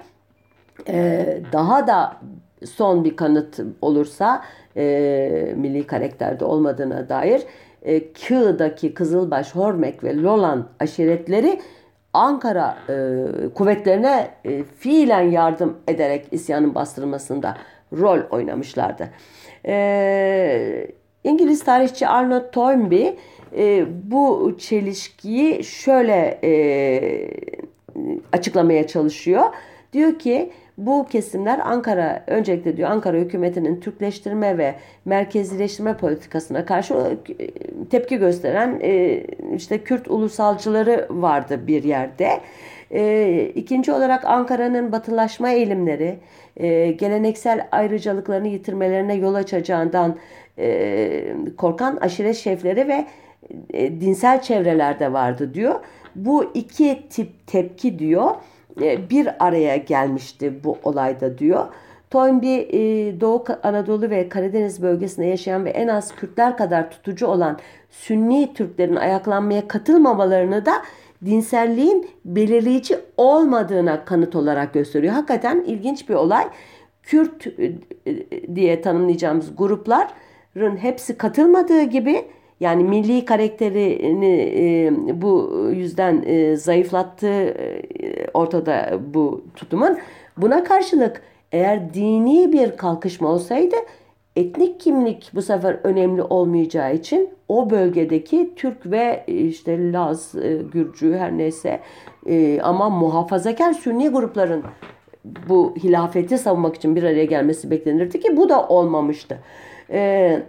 E, 0.87 1.25
daha 1.53 1.87
da 1.87 2.17
son 2.65 3.03
bir 3.03 3.15
kanıt 3.15 3.59
olursa 3.81 4.41
e, 4.79 5.53
milli 5.57 5.87
karakterde 5.87 6.45
olmadığına 6.45 7.09
dair 7.09 7.41
e, 7.83 8.13
Kığ'daki 8.13 8.93
Kızılbaş, 8.93 9.55
Hormek 9.55 10.03
ve 10.03 10.17
Lolan 10.17 10.67
aşiretleri 10.79 11.59
Ankara 12.13 12.77
e, 12.89 12.93
kuvvetlerine 13.53 14.27
e, 14.45 14.63
fiilen 14.63 15.21
yardım 15.21 15.77
ederek 15.87 16.25
isyanın 16.31 16.75
bastırılmasında 16.75 17.57
rol 17.93 18.19
oynamışlardı. 18.31 19.09
E, 19.65 20.87
İngiliz 21.23 21.63
tarihçi 21.63 22.07
Arnold 22.07 22.51
Toynbee 22.51 23.17
e, 23.57 23.85
bu 24.11 24.55
çelişkiyi 24.59 25.63
şöyle 25.63 26.39
e, 26.43 26.51
açıklamaya 28.33 28.87
çalışıyor. 28.87 29.43
Diyor 29.93 30.19
ki 30.19 30.51
bu 30.85 31.05
kesimler 31.05 31.59
Ankara 31.59 32.23
öncelikle 32.27 32.77
diyor 32.77 32.89
Ankara 32.89 33.17
hükümetinin 33.17 33.79
Türkleştirme 33.79 34.57
ve 34.57 34.75
merkezileştirme 35.05 35.97
politikasına 35.97 36.65
karşı 36.65 36.93
e, 36.93 37.47
tepki 37.85 38.17
gösteren 38.17 38.79
e, 38.83 39.23
işte 39.55 39.83
Kürt 39.83 40.11
ulusalcıları 40.11 41.07
vardı 41.09 41.67
bir 41.67 41.83
yerde. 41.83 42.29
E, 42.91 43.51
ikinci 43.55 43.91
olarak 43.91 44.25
Ankara'nın 44.25 44.91
batılaşma 44.91 45.49
eğilimleri 45.49 46.19
geleneksel 46.97 47.67
ayrıcalıklarını 47.71 48.47
yitirmelerine 48.47 49.15
yol 49.15 49.33
açacağından 49.33 50.15
korkan 51.57 51.95
aşiret 51.95 52.35
şefleri 52.35 52.87
ve 52.87 53.05
dinsel 54.01 54.41
çevrelerde 54.41 55.13
vardı 55.13 55.53
diyor. 55.53 55.79
Bu 56.15 56.51
iki 56.53 57.09
tip 57.09 57.47
tepki 57.47 57.99
diyor 57.99 58.31
e, 58.31 58.35
bir 59.09 59.45
araya 59.45 59.77
gelmişti 59.77 60.63
bu 60.63 60.77
olayda 60.83 61.37
diyor. 61.37 61.67
Toynbee 62.09 62.67
e, 62.71 63.21
Doğu 63.21 63.43
Anadolu 63.63 64.09
ve 64.09 64.29
Karadeniz 64.29 64.81
bölgesinde 64.81 65.25
yaşayan 65.25 65.65
ve 65.65 65.69
en 65.69 65.87
az 65.87 66.15
Kürtler 66.15 66.57
kadar 66.57 66.91
tutucu 66.91 67.27
olan 67.27 67.59
Sünni 67.89 68.53
Türklerin 68.53 68.95
ayaklanmaya 68.95 69.67
katılmamalarını 69.67 70.65
da 70.65 70.73
dinselliğin 71.25 72.09
belirleyici 72.25 72.97
olmadığına 73.17 74.05
kanıt 74.05 74.35
olarak 74.35 74.73
gösteriyor. 74.73 75.13
Hakikaten 75.13 75.63
ilginç 75.67 76.09
bir 76.09 76.13
olay. 76.13 76.47
Kürt 77.03 77.47
e, 77.47 77.75
diye 78.55 78.81
tanımlayacağımız 78.81 79.55
grupların 79.57 80.77
hepsi 80.77 81.17
katılmadığı 81.17 81.83
gibi 81.83 82.25
yani 82.59 82.83
milli 82.83 83.25
karakterini 83.25 84.51
e, 84.55 84.91
bu 85.21 85.51
yüzden 85.73 86.23
e, 86.25 86.55
zayıflattığı 86.55 87.43
e, 87.43 87.85
ortada 88.33 88.99
bu 89.13 89.43
tutumun. 89.55 89.97
Buna 90.37 90.63
karşılık 90.63 91.21
eğer 91.51 91.93
dini 91.93 92.53
bir 92.53 92.77
kalkışma 92.77 93.29
olsaydı 93.29 93.75
etnik 94.35 94.79
kimlik 94.79 95.31
bu 95.35 95.41
sefer 95.41 95.79
önemli 95.83 96.21
olmayacağı 96.23 96.95
için 96.95 97.29
o 97.47 97.69
bölgedeki 97.69 98.53
Türk 98.55 98.91
ve 98.91 99.23
işte 99.27 99.91
Laz, 99.91 100.35
e, 100.35 100.57
Gürcü 100.73 101.17
her 101.17 101.37
neyse 101.37 101.79
e, 102.25 102.61
ama 102.61 102.89
muhafazakar 102.89 103.73
Sünni 103.73 104.09
grupların 104.09 104.63
bu 105.49 105.73
hilafeti 105.83 106.37
savunmak 106.37 106.75
için 106.75 106.95
bir 106.95 107.03
araya 107.03 107.25
gelmesi 107.25 107.71
beklenirdi 107.71 108.19
ki 108.19 108.37
bu 108.37 108.49
da 108.49 108.67
olmamıştı. 108.67 109.39
E, 109.91 110.39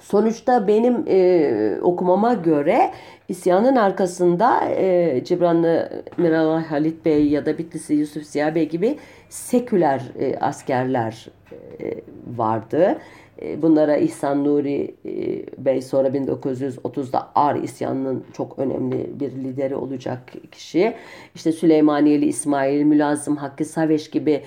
sonuçta 0.00 0.68
benim 0.68 1.04
e, 1.08 1.78
okumama 1.82 2.34
göre 2.34 2.90
isyanın 3.28 3.76
arkasında 3.76 4.64
e, 4.64 5.20
Cibranlı 5.24 6.02
Miral 6.16 6.62
Halit 6.62 7.04
Bey 7.04 7.28
ya 7.28 7.46
da 7.46 7.58
Bitlisi 7.58 7.94
Yusuf 7.94 8.24
Ziya 8.24 8.54
Bey 8.54 8.68
gibi 8.68 8.98
seküler 9.28 10.02
e, 10.18 10.36
askerler 10.36 11.28
e, 11.52 11.94
vardı. 12.36 12.98
E, 13.42 13.62
bunlara 13.62 13.96
İhsan 13.96 14.44
Nuri 14.44 14.94
e, 15.04 15.64
Bey 15.64 15.82
sonra 15.82 16.08
1930'da 16.08 17.28
Ar 17.34 17.54
isyanının 17.56 18.24
çok 18.32 18.58
önemli 18.58 19.20
bir 19.20 19.32
lideri 19.32 19.76
olacak 19.76 20.32
kişi. 20.52 20.94
İşte 21.34 21.52
Süleymaniyeli 21.52 22.26
İsmail, 22.26 22.82
Mülazım 22.82 23.36
Hakkı 23.36 23.64
Saveş 23.64 24.10
gibi 24.10 24.42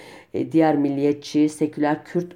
diğer 0.52 0.78
milliyetçi, 0.78 1.50
seküler 1.50 2.06
Kürt 2.06 2.36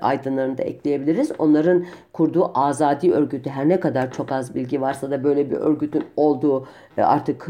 aydınlarını 0.00 0.58
da 0.58 0.62
ekleyebiliriz. 0.62 1.32
Onların 1.38 1.84
kurduğu 2.12 2.50
azadi 2.54 3.12
örgütü 3.12 3.50
her 3.50 3.68
ne 3.68 3.80
kadar 3.80 4.12
çok 4.12 4.32
az 4.32 4.54
bilgi 4.54 4.80
varsa 4.80 5.10
da 5.10 5.24
böyle 5.24 5.50
bir 5.50 5.56
örgütün 5.56 6.04
olduğu 6.16 6.66
artık 6.96 7.48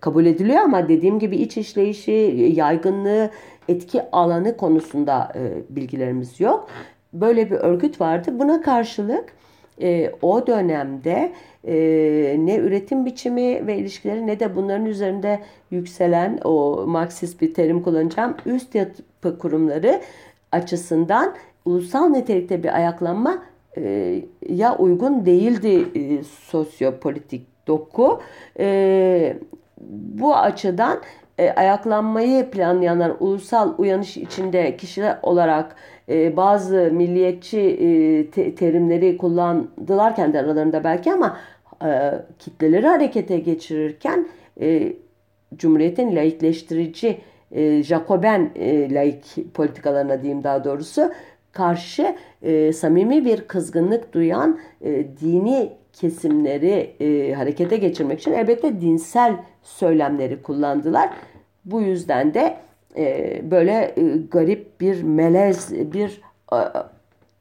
kabul 0.00 0.26
ediliyor 0.26 0.60
ama 0.60 0.88
dediğim 0.88 1.18
gibi 1.18 1.36
iç 1.36 1.56
işleyişi, 1.56 2.52
yaygınlığı, 2.56 3.30
etki 3.68 4.02
alanı 4.12 4.56
konusunda 4.56 5.32
bilgilerimiz 5.70 6.40
yok 6.40 6.68
böyle 7.12 7.50
bir 7.50 7.56
örgüt 7.56 8.00
vardı. 8.00 8.38
Buna 8.38 8.62
karşılık 8.62 9.32
e, 9.82 10.12
o 10.22 10.46
dönemde 10.46 11.32
e, 11.64 11.74
ne 12.38 12.56
üretim 12.56 13.06
biçimi 13.06 13.66
ve 13.66 13.76
ilişkileri 13.76 14.26
ne 14.26 14.40
de 14.40 14.56
bunların 14.56 14.86
üzerinde 14.86 15.40
yükselen 15.70 16.38
o 16.44 16.84
Marksist 16.86 17.40
bir 17.40 17.54
terim 17.54 17.82
kullanacağım 17.82 18.36
üst 18.46 18.74
yapı 18.74 19.38
kurumları 19.38 20.00
açısından 20.52 21.34
ulusal 21.64 22.08
nitelikte 22.08 22.62
bir 22.62 22.76
ayaklanma 22.76 23.42
e, 23.76 24.14
ya 24.48 24.76
uygun 24.78 25.26
değildi 25.26 25.88
e, 25.94 26.22
sosyopolitik 26.24 27.46
doku. 27.66 28.20
E, 28.58 29.36
bu 29.90 30.36
açıdan 30.36 30.98
e, 31.38 31.50
ayaklanmayı 31.50 32.50
planlayanlar 32.50 33.12
ulusal 33.20 33.74
uyanış 33.78 34.16
içinde 34.16 34.76
kişiler 34.76 35.18
olarak 35.22 35.76
bazı 36.36 36.90
milliyetçi 36.92 37.60
te, 38.32 38.54
terimleri 38.54 39.18
kullandılar 39.18 40.16
kendi 40.16 40.38
aralarında 40.38 40.84
belki 40.84 41.12
ama 41.12 41.36
kitleleri 42.38 42.86
harekete 42.86 43.38
geçirirken 43.38 44.28
Cumhuriyet'in 45.56 46.16
laikleştirici 46.16 47.18
e, 47.52 47.82
Jacoben 47.82 48.50
e, 48.54 48.94
laik 48.94 49.54
politikalarına 49.54 50.22
diyeyim 50.22 50.44
daha 50.44 50.64
doğrusu 50.64 51.12
karşı 51.52 52.16
e, 52.42 52.72
samimi 52.72 53.24
bir 53.24 53.40
kızgınlık 53.40 54.12
duyan 54.12 54.58
e, 54.80 55.06
dini 55.20 55.72
kesimleri 55.92 56.94
e, 57.00 57.34
harekete 57.34 57.76
geçirmek 57.76 58.20
için 58.20 58.32
elbette 58.32 58.80
dinsel 58.80 59.36
söylemleri 59.62 60.42
kullandılar. 60.42 61.10
Bu 61.64 61.82
yüzden 61.82 62.34
de 62.34 62.56
e, 62.96 63.40
böyle 63.50 63.94
e, 63.96 64.16
garip 64.30 64.80
bir 64.80 65.02
melez 65.02 65.72
bir 65.92 66.20
e, 66.52 66.58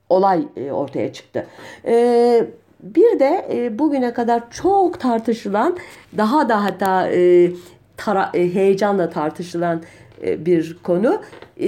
olay 0.10 0.48
e, 0.58 0.72
ortaya 0.72 1.13
çıktı. 1.13 1.48
E, 1.86 2.46
bir 2.84 3.20
de 3.20 3.48
e, 3.52 3.80
bugüne 3.80 4.13
kadar 4.13 4.52
çok 4.52 5.00
tartışılan 5.00 5.78
daha 6.17 6.50
da 6.50 6.63
hatta 6.63 7.10
e, 7.12 7.52
tara, 7.97 8.31
e, 8.33 8.53
heyecanla 8.53 9.10
tartışılan 9.10 9.83
e, 10.25 10.45
bir 10.45 10.77
konu 10.83 11.21
e, 11.60 11.67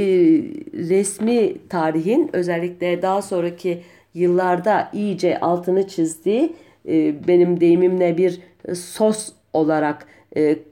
resmi 0.73 1.67
tarihin 1.69 2.29
özellikle 2.33 3.01
daha 3.01 3.21
sonraki 3.21 3.83
yıllarda 4.13 4.89
iyice 4.93 5.39
altını 5.39 5.87
çizdiği 5.87 6.55
benim 7.27 7.59
deyimimle 7.59 8.17
bir 8.17 8.41
sos 8.75 9.29
olarak 9.53 10.07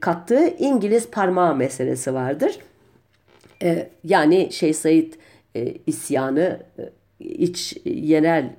kattığı 0.00 0.48
İngiliz 0.58 1.10
parmağı 1.10 1.56
meselesi 1.56 2.14
vardır. 2.14 2.58
Yani 4.04 4.48
Şeyh 4.52 4.74
Said 4.74 5.12
isyanı 5.86 6.60
iç 7.20 7.76
yerel 7.84 8.50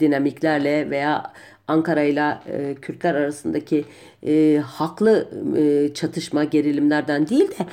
dinamiklerle 0.00 0.90
veya 0.90 1.32
Ankara 1.68 2.02
ile 2.02 2.38
e, 2.52 2.74
Kürtler 2.74 3.14
arasındaki 3.14 3.84
e, 4.26 4.62
haklı 4.66 5.28
e, 5.56 5.94
çatışma 5.94 6.44
gerilimlerden 6.44 7.28
değil 7.28 7.50
de 7.50 7.66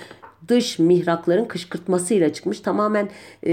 dış 0.48 0.80
mihrakların 0.80 1.46
kışkırtmasıyla 1.46 2.34
çıkmış. 2.34 2.60
Tamamen 2.60 3.10
e, 3.46 3.52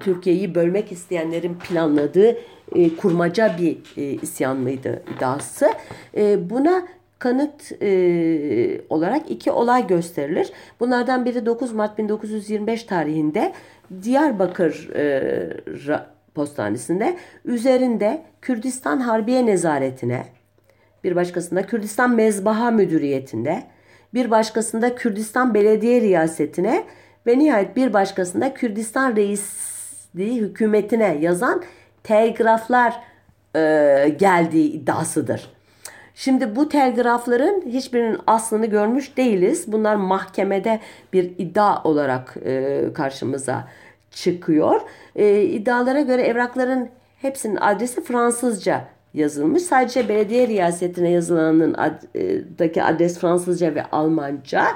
Türkiye'yi 0.00 0.54
bölmek 0.54 0.92
isteyenlerin 0.92 1.54
planladığı 1.54 2.36
e, 2.74 2.96
kurmaca 2.96 3.56
bir 3.60 3.78
e, 3.96 4.02
isyan 4.02 4.56
mıydı 4.56 5.02
iddiası. 5.16 5.70
E, 6.16 6.50
buna 6.50 6.86
kanıt 7.18 7.82
e, 7.82 8.80
olarak 8.88 9.30
iki 9.30 9.50
olay 9.50 9.86
gösterilir. 9.86 10.50
Bunlardan 10.80 11.24
biri 11.24 11.46
9 11.46 11.72
Mart 11.72 11.98
1925 11.98 12.84
tarihinde 12.84 13.52
Diyarbakır 14.02 14.90
e, 14.94 15.76
postanesinde 16.34 17.16
üzerinde 17.44 18.22
Kürdistan 18.40 19.00
Harbiye 19.00 19.46
Nezaretine, 19.46 20.26
bir 21.04 21.16
başkasında 21.16 21.66
Kürdistan 21.66 22.14
Mezbaha 22.14 22.70
Müdüriyetinde, 22.70 23.62
bir 24.14 24.30
başkasında 24.30 24.94
Kürdistan 24.94 25.54
Belediye 25.54 26.00
Riyasetine 26.00 26.84
ve 27.26 27.38
nihayet 27.38 27.76
bir 27.76 27.92
başkasında 27.92 28.54
Kürdistan 28.54 29.16
Reisliği 29.16 30.40
Hükümetine 30.40 31.18
yazan 31.20 31.62
telgraflar 32.02 33.00
e, 33.56 34.14
geldiği 34.18 34.72
iddiasıdır. 34.72 35.52
Şimdi 36.14 36.56
bu 36.56 36.68
telgrafların 36.68 37.62
hiçbirinin 37.66 38.18
aslını 38.26 38.66
görmüş 38.66 39.16
değiliz. 39.16 39.64
Bunlar 39.72 39.94
mahkemede 39.94 40.80
bir 41.12 41.24
iddia 41.24 41.82
olarak 41.82 42.36
e, 42.44 42.82
karşımıza 42.94 43.68
çıkıyor. 44.12 44.80
E, 45.16 45.42
iddialara 45.42 46.00
göre 46.00 46.22
evrakların 46.22 46.88
hepsinin 47.22 47.56
adresi 47.56 48.04
Fransızca 48.04 48.84
yazılmış. 49.14 49.62
Sadece 49.62 50.08
belediye 50.08 50.48
riyasetine 50.48 51.10
yazılanın 51.10 51.74
ad, 51.74 52.02
e, 52.76 52.82
adres 52.82 53.18
Fransızca 53.18 53.74
ve 53.74 53.84
Almanca. 53.84 54.66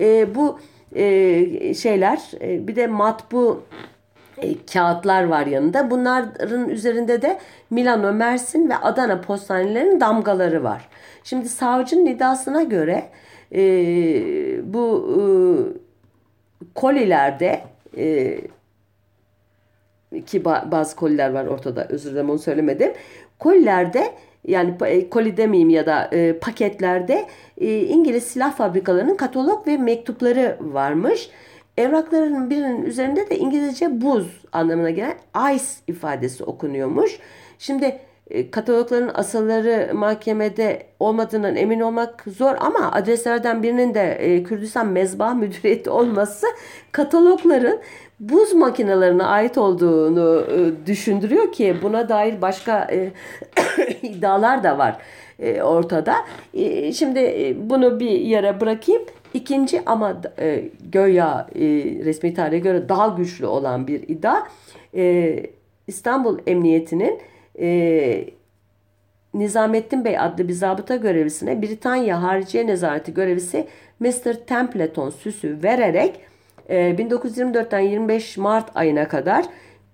E, 0.00 0.34
bu 0.34 0.58
e, 0.94 1.74
şeyler 1.74 2.20
e, 2.40 2.68
bir 2.68 2.76
de 2.76 2.86
matbu 2.86 3.62
e, 4.38 4.66
kağıtlar 4.72 5.24
var 5.24 5.46
yanında. 5.46 5.90
Bunların 5.90 6.68
üzerinde 6.68 7.22
de 7.22 7.38
Milano, 7.70 8.12
Mersin 8.12 8.70
ve 8.70 8.76
Adana 8.76 9.20
postanelerinin 9.20 10.00
damgaları 10.00 10.64
var. 10.64 10.88
Şimdi 11.24 11.48
savcının 11.48 12.06
iddiasına 12.06 12.62
göre 12.62 13.04
e, 13.52 13.62
bu 14.74 15.08
e, 15.12 15.22
kolilerde 16.74 17.60
e, 17.96 18.38
ki 20.26 20.44
bazı 20.44 20.96
koliler 20.96 21.30
var 21.30 21.46
ortada 21.46 21.86
özür 21.88 22.10
dilerim 22.10 22.30
onu 22.30 22.38
söylemedim. 22.38 22.92
Kolilerde 23.38 24.12
yani 24.46 24.74
e, 24.84 25.10
koli 25.10 25.36
demeyeyim 25.36 25.70
ya 25.70 25.86
da 25.86 26.10
e, 26.12 26.38
paketlerde 26.38 27.26
e, 27.58 27.80
İngiliz 27.80 28.24
silah 28.24 28.56
fabrikalarının 28.56 29.16
katalog 29.16 29.66
ve 29.66 29.76
mektupları 29.76 30.56
varmış. 30.60 31.30
Evrakların 31.76 32.50
birinin 32.50 32.84
üzerinde 32.84 33.30
de 33.30 33.38
İngilizce 33.38 34.00
buz 34.00 34.44
anlamına 34.52 34.90
gelen 34.90 35.14
ice 35.54 35.64
ifadesi 35.86 36.44
okunuyormuş. 36.44 37.18
Şimdi 37.58 37.98
e, 38.30 38.50
katalogların 38.50 39.10
asılları 39.14 39.94
mahkemede 39.94 40.86
olmadığından 41.00 41.56
emin 41.56 41.80
olmak 41.80 42.24
zor 42.26 42.56
ama 42.60 42.92
adreslerden 42.92 43.62
birinin 43.62 43.94
de 43.94 44.12
e, 44.12 44.42
Kürdistan 44.42 44.86
Mezba 44.86 45.34
Müdüriyeti 45.34 45.90
olması 45.90 46.46
katalogların 46.92 47.78
buz 48.20 48.52
makinelerine 48.52 49.24
ait 49.24 49.58
olduğunu 49.58 50.44
e, 50.50 50.86
düşündürüyor 50.86 51.52
ki 51.52 51.76
buna 51.82 52.08
dair 52.08 52.42
başka 52.42 52.90
iddialar 54.02 54.64
da 54.64 54.78
var. 54.78 54.98
e, 55.38 55.62
ortada. 55.62 56.16
E, 56.54 56.92
şimdi 56.92 57.18
e, 57.18 57.70
bunu 57.70 58.00
bir 58.00 58.10
yere 58.10 58.60
bırakayım. 58.60 59.02
İkinci 59.34 59.82
ama 59.86 60.20
e, 60.38 60.64
göya 60.92 61.46
e, 61.54 61.60
resmi 62.04 62.34
tarihe 62.34 62.58
göre 62.58 62.88
daha 62.88 63.08
güçlü 63.08 63.46
olan 63.46 63.86
bir 63.86 64.08
iddia 64.08 64.46
e, 64.94 65.36
İstanbul 65.86 66.38
Emniyeti'nin 66.46 67.20
e, 67.60 68.24
Nizamettin 69.34 70.04
Bey 70.04 70.18
adlı 70.18 70.48
bir 70.48 70.52
zabıta 70.52 70.96
görevlisine 70.96 71.62
Britanya 71.62 72.22
Hariciye 72.22 72.66
Nezareti 72.66 73.14
görevlisi 73.14 73.66
Mr. 74.00 74.34
Templeton 74.46 75.10
süsü 75.10 75.62
vererek 75.62 76.20
1924'ten 76.68 77.80
25 77.80 78.36
Mart 78.36 78.70
ayına 78.74 79.08
kadar 79.08 79.44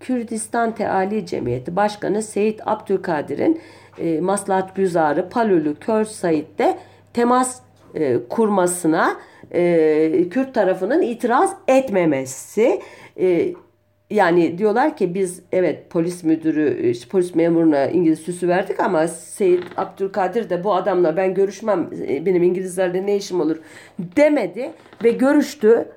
Kürdistan 0.00 0.74
Teali 0.74 1.26
Cemiyeti 1.26 1.76
Başkanı 1.76 2.22
Seyit 2.22 2.60
Abdülkadir'in 2.66 3.60
e, 3.98 4.20
Maslahat 4.20 4.76
Güzarı 4.76 5.28
Palülü 5.28 5.74
Kör 5.74 6.04
Said'de 6.04 6.78
temas 7.12 7.60
e, 7.94 8.18
kurmasına 8.28 9.16
e, 9.50 10.28
Kürt 10.30 10.54
tarafının 10.54 11.02
itiraz 11.02 11.56
etmemesi 11.68 12.80
yani 14.10 14.58
diyorlar 14.58 14.96
ki 14.96 15.14
biz 15.14 15.42
evet 15.52 15.90
polis 15.90 16.24
müdürü, 16.24 16.92
polis 17.10 17.34
memuruna 17.34 17.86
İngiliz 17.86 18.18
süsü 18.18 18.48
verdik 18.48 18.80
ama 18.80 19.08
Seyit 19.08 19.64
Abdülkadir 19.76 20.50
de 20.50 20.64
bu 20.64 20.74
adamla 20.74 21.16
ben 21.16 21.34
görüşmem, 21.34 21.90
benim 22.26 22.42
İngilizlerle 22.42 23.06
ne 23.06 23.16
işim 23.16 23.40
olur 23.40 23.56
demedi 23.98 24.70
ve 25.04 25.10
görüştü. 25.10 25.88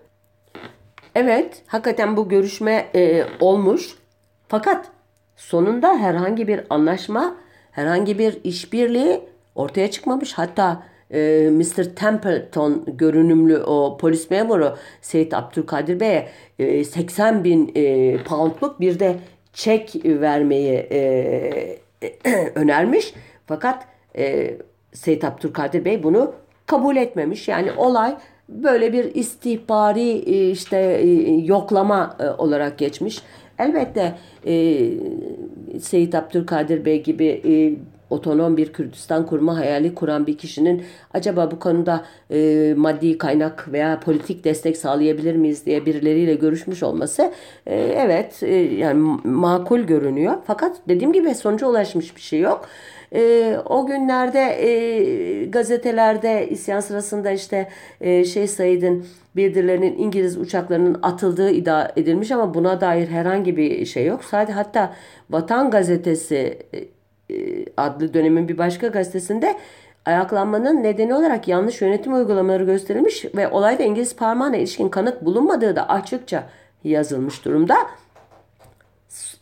Evet, 1.16 1.64
hakikaten 1.68 2.18
bu 2.18 2.30
görüşme 2.30 2.90
e, 2.96 3.24
olmuş. 3.40 3.98
Fakat 4.48 4.92
sonunda 5.36 5.98
herhangi 5.98 6.48
bir 6.48 6.62
anlaşma, 6.70 7.36
herhangi 7.72 8.20
bir 8.20 8.44
işbirliği 8.44 9.22
ortaya 9.56 9.92
çıkmamış. 9.92 10.34
Hatta 10.34 10.84
e, 11.12 11.50
Mr. 11.52 11.96
Templeton 11.96 12.86
görünümlü 12.88 13.58
o 13.58 13.98
polis 13.98 14.30
memuru 14.32 14.78
Seyit 15.02 15.34
Abdülkadir 15.34 16.00
Bey'e 16.00 16.30
e, 16.60 16.84
80 16.84 17.44
bin 17.44 17.72
e, 17.76 18.18
poundluk 18.24 18.80
bir 18.80 19.00
de 19.00 19.16
çek 19.54 19.96
vermeyi 20.06 20.88
e, 20.92 21.80
önermiş. 22.56 23.14
Fakat 23.48 23.86
e, 24.18 24.58
Seyit 24.94 25.24
Abdülkadir 25.24 25.86
Bey 25.86 26.04
bunu 26.04 26.34
kabul 26.66 26.96
etmemiş. 26.96 27.48
Yani 27.48 27.72
olay 27.72 28.18
böyle 28.50 28.94
bir 28.94 29.16
istihbari 29.16 30.10
e, 30.10 30.50
işte 30.50 30.78
e, 30.78 31.36
yoklama 31.36 32.18
e, 32.20 32.30
olarak 32.30 32.78
geçmiş. 32.78 33.22
Elbette 33.60 34.16
Seyit 35.80 36.16
Abdülkadir 36.16 36.86
Bey 36.86 37.04
gibi 37.04 37.42
otonom 38.10 38.58
bir 38.58 38.74
Kürdistan 38.74 39.26
kurma 39.26 39.58
hayali 39.58 39.96
kuran 39.96 40.28
bir 40.28 40.38
kişinin 40.38 40.84
acaba 41.14 41.52
bu 41.52 41.60
konuda 41.60 42.06
e, 42.32 42.74
maddi 42.78 43.18
kaynak 43.18 43.72
veya 43.72 44.00
politik 44.00 44.44
destek 44.44 44.78
sağlayabilir 44.78 45.36
miyiz 45.36 45.66
diye 45.66 45.86
birileriyle 45.86 46.34
görüşmüş 46.34 46.84
olması 46.84 47.32
e, 47.66 47.76
evet 47.76 48.44
e, 48.44 48.56
yani 48.56 49.20
makul 49.24 49.80
görünüyor. 49.80 50.34
Fakat 50.48 50.78
dediğim 50.88 51.14
gibi 51.14 51.36
sonuca 51.36 51.68
ulaşmış 51.68 52.16
bir 52.16 52.22
şey 52.22 52.40
yok. 52.40 52.66
E, 53.16 53.58
o 53.66 53.86
günlerde 53.86 54.40
e, 54.40 55.46
gazetelerde 55.46 56.50
isyan 56.50 56.80
sırasında 56.80 57.32
işte 57.32 57.70
e, 58.02 58.26
şey 58.26 58.48
Said'in 58.48 59.06
bildirilerinin 59.36 59.98
İngiliz 59.98 60.38
uçaklarının 60.38 61.00
atıldığı 61.02 61.52
iddia 61.52 61.92
edilmiş 61.96 62.32
ama 62.32 62.54
buna 62.54 62.82
dair 62.82 63.08
herhangi 63.08 63.58
bir 63.58 63.86
şey 63.86 64.06
yok. 64.06 64.24
Sadece 64.24 64.54
hatta 64.54 64.94
Vatan 65.30 65.72
Gazetesi 65.72 66.60
e, 66.74 66.78
e, 67.36 67.66
adlı 67.78 68.14
dönemin 68.14 68.48
bir 68.48 68.58
başka 68.58 68.88
gazetesinde 68.88 69.56
ayaklanmanın 70.06 70.84
nedeni 70.84 71.14
olarak 71.14 71.48
yanlış 71.48 71.82
yönetim 71.82 72.14
uygulamaları 72.14 72.64
gösterilmiş 72.64 73.26
ve 73.36 73.48
olayda 73.48 73.84
İngiliz 73.84 74.16
parmağına 74.16 74.58
ilişkin 74.58 74.90
kanıt 74.90 75.22
bulunmadığı 75.22 75.76
da 75.76 75.90
açıkça 75.90 76.44
yazılmış 76.84 77.46
durumda. 77.46 77.76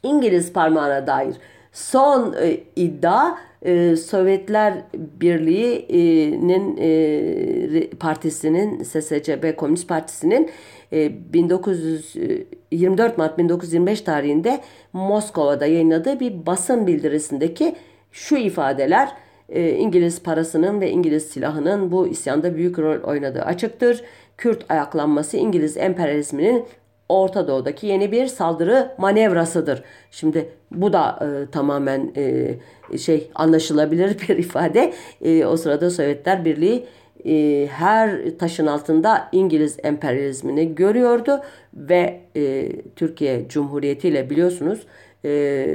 İngiliz 0.04 0.54
parmağına 0.54 1.08
dair 1.08 1.36
son 1.74 2.36
e, 2.42 2.58
iddia 2.76 3.38
e, 3.66 3.96
Sovyetler 3.96 4.74
Birliği'nin 5.22 6.78
e, 6.80 7.90
partisinin 7.90 8.84
SSCB 8.84 9.56
Komünist 9.56 9.88
Partisi'nin 9.88 10.50
e, 10.94 11.34
1924 11.34 13.18
Mart 13.18 13.38
1925 13.38 14.02
tarihinde 14.02 14.62
Moskova'da 14.94 15.66
yayınladığı 15.66 16.20
bir 16.20 16.46
basın 16.46 16.88
bildirisindeki 16.88 17.76
şu 18.12 18.36
ifadeler 18.36 19.10
e, 19.50 19.72
İngiliz 19.72 20.24
parasının 20.24 20.82
ve 20.82 20.92
İngiliz 20.92 21.24
silahının 21.24 21.92
bu 21.92 22.08
isyanda 22.08 22.56
büyük 22.56 22.80
rol 22.80 23.04
oynadığı 23.04 23.42
açıktır. 23.42 24.04
Kürt 24.38 24.72
ayaklanması 24.72 25.38
İngiliz 25.38 25.78
emperyalizminin 25.78 26.66
Orta 27.10 27.48
Doğu'daki 27.48 27.88
yeni 27.88 28.12
bir 28.12 28.28
saldırı 28.28 28.92
manevrasıdır. 28.98 29.84
Şimdi 30.12 30.50
bu 30.72 30.94
da 30.94 31.20
e, 31.22 31.52
tamamen 31.52 32.12
e, 32.16 32.58
şey 32.98 33.32
anlaşılabilir 33.36 34.20
bir 34.30 34.38
ifade. 34.38 34.94
E, 35.22 35.46
o 35.46 35.58
sırada 35.58 35.90
Sovyetler 35.90 36.46
Birliği 36.46 36.86
e, 37.26 37.68
her 37.72 38.38
taşın 38.40 38.68
altında 38.68 39.30
İngiliz 39.32 39.78
emperyalizmini 39.84 40.76
görüyordu 40.76 41.42
ve 41.74 42.22
e, 42.36 42.72
Türkiye 42.96 43.48
Cumhuriyeti 43.50 44.08
ile 44.08 44.30
biliyorsunuz 44.30 44.80
e, 45.26 45.66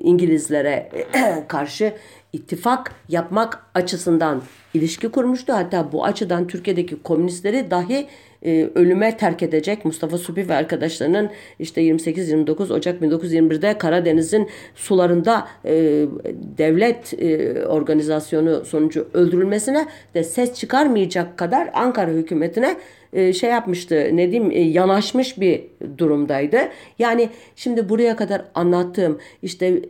İngilizlere 0.00 0.90
karşı 1.48 1.92
ittifak 2.32 2.92
yapmak 3.08 3.66
açısından 3.74 4.42
ilişki 4.74 5.08
kurmuştu. 5.08 5.52
Hatta 5.52 5.92
bu 5.92 6.04
açıdan 6.04 6.46
Türkiye'deki 6.46 7.02
komünistleri 7.02 7.70
dahi 7.70 8.06
e, 8.42 8.70
ölüme 8.74 9.16
terk 9.16 9.42
edecek 9.42 9.84
Mustafa 9.84 10.18
Supi 10.18 10.48
ve 10.48 10.54
arkadaşlarının 10.54 11.30
işte 11.58 11.82
28-29 11.82 12.72
Ocak 12.72 13.02
1921'de 13.02 13.78
Karadeniz'in 13.78 14.48
sularında 14.74 15.48
e, 15.64 15.72
devlet 16.58 17.22
e, 17.22 17.66
organizasyonu 17.66 18.64
sonucu 18.64 19.08
öldürülmesine 19.14 19.86
de 20.14 20.24
ses 20.24 20.54
çıkarmayacak 20.54 21.38
kadar 21.38 21.70
Ankara 21.74 22.10
hükümetine 22.10 22.76
e, 23.12 23.32
şey 23.32 23.50
yapmıştı 23.50 24.10
ne 24.12 24.30
diyeyim 24.32 24.50
e, 24.50 24.60
yanaşmış 24.60 25.40
bir 25.40 25.64
durumdaydı. 25.98 26.58
Yani 26.98 27.28
şimdi 27.56 27.88
buraya 27.88 28.16
kadar 28.16 28.44
anlattığım 28.54 29.18
işte 29.42 29.66
e, 29.66 29.82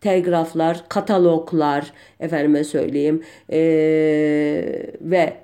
telgraflar, 0.00 0.84
kataloglar, 0.88 1.92
efendime 2.20 2.64
söyleyeyim 2.64 3.22
e, 3.52 3.58
ve 5.00 5.43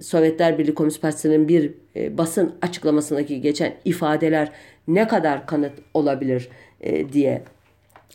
Sovyetler 0.00 0.58
Birliği 0.58 0.74
Komünist 0.74 1.02
Partisi'nin 1.02 1.48
bir 1.48 1.74
e, 1.96 2.18
basın 2.18 2.52
açıklamasındaki 2.62 3.40
geçen 3.40 3.74
ifadeler 3.84 4.48
ne 4.88 5.08
kadar 5.08 5.46
kanıt 5.46 5.72
olabilir 5.94 6.48
e, 6.80 7.12
diye 7.12 7.42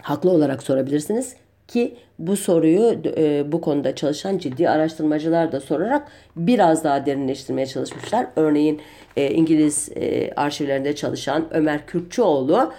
haklı 0.02 0.30
olarak 0.30 0.64
sorabilirsiniz 0.64 1.36
ki 1.68 1.96
bu 2.20 2.36
soruyu 2.36 3.02
e, 3.18 3.52
bu 3.52 3.62
konuda 3.62 3.96
çalışan 3.96 4.38
ciddi 4.38 4.70
araştırmacılar 4.70 5.52
da 5.52 5.60
sorarak 5.60 6.08
biraz 6.36 6.84
daha 6.84 7.06
derinleştirmeye 7.06 7.68
çalışmışlar. 7.68 8.28
Örneğin 8.36 8.82
İngiliz 9.18 9.90
arşivlerinde 10.36 10.96
çalışan 10.96 11.48
Ömer 11.52 11.88
Kürkçüoğlu 11.88 12.74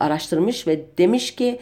araştırmış 0.00 0.66
ve 0.66 0.80
demiş 0.98 1.36
ki 1.36 1.58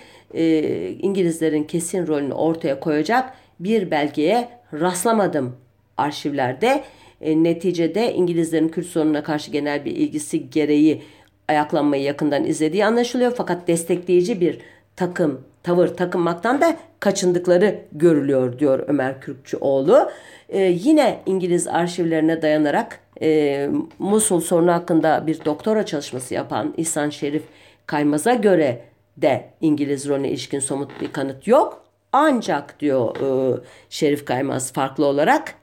İngilizlerin 1.02 1.64
kesin 1.64 2.06
rolünü 2.06 2.34
ortaya 2.34 2.80
koyacak 2.80 3.34
bir 3.60 3.90
belgeye 3.90 4.48
rastlamadım 4.72 5.56
arşivlerde. 6.02 6.84
E, 7.20 7.42
neticede 7.42 8.14
İngilizlerin 8.14 8.68
Kürt 8.68 8.86
sorununa 8.86 9.22
karşı 9.22 9.50
genel 9.50 9.84
bir 9.84 9.90
ilgisi 9.90 10.50
gereği 10.50 11.02
ayaklanmayı 11.48 12.02
yakından 12.02 12.44
izlediği 12.44 12.86
anlaşılıyor. 12.86 13.32
Fakat 13.36 13.68
destekleyici 13.68 14.40
bir 14.40 14.58
takım, 14.96 15.40
tavır 15.62 15.88
takınmaktan 15.88 16.60
da 16.60 16.76
kaçındıkları 17.00 17.78
görülüyor 17.92 18.58
diyor 18.58 18.84
Ömer 18.88 19.20
Kürkçüoğlu. 19.20 20.10
E, 20.48 20.62
yine 20.62 21.20
İngiliz 21.26 21.68
arşivlerine 21.68 22.42
dayanarak 22.42 23.00
e, 23.22 23.68
Musul 23.98 24.40
sorunu 24.40 24.72
hakkında 24.72 25.26
bir 25.26 25.44
doktora 25.44 25.86
çalışması 25.86 26.34
yapan 26.34 26.74
İhsan 26.76 27.10
Şerif 27.10 27.42
Kaymaz'a 27.86 28.34
göre 28.34 28.82
de 29.16 29.50
İngiliz 29.60 30.08
rolüne 30.08 30.28
ilişkin 30.28 30.60
somut 30.60 31.00
bir 31.00 31.12
kanıt 31.12 31.46
yok. 31.46 31.84
Ancak 32.12 32.80
diyor 32.80 33.16
e, 33.16 33.60
Şerif 33.90 34.24
Kaymaz 34.24 34.72
farklı 34.72 35.06
olarak 35.06 35.54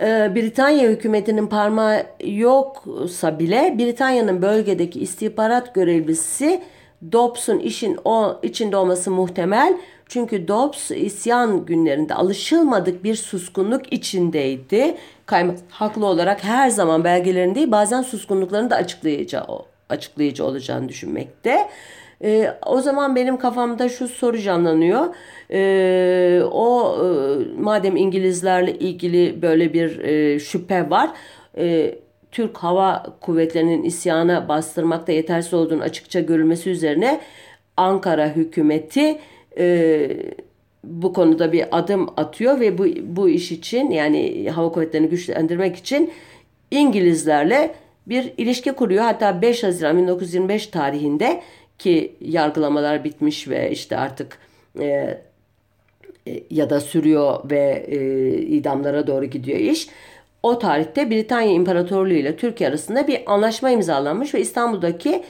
Britanya 0.00 0.88
hükümetinin 0.88 1.46
parmağı 1.46 2.02
yoksa 2.24 3.38
bile 3.38 3.74
Britanya'nın 3.78 4.42
bölgedeki 4.42 5.00
istihbarat 5.00 5.74
görevlisi 5.74 6.62
Dobbs'un 7.12 7.58
işin 7.58 7.98
o 8.04 8.40
içinde 8.42 8.76
olması 8.76 9.10
muhtemel. 9.10 9.76
Çünkü 10.06 10.48
Dobbs 10.48 10.90
isyan 10.90 11.66
günlerinde 11.66 12.14
alışılmadık 12.14 13.04
bir 13.04 13.14
suskunluk 13.14 13.92
içindeydi. 13.92 14.96
Kaymaz 15.26 15.60
haklı 15.70 16.06
olarak 16.06 16.44
her 16.44 16.70
zaman 16.70 17.04
belgelerin 17.04 17.54
değil 17.54 17.70
bazen 17.70 18.02
suskunluklarını 18.02 18.70
da 18.70 18.76
açıklayıcı, 18.76 19.40
açıklayıcı 19.88 20.44
olacağını 20.44 20.88
düşünmekte. 20.88 21.68
E, 22.24 22.54
o 22.66 22.80
zaman 22.80 23.16
benim 23.16 23.36
kafamda 23.36 23.88
şu 23.88 24.08
soru 24.08 24.38
canlanıyor. 24.38 25.14
E, 25.50 26.42
o 26.52 26.96
e, 26.98 27.60
madem 27.60 27.96
İngilizlerle 27.96 28.78
ilgili 28.78 29.42
böyle 29.42 29.72
bir 29.72 29.98
e, 29.98 30.38
şüphe 30.38 30.90
var. 30.90 31.10
E, 31.58 31.94
Türk 32.32 32.58
Hava 32.58 33.06
Kuvvetleri'nin 33.20 33.82
isyana 33.82 34.48
bastırmakta 34.48 35.12
yetersiz 35.12 35.54
olduğunu 35.54 35.82
açıkça 35.82 36.20
görülmesi 36.20 36.70
üzerine 36.70 37.20
Ankara 37.76 38.28
hükümeti 38.36 39.18
e, 39.58 40.10
bu 40.84 41.12
konuda 41.12 41.52
bir 41.52 41.78
adım 41.78 42.08
atıyor 42.16 42.60
ve 42.60 42.78
bu, 42.78 42.86
bu 43.02 43.28
iş 43.28 43.52
için 43.52 43.90
yani 43.90 44.50
hava 44.50 44.72
kuvvetlerini 44.72 45.08
güçlendirmek 45.08 45.76
için 45.76 46.12
İngilizlerle 46.70 47.74
bir 48.06 48.32
ilişki 48.36 48.72
kuruyor. 48.72 49.04
Hatta 49.04 49.42
5 49.42 49.62
Haziran 49.62 49.98
1925 49.98 50.66
tarihinde 50.66 51.42
ki 51.80 52.16
yargılamalar 52.20 53.04
bitmiş 53.04 53.48
ve 53.48 53.70
işte 53.70 53.96
artık 53.96 54.38
e, 54.80 54.84
e, 56.26 56.42
ya 56.50 56.70
da 56.70 56.80
sürüyor 56.80 57.50
ve 57.50 57.86
e, 57.88 57.98
idamlara 58.38 59.06
doğru 59.06 59.24
gidiyor 59.24 59.58
iş. 59.58 59.88
O 60.42 60.58
tarihte 60.58 61.10
Britanya 61.10 61.52
İmparatorluğu 61.52 62.12
ile 62.12 62.36
Türkiye 62.36 62.68
arasında 62.70 63.06
bir 63.06 63.22
anlaşma 63.26 63.70
imzalanmış 63.70 64.34
ve 64.34 64.40
İstanbul'daki 64.40 65.22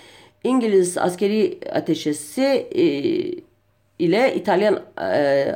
İngiliz 0.45 0.99
askeri 0.99 1.59
ateşesi 1.73 2.43
e, 2.75 2.85
ile 3.99 4.35
İtalyan 4.35 4.83
e, 5.03 5.47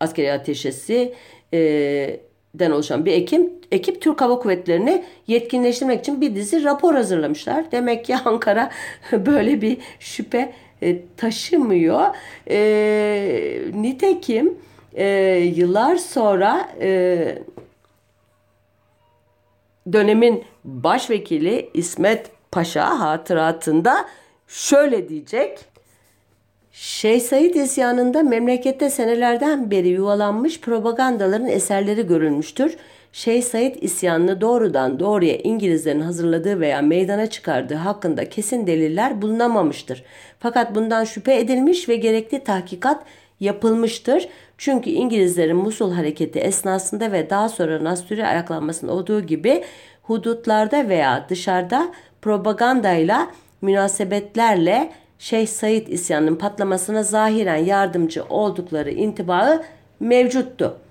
askeri 0.00 0.32
ateşesi 0.32 1.14
e, 1.54 1.60
den 2.54 2.70
oluşan 2.70 3.06
bir 3.06 3.12
ekip, 3.12 3.53
ekip 3.72 4.00
Türk 4.00 4.20
Hava 4.20 4.38
Kuvvetleri'ni 4.38 5.04
yetkinleştirmek 5.26 6.00
için 6.00 6.20
bir 6.20 6.34
dizi 6.34 6.64
rapor 6.64 6.94
hazırlamışlar. 6.94 7.72
Demek 7.72 8.04
ki 8.04 8.16
Ankara 8.24 8.70
böyle 9.12 9.62
bir 9.62 9.78
şüphe 10.00 10.52
e, 10.82 10.98
taşımıyor. 11.16 12.04
E, 12.50 13.60
nitekim 13.74 14.58
e, 14.94 15.06
yıllar 15.54 15.96
sonra 15.96 16.68
e, 16.80 17.38
dönemin 19.92 20.44
başvekili 20.64 21.70
İsmet 21.74 22.30
Paşa 22.50 23.00
hatıratında 23.00 24.06
şöyle 24.48 25.08
diyecek. 25.08 25.58
Şeyh 26.72 27.20
Said 27.20 27.54
isyanında 27.54 28.22
memlekette 28.22 28.90
senelerden 28.90 29.70
beri 29.70 29.88
yuvalanmış 29.88 30.60
propagandaların 30.60 31.48
eserleri 31.48 32.06
görülmüştür. 32.06 32.76
Şeyh 33.14 33.42
Said 33.42 33.74
isyanını 33.80 34.40
doğrudan 34.40 35.00
doğruya 35.00 35.36
İngilizlerin 35.36 36.00
hazırladığı 36.00 36.60
veya 36.60 36.82
meydana 36.82 37.26
çıkardığı 37.26 37.74
hakkında 37.74 38.28
kesin 38.28 38.66
deliller 38.66 39.22
bulunamamıştır. 39.22 40.04
Fakat 40.38 40.74
bundan 40.74 41.04
şüphe 41.04 41.38
edilmiş 41.38 41.88
ve 41.88 41.96
gerekli 41.96 42.44
tahkikat 42.44 43.04
yapılmıştır. 43.40 44.28
Çünkü 44.58 44.90
İngilizlerin 44.90 45.56
Musul 45.56 45.92
hareketi 45.92 46.38
esnasında 46.38 47.12
ve 47.12 47.30
daha 47.30 47.48
sonra 47.48 47.84
Nasturi 47.84 48.26
ayaklanmasında 48.26 48.92
olduğu 48.92 49.20
gibi 49.20 49.64
hudutlarda 50.02 50.88
veya 50.88 51.26
dışarıda 51.28 51.88
propagandayla 52.22 53.30
münasebetlerle 53.62 54.90
Şeyh 55.18 55.46
Said 55.46 55.86
isyanının 55.86 56.36
patlamasına 56.36 57.02
zahiren 57.02 57.64
yardımcı 57.64 58.24
oldukları 58.24 58.90
intibağı 58.90 59.62
mevcuttu. 60.00 60.83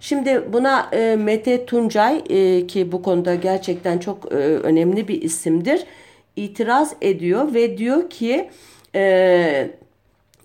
Şimdi 0.00 0.44
buna 0.52 0.88
e, 0.92 1.16
Mete 1.16 1.66
Tuncay 1.66 2.22
e, 2.30 2.66
ki 2.66 2.92
bu 2.92 3.02
konuda 3.02 3.34
gerçekten 3.34 3.98
çok 3.98 4.32
e, 4.32 4.36
önemli 4.36 5.08
bir 5.08 5.22
isimdir 5.22 5.84
itiraz 6.36 6.94
ediyor 7.00 7.54
ve 7.54 7.78
diyor 7.78 8.10
ki 8.10 8.50
e, 8.94 9.70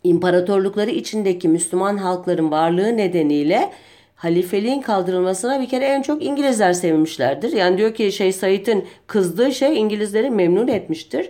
imparatorlukları 0.03 0.89
içindeki 0.89 1.47
Müslüman 1.47 1.97
halkların 1.97 2.51
varlığı 2.51 2.97
nedeniyle 2.97 3.71
halifeliğin 4.15 4.81
kaldırılmasına 4.81 5.61
bir 5.61 5.69
kere 5.69 5.85
en 5.85 6.01
çok 6.01 6.23
İngilizler 6.23 6.73
sevmişlerdir. 6.73 7.53
Yani 7.53 7.77
diyor 7.77 7.93
ki 7.93 8.11
şey 8.11 8.31
Said'in 8.31 8.85
kızdığı 9.07 9.51
şey 9.51 9.79
İngilizleri 9.79 10.29
memnun 10.29 10.67
etmiştir. 10.67 11.29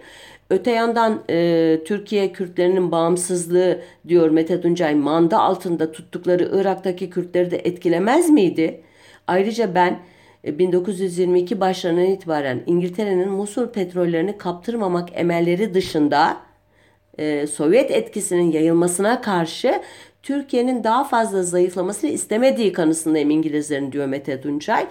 Öte 0.50 0.72
yandan 0.72 1.24
e, 1.30 1.80
Türkiye 1.86 2.34
Kürtlerinin 2.34 2.92
bağımsızlığı 2.92 3.82
diyor 4.08 4.30
Mete 4.30 4.62
Tuncay 4.62 4.96
manda 4.96 5.40
altında 5.40 5.92
tuttukları 5.92 6.50
Irak'taki 6.54 7.10
Kürtleri 7.10 7.52
de 7.52 7.58
etkilemez 7.58 8.30
miydi? 8.30 8.82
Ayrıca 9.28 9.76
ben 9.76 10.00
1922 10.46 11.56
e, 11.56 11.60
başlarından 11.60 12.06
itibaren 12.06 12.64
İngiltere'nin 12.66 13.30
Musul 13.30 13.68
petrollerini 13.68 14.38
kaptırmamak 14.38 15.10
emelleri 15.14 15.74
dışında 15.74 16.38
e, 17.18 17.48
Sovyet 17.48 17.92
etkisinin 17.92 18.52
yayılmasına 18.52 19.22
karşı 19.22 19.82
Türkiye'nin 20.24 20.84
daha 20.84 21.04
fazla 21.04 21.44
zayıflamasını 21.44 22.10
istemediği 22.10 22.74
kanısındayım 22.74 23.30
İngilizlerin 23.30 23.92
diyor 23.92 24.06
Mete 24.06 24.42
Tuncay. 24.42 24.88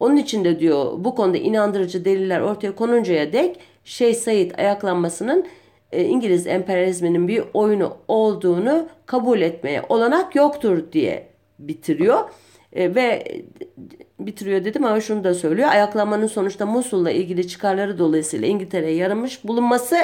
Onun 0.00 0.16
için 0.16 0.44
de 0.44 0.60
diyor 0.60 0.92
bu 0.98 1.14
konuda 1.14 1.38
inandırıcı 1.38 2.04
deliller 2.04 2.40
ortaya 2.40 2.74
konuncaya 2.74 3.32
dek 3.32 3.60
Şeyh 3.86 4.14
Said 4.14 4.50
ayaklanmasının 4.58 5.46
e, 5.92 6.04
İngiliz 6.04 6.46
emperyalizminin 6.46 7.28
bir 7.28 7.44
oyunu 7.54 7.96
olduğunu 8.08 8.88
kabul 9.06 9.40
etmeye 9.40 9.82
olanak 9.88 10.34
yoktur 10.34 10.92
diye 10.92 11.28
bitiriyor. 11.58 12.30
E, 12.72 12.94
ve 12.94 13.24
bitiriyor 14.20 14.64
dedim 14.64 14.84
ama 14.84 15.00
şunu 15.00 15.24
da 15.24 15.34
söylüyor. 15.34 15.68
Ayaklanmanın 15.68 16.26
sonuçta 16.26 16.66
Musul'la 16.66 17.10
ilgili 17.10 17.48
çıkarları 17.48 17.98
dolayısıyla 17.98 18.48
İngiltere'ye 18.48 18.96
yaramış 18.96 19.44
bulunması 19.44 19.96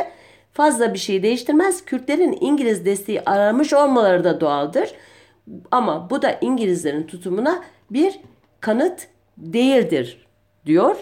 fazla 0.52 0.94
bir 0.94 0.98
şey 0.98 1.22
değiştirmez. 1.22 1.84
Kürtlerin 1.84 2.38
İngiliz 2.40 2.84
desteği 2.84 3.20
aramış 3.20 3.72
olmaları 3.72 4.24
da 4.24 4.40
doğaldır. 4.40 4.90
Ama 5.70 6.10
bu 6.10 6.22
da 6.22 6.38
İngilizlerin 6.40 7.06
tutumuna 7.06 7.64
bir 7.90 8.20
kanıt 8.60 9.08
değildir 9.36 10.26
diyor. 10.66 10.96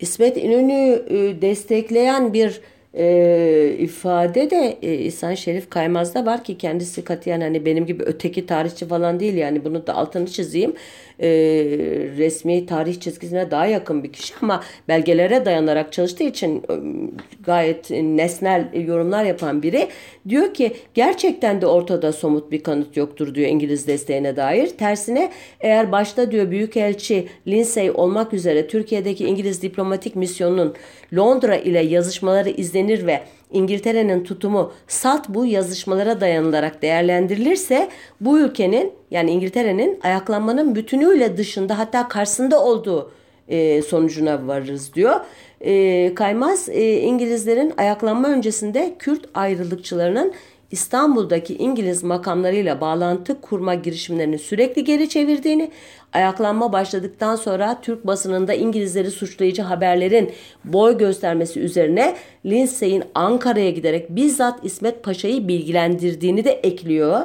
İsmet 0.00 0.36
İnönü 0.36 1.04
e, 1.08 1.42
destekleyen 1.42 2.32
bir 2.32 2.60
e, 2.96 3.76
ifade 3.78 4.50
de 4.50 4.78
e, 4.82 4.94
İhsan 4.94 5.34
Şerif 5.34 5.70
Kaymaz'da 5.70 6.26
var 6.26 6.44
ki 6.44 6.58
kendisi 6.58 7.04
katiyen 7.04 7.40
hani 7.40 7.66
benim 7.66 7.86
gibi 7.86 8.02
öteki 8.02 8.46
tarihçi 8.46 8.86
falan 8.86 9.20
değil 9.20 9.34
yani. 9.34 9.64
Bunu 9.64 9.86
da 9.86 9.94
altını 9.94 10.26
çizeyim. 10.26 10.74
E, 11.20 11.28
resmi 12.16 12.66
tarih 12.66 13.00
çizgisine 13.00 13.50
daha 13.50 13.66
yakın 13.66 14.04
bir 14.04 14.12
kişi 14.12 14.34
ama 14.42 14.62
belgelere 14.88 15.44
dayanarak 15.44 15.92
çalıştığı 15.92 16.24
için 16.24 16.56
e, 16.56 16.74
gayet 17.44 17.90
nesnel 17.90 18.68
yorumlar 18.86 19.24
yapan 19.24 19.62
biri. 19.62 19.88
Diyor 20.28 20.54
ki 20.54 20.72
gerçekten 20.94 21.60
de 21.60 21.66
ortada 21.66 22.12
somut 22.12 22.50
bir 22.50 22.62
kanıt 22.62 22.96
yoktur 22.96 23.34
diyor 23.34 23.48
İngiliz 23.48 23.86
desteğine 23.86 24.36
dair. 24.36 24.66
Tersine 24.66 25.32
eğer 25.60 25.92
başta 25.92 26.30
diyor 26.30 26.50
Büyükelçi 26.50 27.28
Lindsay 27.46 27.90
olmak 27.90 28.32
üzere 28.32 28.66
Türkiye'deki 28.66 29.26
İngiliz 29.26 29.62
diplomatik 29.62 30.16
misyonunun 30.16 30.74
Londra 31.14 31.56
ile 31.56 31.80
yazışmaları 31.80 32.50
izlenir 32.50 33.06
ve 33.06 33.22
İngiltere'nin 33.52 34.24
tutumu 34.24 34.72
salt 34.88 35.28
bu 35.28 35.46
yazışmalara 35.46 36.20
dayanılarak 36.20 36.82
değerlendirilirse 36.82 37.88
bu 38.20 38.38
ülkenin 38.38 38.92
yani 39.10 39.30
İngiltere'nin 39.30 40.00
ayaklanmanın 40.02 40.74
bütünüyle 40.74 41.36
dışında 41.36 41.78
hatta 41.78 42.08
karşısında 42.08 42.64
olduğu 42.64 43.12
e, 43.48 43.82
sonucuna 43.82 44.46
varırız 44.46 44.94
diyor. 44.94 45.20
E, 45.60 46.14
Kaymaz 46.14 46.68
e, 46.68 47.00
İngilizlerin 47.00 47.74
ayaklanma 47.76 48.28
öncesinde 48.28 48.94
Kürt 48.98 49.24
ayrılıkçılarının 49.34 50.32
İstanbul'daki 50.76 51.56
İngiliz 51.56 52.02
makamlarıyla 52.02 52.80
bağlantı 52.80 53.40
kurma 53.40 53.74
girişimlerini 53.74 54.38
sürekli 54.38 54.84
geri 54.84 55.08
çevirdiğini, 55.08 55.70
ayaklanma 56.12 56.72
başladıktan 56.72 57.36
sonra 57.36 57.78
Türk 57.82 58.06
basınında 58.06 58.54
İngilizleri 58.54 59.10
suçlayıcı 59.10 59.62
haberlerin 59.62 60.32
boy 60.64 60.98
göstermesi 60.98 61.60
üzerine 61.60 62.16
Lindsay'in 62.46 63.04
Ankara'ya 63.14 63.70
giderek 63.70 64.10
bizzat 64.10 64.64
İsmet 64.64 65.04
Paşa'yı 65.04 65.48
bilgilendirdiğini 65.48 66.44
de 66.44 66.50
ekliyor. 66.50 67.22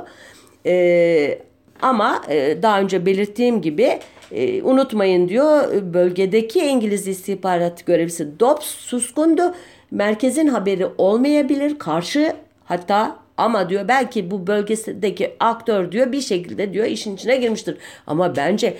Ee, 0.66 1.40
ama 1.82 2.22
e, 2.30 2.58
daha 2.62 2.82
önce 2.82 3.06
belirttiğim 3.06 3.62
gibi 3.62 4.00
e, 4.32 4.64
unutmayın 4.64 5.30
diyor 5.30 5.82
bölgedeki 5.94 6.60
İngiliz 6.60 7.08
istihbarat 7.08 7.86
görevlisi 7.86 8.40
Dobbs 8.40 8.66
suskundu. 8.66 9.54
Merkezin 9.92 10.48
haberi 10.48 10.88
olmayabilir. 10.98 11.80
Karşı 11.80 12.34
hatta 12.66 13.21
ama 13.42 13.70
diyor 13.70 13.88
belki 13.88 14.32
bu 14.32 14.48
bölgesindeki 14.48 15.36
aktör 15.40 15.92
diyor 15.92 16.12
bir 16.12 16.22
şekilde 16.22 16.74
diyor 16.74 16.86
işin 16.86 17.16
içine 17.16 17.38
girmiştir. 17.38 17.78
Ama 18.08 18.36
bence 18.36 18.78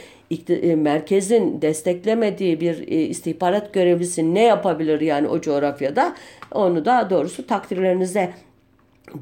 e, 0.50 0.76
merkezin 0.76 1.62
desteklemediği 1.62 2.62
bir 2.62 2.88
e, 2.88 3.02
istihbarat 3.02 3.74
görevlisi 3.74 4.34
ne 4.34 4.44
yapabilir 4.44 5.02
yani 5.02 5.28
o 5.28 5.42
coğrafyada? 5.42 6.16
Onu 6.52 6.86
da 6.86 7.10
doğrusu 7.10 7.48
takdirlerinize 7.48 8.34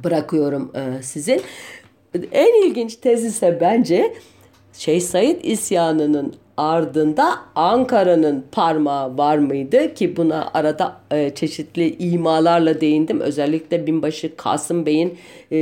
bırakıyorum 0.03 0.71
e, 0.75 1.03
sizin. 1.03 1.41
En 2.31 2.67
ilginç 2.67 2.95
tez 2.95 3.25
ise 3.25 3.57
bence 3.61 4.13
Şeyh 4.73 5.01
Said 5.01 5.43
isyanının 5.43 6.35
ardında 6.59 7.39
Ankara'nın 7.55 8.45
parmağı 8.51 9.17
var 9.17 9.37
mıydı 9.37 9.93
ki 9.93 10.17
buna 10.17 10.49
arada 10.53 10.97
e, 11.11 11.35
çeşitli 11.35 11.97
imalarla 11.97 12.81
değindim. 12.81 13.19
Özellikle 13.19 13.87
binbaşı 13.87 14.35
Kasım 14.35 14.85
Bey'in 14.85 15.17
e, 15.51 15.59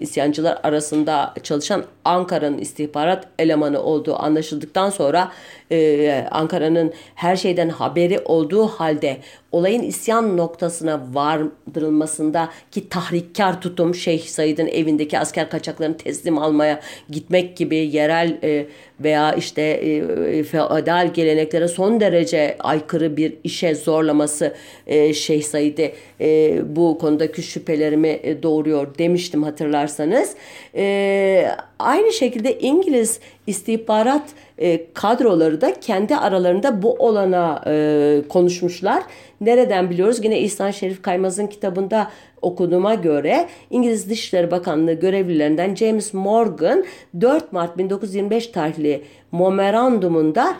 isyancılar 0.00 0.58
arasında 0.62 1.34
çalışan 1.42 1.84
Ankara'nın 2.04 2.58
istihbarat 2.58 3.26
elemanı 3.38 3.82
olduğu 3.82 4.22
anlaşıldıktan 4.22 4.90
sonra 4.90 5.32
e, 5.72 6.28
Ankara'nın 6.30 6.92
her 7.14 7.36
şeyden 7.36 7.68
haberi 7.68 8.18
olduğu 8.24 8.66
halde 8.66 9.16
olayın 9.52 9.82
isyan 9.82 10.36
noktasına 10.36 11.00
vardırılmasında 11.12 12.48
ki 12.70 12.88
tahrikkar 12.88 13.60
tutum 13.60 13.94
Şeyh 13.94 14.22
Said'in 14.22 14.66
evindeki 14.66 15.18
asker 15.18 15.50
kaçaklarını 15.50 15.96
teslim 15.96 16.38
almaya 16.38 16.80
gitmek 17.10 17.56
gibi 17.56 17.76
yerel 17.76 18.38
e, 18.42 18.66
veya 19.00 19.32
işte 19.32 19.62
e, 19.62 20.42
feodal 20.42 21.10
geleneklere 21.14 21.68
son 21.68 22.00
derece 22.00 22.56
aykırı 22.58 23.16
bir 23.16 23.34
işe 23.44 23.74
zorlaması 23.74 24.54
e, 24.86 25.14
Şeyh 25.14 25.42
Said'i 25.42 25.94
e, 26.20 26.60
bu 26.76 26.98
konudaki 26.98 27.42
şüphelerimi 27.42 28.20
e, 28.22 28.42
doğuruyor 28.42 28.98
demiştim 28.98 29.42
hatırlarsanız. 29.42 30.34
E, 30.74 31.46
aynı 31.80 32.12
şekilde 32.12 32.58
İngiliz 32.58 33.20
istihbarat 33.46 34.22
e, 34.58 34.92
kadroları 34.92 35.60
da 35.60 35.80
kendi 35.80 36.16
aralarında 36.16 36.82
bu 36.82 36.94
olana 36.94 37.62
e, 37.66 38.22
konuşmuşlar. 38.28 39.02
Nereden 39.40 39.90
biliyoruz? 39.90 40.24
Yine 40.24 40.40
İhsan 40.40 40.70
Şerif 40.70 41.02
Kaymaz'ın 41.02 41.46
kitabında 41.46 42.10
okuduğuma 42.42 42.94
göre 42.94 43.48
İngiliz 43.70 44.10
Dışişleri 44.10 44.50
Bakanlığı 44.50 44.92
görevlilerinden 44.92 45.74
James 45.74 46.14
Morgan 46.14 46.84
4 47.20 47.52
Mart 47.52 47.78
1925 47.78 48.46
tarihli 48.46 49.04
memorandumunda 49.32 50.56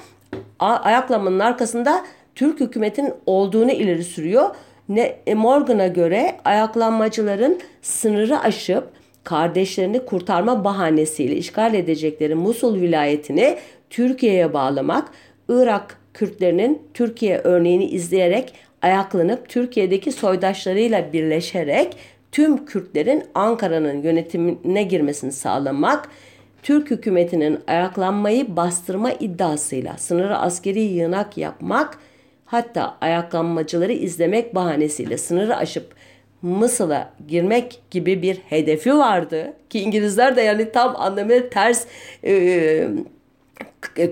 ayaklanmanın 0.58 1.38
arkasında 1.38 2.04
Türk 2.34 2.60
hükümetinin 2.60 3.12
olduğunu 3.26 3.70
ileri 3.70 4.04
sürüyor. 4.04 4.50
Ne, 4.88 5.16
e, 5.26 5.34
Morgan'a 5.34 5.86
göre 5.86 6.36
ayaklanmacıların 6.44 7.60
sınırı 7.82 8.40
aşıp 8.40 8.99
kardeşlerini 9.24 10.04
kurtarma 10.04 10.64
bahanesiyle 10.64 11.36
işgal 11.36 11.74
edecekleri 11.74 12.34
Musul 12.34 12.80
vilayetini 12.80 13.58
Türkiye'ye 13.90 14.52
bağlamak, 14.52 15.08
Irak 15.48 15.96
Kürtlerinin 16.14 16.82
Türkiye 16.94 17.38
örneğini 17.38 17.84
izleyerek 17.84 18.54
ayaklanıp 18.82 19.48
Türkiye'deki 19.48 20.12
soydaşlarıyla 20.12 21.12
birleşerek 21.12 21.96
tüm 22.32 22.64
Kürtlerin 22.64 23.24
Ankara'nın 23.34 24.02
yönetimine 24.02 24.82
girmesini 24.82 25.32
sağlamak, 25.32 26.08
Türk 26.62 26.90
hükümetinin 26.90 27.58
ayaklanmayı 27.66 28.56
bastırma 28.56 29.12
iddiasıyla 29.12 29.98
sınırı 29.98 30.38
askeri 30.38 30.80
yığınak 30.80 31.38
yapmak, 31.38 31.98
hatta 32.46 32.96
ayaklanmacıları 33.00 33.92
izlemek 33.92 34.54
bahanesiyle 34.54 35.18
sınırı 35.18 35.56
aşıp 35.56 35.94
Mısır'a 36.42 37.10
girmek 37.28 37.80
gibi 37.90 38.22
bir 38.22 38.36
hedefi 38.36 38.94
vardı. 38.94 39.52
Ki 39.70 39.80
İngilizler 39.80 40.36
de 40.36 40.40
yani 40.40 40.72
tam 40.72 40.96
anlamıyla 40.96 41.48
ters 41.48 41.86
e, 42.24 42.88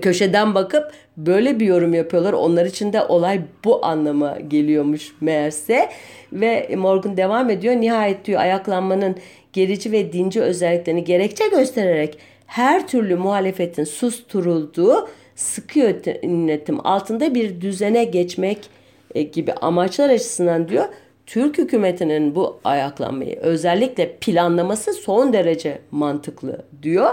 köşeden 0.01 0.55
bakıp 0.55 0.91
böyle 1.17 1.59
bir 1.59 1.65
yorum 1.65 1.93
yapıyorlar. 1.93 2.33
Onlar 2.33 2.65
için 2.65 2.93
de 2.93 3.03
olay 3.03 3.41
bu 3.65 3.85
anlama 3.85 4.37
geliyormuş 4.47 5.13
meğerse. 5.21 5.89
Ve 6.33 6.75
Morgan 6.77 7.17
devam 7.17 7.49
ediyor. 7.49 7.75
Nihayet 7.75 8.25
diyor 8.25 8.41
ayaklanmanın 8.41 9.15
gerici 9.53 9.91
ve 9.91 10.13
dinci 10.13 10.41
özelliklerini 10.41 11.03
gerekçe 11.03 11.47
göstererek 11.47 12.17
her 12.45 12.87
türlü 12.87 13.15
muhalefetin 13.15 13.83
susturulduğu 13.83 15.09
sıkı 15.35 15.79
yönetim 15.79 16.87
altında 16.87 17.35
bir 17.35 17.61
düzene 17.61 18.03
geçmek 18.03 18.57
e, 19.15 19.21
gibi 19.21 19.53
amaçlar 19.53 20.09
açısından 20.09 20.69
diyor 20.69 20.85
Türk 21.29 21.57
hükümetinin 21.57 22.35
bu 22.35 22.59
ayaklanmayı 22.63 23.39
özellikle 23.39 24.15
planlaması 24.21 24.93
son 24.93 25.33
derece 25.33 25.79
mantıklı 25.91 26.65
diyor. 26.83 27.09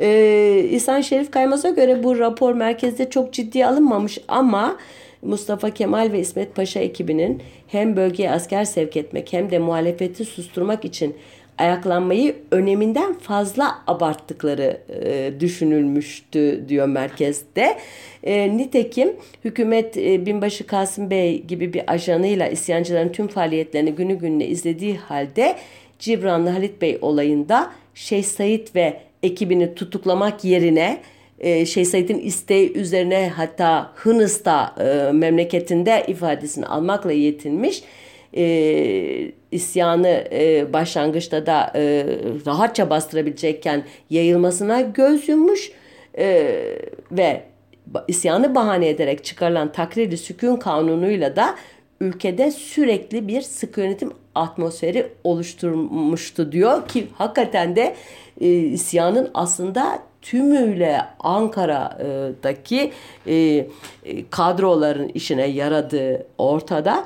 Ee, 0.00 0.66
İhsan 0.70 1.00
Şerif 1.00 1.30
Kaymaz'a 1.30 1.70
göre 1.70 2.02
bu 2.02 2.18
rapor 2.18 2.52
merkezde 2.52 3.10
çok 3.10 3.32
ciddiye 3.32 3.66
alınmamış 3.66 4.18
ama 4.28 4.76
Mustafa 5.22 5.70
Kemal 5.70 6.12
ve 6.12 6.20
İsmet 6.20 6.54
Paşa 6.54 6.80
ekibinin 6.80 7.42
hem 7.68 7.96
bölgeye 7.96 8.30
asker 8.30 8.64
sevk 8.64 8.96
etmek 8.96 9.32
hem 9.32 9.50
de 9.50 9.58
muhalefeti 9.58 10.24
susturmak 10.24 10.84
için 10.84 11.16
ayaklanmayı 11.58 12.36
öneminden 12.50 13.14
fazla 13.14 13.78
abarttıkları 13.86 14.80
e, 15.04 15.40
düşünülmüştü 15.40 16.64
diyor 16.68 16.86
merkezde. 16.86 17.78
E, 18.24 18.56
nitekim 18.56 19.16
hükümet 19.44 19.96
e, 19.96 20.26
binbaşı 20.26 20.66
Kasım 20.66 21.10
Bey 21.10 21.42
gibi 21.42 21.72
bir 21.72 21.92
ajanıyla 21.92 22.48
isyancıların 22.48 23.12
tüm 23.12 23.28
faaliyetlerini 23.28 23.92
günü 23.92 24.14
gününe 24.14 24.46
izlediği 24.46 24.96
halde 24.96 25.56
Cibranlı 25.98 26.50
Halit 26.50 26.82
Bey 26.82 26.98
olayında 27.00 27.72
Şeyh 27.94 28.24
Said 28.24 28.68
ve 28.74 29.00
ekibini 29.22 29.74
tutuklamak 29.74 30.44
yerine 30.44 31.00
e, 31.40 31.66
Şeyh 31.66 31.84
Said'in 31.84 32.18
isteği 32.18 32.72
üzerine 32.72 33.32
hatta 33.36 33.92
Hınıs'ta 33.94 34.74
e, 34.78 35.12
memleketinde 35.12 36.04
ifadesini 36.08 36.66
almakla 36.66 37.12
yetinmiş 37.12 37.82
e, 38.36 39.32
isyanı 39.52 40.24
e, 40.32 40.72
başlangıçta 40.72 41.46
da 41.46 41.72
e, 41.74 42.04
rahatça 42.46 42.90
bastırabilecekken 42.90 43.84
yayılmasına 44.10 44.80
göz 44.80 45.28
yummuş 45.28 45.72
e, 46.18 46.56
ve 47.12 47.42
isyanı 48.08 48.54
bahane 48.54 48.88
ederek 48.88 49.24
çıkarılan 49.24 49.72
takriri 49.72 50.18
sükun 50.18 50.56
kanunuyla 50.56 51.36
da 51.36 51.54
ülkede 52.00 52.50
sürekli 52.50 53.28
bir 53.28 53.42
sıkı 53.42 53.80
yönetim 53.80 54.12
atmosferi 54.34 55.06
oluşturmuştu 55.24 56.52
diyor 56.52 56.88
ki 56.88 57.06
hakikaten 57.14 57.76
de 57.76 57.94
e, 58.40 58.48
isyanın 58.48 59.30
aslında 59.34 59.98
tümüyle 60.22 61.00
Ankara'daki 61.20 62.92
e, 63.26 63.34
e, 63.34 63.66
kadroların 64.30 65.08
işine 65.08 65.46
yaradığı 65.46 66.26
ortada 66.38 67.04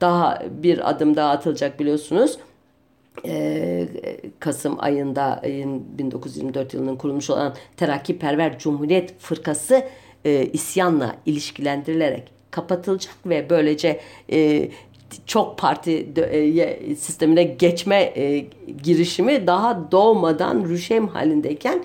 daha 0.00 0.42
bir 0.50 0.90
adım 0.90 1.16
daha 1.16 1.30
atılacak 1.30 1.80
biliyorsunuz. 1.80 2.38
Ee, 3.24 3.88
Kasım 4.40 4.76
ayında 4.78 5.42
1924 5.98 6.74
yılının 6.74 6.96
kurulmuş 6.96 7.30
olan 7.30 7.54
Terakkiperver 7.76 8.58
Cumhuriyet 8.58 9.20
Fırkası 9.20 9.84
e, 10.26 10.46
isyanla 10.52 11.16
ilişkilendirilerek 11.26 12.22
kapatılacak 12.50 13.14
ve 13.26 13.50
böylece 13.50 14.00
e, 14.32 14.68
çok 15.26 15.58
parti 15.58 16.08
e, 16.16 16.96
sistemine 16.96 17.42
geçme 17.42 18.12
girişimi 18.82 19.46
daha 19.46 19.92
doğmadan 19.92 20.64
rüşem 20.68 21.08
halindeyken 21.08 21.84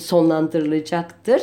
sonlandırılacaktır 0.00 1.42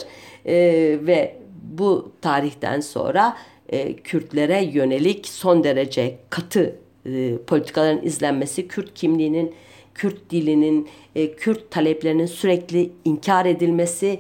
ve 1.06 1.36
bu 1.64 2.12
tarihten 2.22 2.80
sonra 2.80 3.38
e, 3.70 3.96
Kürtlere 3.96 4.64
yönelik 4.64 5.28
son 5.28 5.64
derece 5.64 6.18
katı 6.30 6.76
e, 7.06 7.38
politikaların 7.48 8.06
izlenmesi, 8.06 8.68
Kürt 8.68 8.94
kimliğinin, 8.94 9.56
Kürt 9.94 10.30
dilinin, 10.30 10.88
e, 11.16 11.32
Kürt 11.32 11.72
taleplerinin 11.72 12.26
sürekli 12.26 12.92
inkar 13.06 13.46
edilmesi 13.46 14.20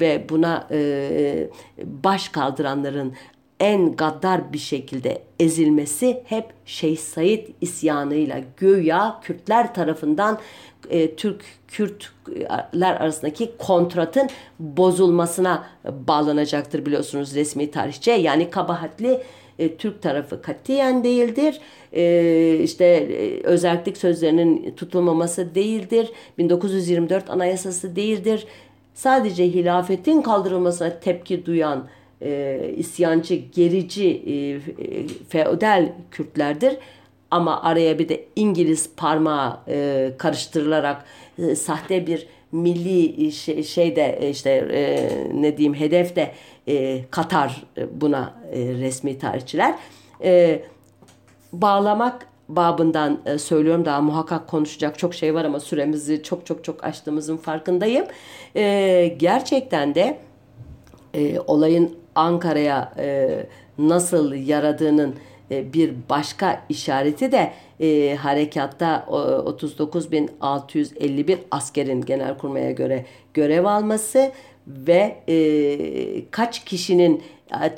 ve 0.00 0.24
buna 0.28 0.68
baş 1.84 2.28
kaldıranların 2.28 3.12
en 3.62 3.96
gaddar 3.96 4.52
bir 4.52 4.58
şekilde 4.58 5.22
ezilmesi 5.40 6.22
hep 6.24 6.44
Şeyh 6.66 6.98
Said 6.98 7.46
isyanıyla 7.60 8.40
göya 8.56 9.20
Kürtler 9.22 9.74
tarafından 9.74 10.38
e, 10.90 11.14
Türk 11.14 11.44
Kürtler 11.68 12.94
arasındaki 12.94 13.52
kontratın 13.58 14.28
bozulmasına 14.58 15.66
bağlanacaktır 15.84 16.86
biliyorsunuz 16.86 17.34
resmi 17.34 17.70
tarihçe. 17.70 18.12
Yani 18.12 18.50
kabahatli 18.50 19.22
e, 19.58 19.76
Türk 19.76 20.02
tarafı 20.02 20.42
katiyen 20.42 21.04
değildir. 21.04 21.60
E, 21.92 22.58
işte 22.62 22.84
e, 22.84 23.42
özellik 23.42 23.96
sözlerinin 23.96 24.74
tutulmaması 24.76 25.54
değildir. 25.54 26.12
1924 26.38 27.30
anayasası 27.30 27.96
değildir. 27.96 28.46
Sadece 28.94 29.44
hilafetin 29.44 30.22
kaldırılmasına 30.22 31.00
tepki 31.00 31.46
duyan 31.46 31.88
e, 32.22 32.60
isyancı, 32.76 33.34
gerici, 33.34 34.08
e, 34.26 34.32
e, 34.34 34.60
feodal 35.28 35.92
Kürtlerdir. 36.10 36.76
Ama 37.30 37.62
araya 37.62 37.98
bir 37.98 38.08
de 38.08 38.24
İngiliz 38.36 38.90
parmağı 38.96 39.58
e, 39.68 40.10
karıştırılarak 40.18 41.04
e, 41.38 41.54
sahte 41.54 42.06
bir 42.06 42.26
milli 42.52 43.32
şey, 43.32 43.62
şeyde 43.62 44.18
e, 44.20 44.30
işte 44.30 44.50
e, 44.50 45.10
ne 45.34 45.56
diyeyim 45.56 45.74
hedef 45.74 46.16
de 46.16 46.32
e, 46.68 47.04
Katar 47.10 47.62
e, 47.76 48.00
buna 48.00 48.34
e, 48.52 48.58
resmi 48.58 49.18
tarihçiler. 49.18 49.74
E, 50.24 50.62
bağlamak 51.52 52.26
babından 52.48 53.20
e, 53.26 53.38
söylüyorum 53.38 53.84
daha 53.84 54.00
muhakkak 54.00 54.48
konuşacak 54.48 54.98
çok 54.98 55.14
şey 55.14 55.34
var 55.34 55.44
ama 55.44 55.60
süremizi 55.60 56.22
çok 56.22 56.46
çok 56.46 56.64
çok 56.64 56.84
aştığımızın 56.84 57.36
farkındayım. 57.36 58.06
E, 58.56 59.14
gerçekten 59.18 59.94
de 59.94 60.18
e, 61.14 61.40
olayın 61.40 62.01
Ankara'ya 62.14 62.92
e, 62.98 63.46
nasıl 63.78 64.34
yaradığının 64.34 65.14
e, 65.50 65.72
bir 65.72 65.94
başka 66.10 66.62
işareti 66.68 67.32
de 67.32 67.52
e, 67.80 68.14
harekatta 68.14 69.06
o, 69.08 69.18
39.651 69.18 71.38
askerin 71.50 72.00
genelkurmaya 72.00 72.70
göre 72.70 73.06
görev 73.34 73.64
alması 73.64 74.32
ve 74.66 75.16
e, 75.28 76.30
kaç 76.30 76.64
kişinin 76.64 77.22
e, 77.62 77.74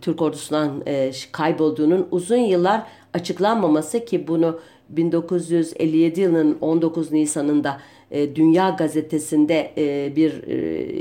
Türk 0.00 0.22
ordusundan 0.22 0.82
e, 0.86 1.10
kaybolduğunun 1.32 2.08
uzun 2.10 2.36
yıllar 2.36 2.82
açıklanmaması 3.14 4.04
ki 4.04 4.28
bunu 4.28 4.60
1957 4.88 6.20
yılının 6.20 6.58
19 6.60 7.12
Nisan'ında 7.12 7.80
e, 8.10 8.36
Dünya 8.36 8.70
Gazetesi'nde 8.70 9.72
e, 9.78 10.16
bir 10.16 10.42
e, 10.48 10.94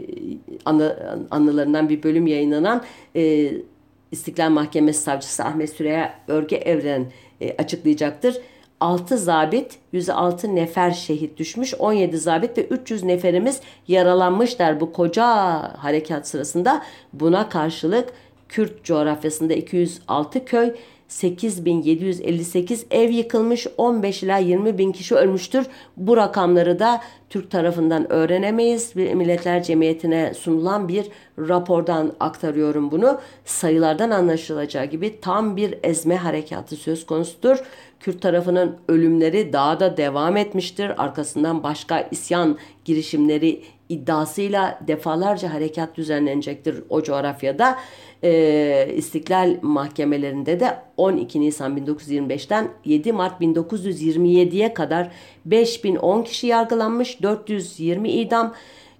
anı, 0.65 1.17
anılarından 1.31 1.89
bir 1.89 2.03
bölüm 2.03 2.27
yayınlanan 2.27 2.83
e, 3.15 3.51
İstiklal 4.11 4.49
Mahkemesi 4.49 5.01
Savcısı 5.01 5.43
Ahmet 5.43 5.69
Süreyya 5.69 6.19
Örge 6.27 6.55
Evren 6.55 7.05
açıklayacaktır. 7.57 8.37
6 8.79 9.17
zabit, 9.17 9.77
106 9.91 10.55
nefer 10.55 10.91
şehit 10.91 11.37
düşmüş, 11.37 11.73
17 11.79 12.17
zabit 12.17 12.57
ve 12.57 12.65
300 12.65 13.03
neferimiz 13.03 13.61
yaralanmışlar 13.87 14.79
bu 14.79 14.93
koca 14.93 15.25
harekat 15.77 16.27
sırasında. 16.27 16.83
Buna 17.13 17.49
karşılık 17.49 18.13
Kürt 18.49 18.83
coğrafyasında 18.83 19.53
206 19.53 20.45
köy, 20.45 20.73
8758 21.07 22.85
ev 22.91 23.09
yıkılmış, 23.09 23.67
15 23.77 24.23
ila 24.23 24.37
20 24.37 24.77
bin 24.77 24.91
kişi 24.91 25.15
ölmüştür. 25.15 25.65
Bu 25.97 26.17
rakamları 26.17 26.79
da 26.79 27.01
Türk 27.29 27.51
tarafından 27.51 28.11
öğrenemeyiz. 28.11 28.95
Milletler 28.95 29.63
Cemiyeti'ne 29.63 30.33
sunulan 30.33 30.87
bir 30.87 31.05
rapordan 31.39 32.13
aktarıyorum 32.19 32.91
bunu. 32.91 33.19
Sayılardan 33.45 34.09
anlaşılacağı 34.09 34.85
gibi 34.85 35.19
tam 35.21 35.55
bir 35.55 35.75
ezme 35.83 36.15
harekatı 36.15 36.75
söz 36.75 37.05
konusudur. 37.05 37.57
Kürt 37.99 38.21
tarafının 38.21 38.77
ölümleri 38.87 39.53
daha 39.53 39.79
da 39.79 39.97
devam 39.97 40.37
etmiştir. 40.37 41.03
Arkasından 41.03 41.63
başka 41.63 42.07
isyan 42.11 42.57
girişimleri 42.85 43.63
iddiasıyla 43.89 44.79
defalarca 44.87 45.53
harekat 45.53 45.97
düzenlenecektir 45.97 46.83
o 46.89 47.03
coğrafyada. 47.03 47.77
Ee, 48.23 48.89
İstiklal 48.95 49.57
mahkemelerinde 49.61 50.59
de 50.59 50.77
12 50.97 51.41
Nisan 51.41 51.77
1925'ten 51.77 52.69
7 52.85 53.11
Mart 53.11 53.41
1927'ye 53.41 54.73
kadar 54.73 55.11
5010 55.45 56.23
kişi 56.23 56.47
yargılanmış, 56.47 57.21
420 57.21 58.09
idam, 58.09 58.53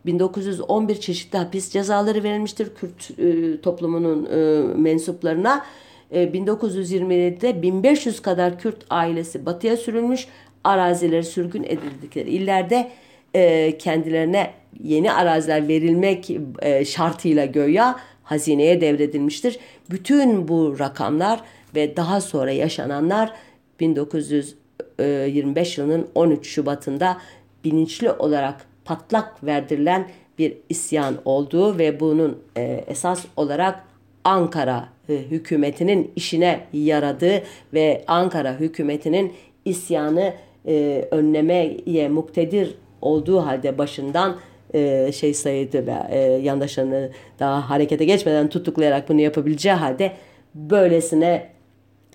1911 0.06 0.96
çeşitli 0.96 1.38
hapis 1.38 1.70
cezaları 1.72 2.24
verilmiştir 2.24 2.70
Kürt 2.76 3.20
e, 3.20 3.62
toplumunun 3.62 4.26
e, 4.26 4.38
mensuplarına. 4.78 5.66
E, 6.12 6.24
1927'de 6.24 7.62
1500 7.62 8.22
kadar 8.22 8.60
Kürt 8.60 8.86
ailesi 8.90 9.46
batıya 9.46 9.78
sürülmüş, 9.78 10.28
arazileri 10.64 11.24
sürgün 11.24 11.64
edildikleri 11.64 12.30
illerde 12.30 12.92
e, 13.36 13.78
kendilerine 13.78 14.54
yeni 14.84 15.12
araziler 15.12 15.68
verilmek 15.68 16.32
e, 16.62 16.86
şartıyla 16.86 17.46
göya 17.46 18.00
hazineye 18.24 18.82
devredilmiştir. 18.82 19.60
Bütün 19.90 20.48
bu 20.48 20.80
rakamlar 20.80 21.42
ve 21.76 21.98
daha 21.98 22.22
sonra 22.22 22.52
yaşananlar 22.52 23.34
1925 23.80 25.78
yılının 25.78 26.08
13 26.16 26.48
Şubat'ında 26.48 27.18
bilinçli 27.64 28.12
olarak 28.12 28.66
patlak 28.86 29.44
verdirilen 29.44 30.08
bir 30.40 30.58
isyan 30.70 31.16
olduğu 31.26 31.78
ve 31.78 32.00
bunun 32.00 32.40
e, 32.58 32.84
esas 32.88 33.26
olarak 33.38 33.84
Ankara 34.24 34.90
e, 35.10 35.14
hükümetinin 35.14 36.12
işine 36.16 36.60
yaradığı 36.74 37.44
ve 37.74 38.04
Ankara 38.08 38.60
hükümetinin 38.60 39.34
isyanı 39.66 40.34
e, 40.68 41.08
önlemeye 41.12 42.10
muktedir 42.10 42.76
olduğu 43.02 43.46
halde 43.46 43.78
başından 43.78 44.36
e, 44.76 45.12
şey 45.12 45.34
sayıdı 45.34 45.88
ve 45.88 45.96
e, 46.10 46.20
yandaşlarını 46.20 47.12
daha 47.40 47.70
harekete 47.70 48.06
geçmeden 48.06 48.50
tutuklayarak 48.50 49.10
bunu 49.10 49.22
yapabileceği 49.22 49.76
halde 49.76 50.12
böylesine 50.56 51.50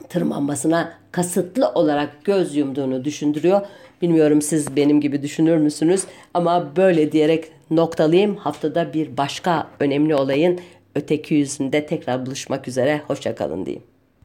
tırmanmasına 0.08 0.92
kasıtlı 1.12 1.68
olarak 1.68 2.24
göz 2.24 2.56
yumduğunu 2.56 3.04
düşündürüyor. 3.04 3.60
Bilmiyorum 4.02 4.42
siz 4.42 4.76
benim 4.76 5.00
gibi 5.00 5.22
düşünür 5.22 5.56
müsünüz 5.56 6.04
ama 6.34 6.76
böyle 6.76 7.12
diyerek 7.12 7.44
noktalayayım. 7.70 8.36
Haftada 8.36 8.94
bir 8.94 9.16
başka 9.16 9.66
önemli 9.80 10.14
olayın 10.14 10.60
öteki 10.94 11.34
yüzünde 11.34 11.86
tekrar 11.86 12.26
buluşmak 12.26 12.68
üzere. 12.68 13.00
Hoşçakalın 13.06 13.66
diyeyim. 13.66 13.89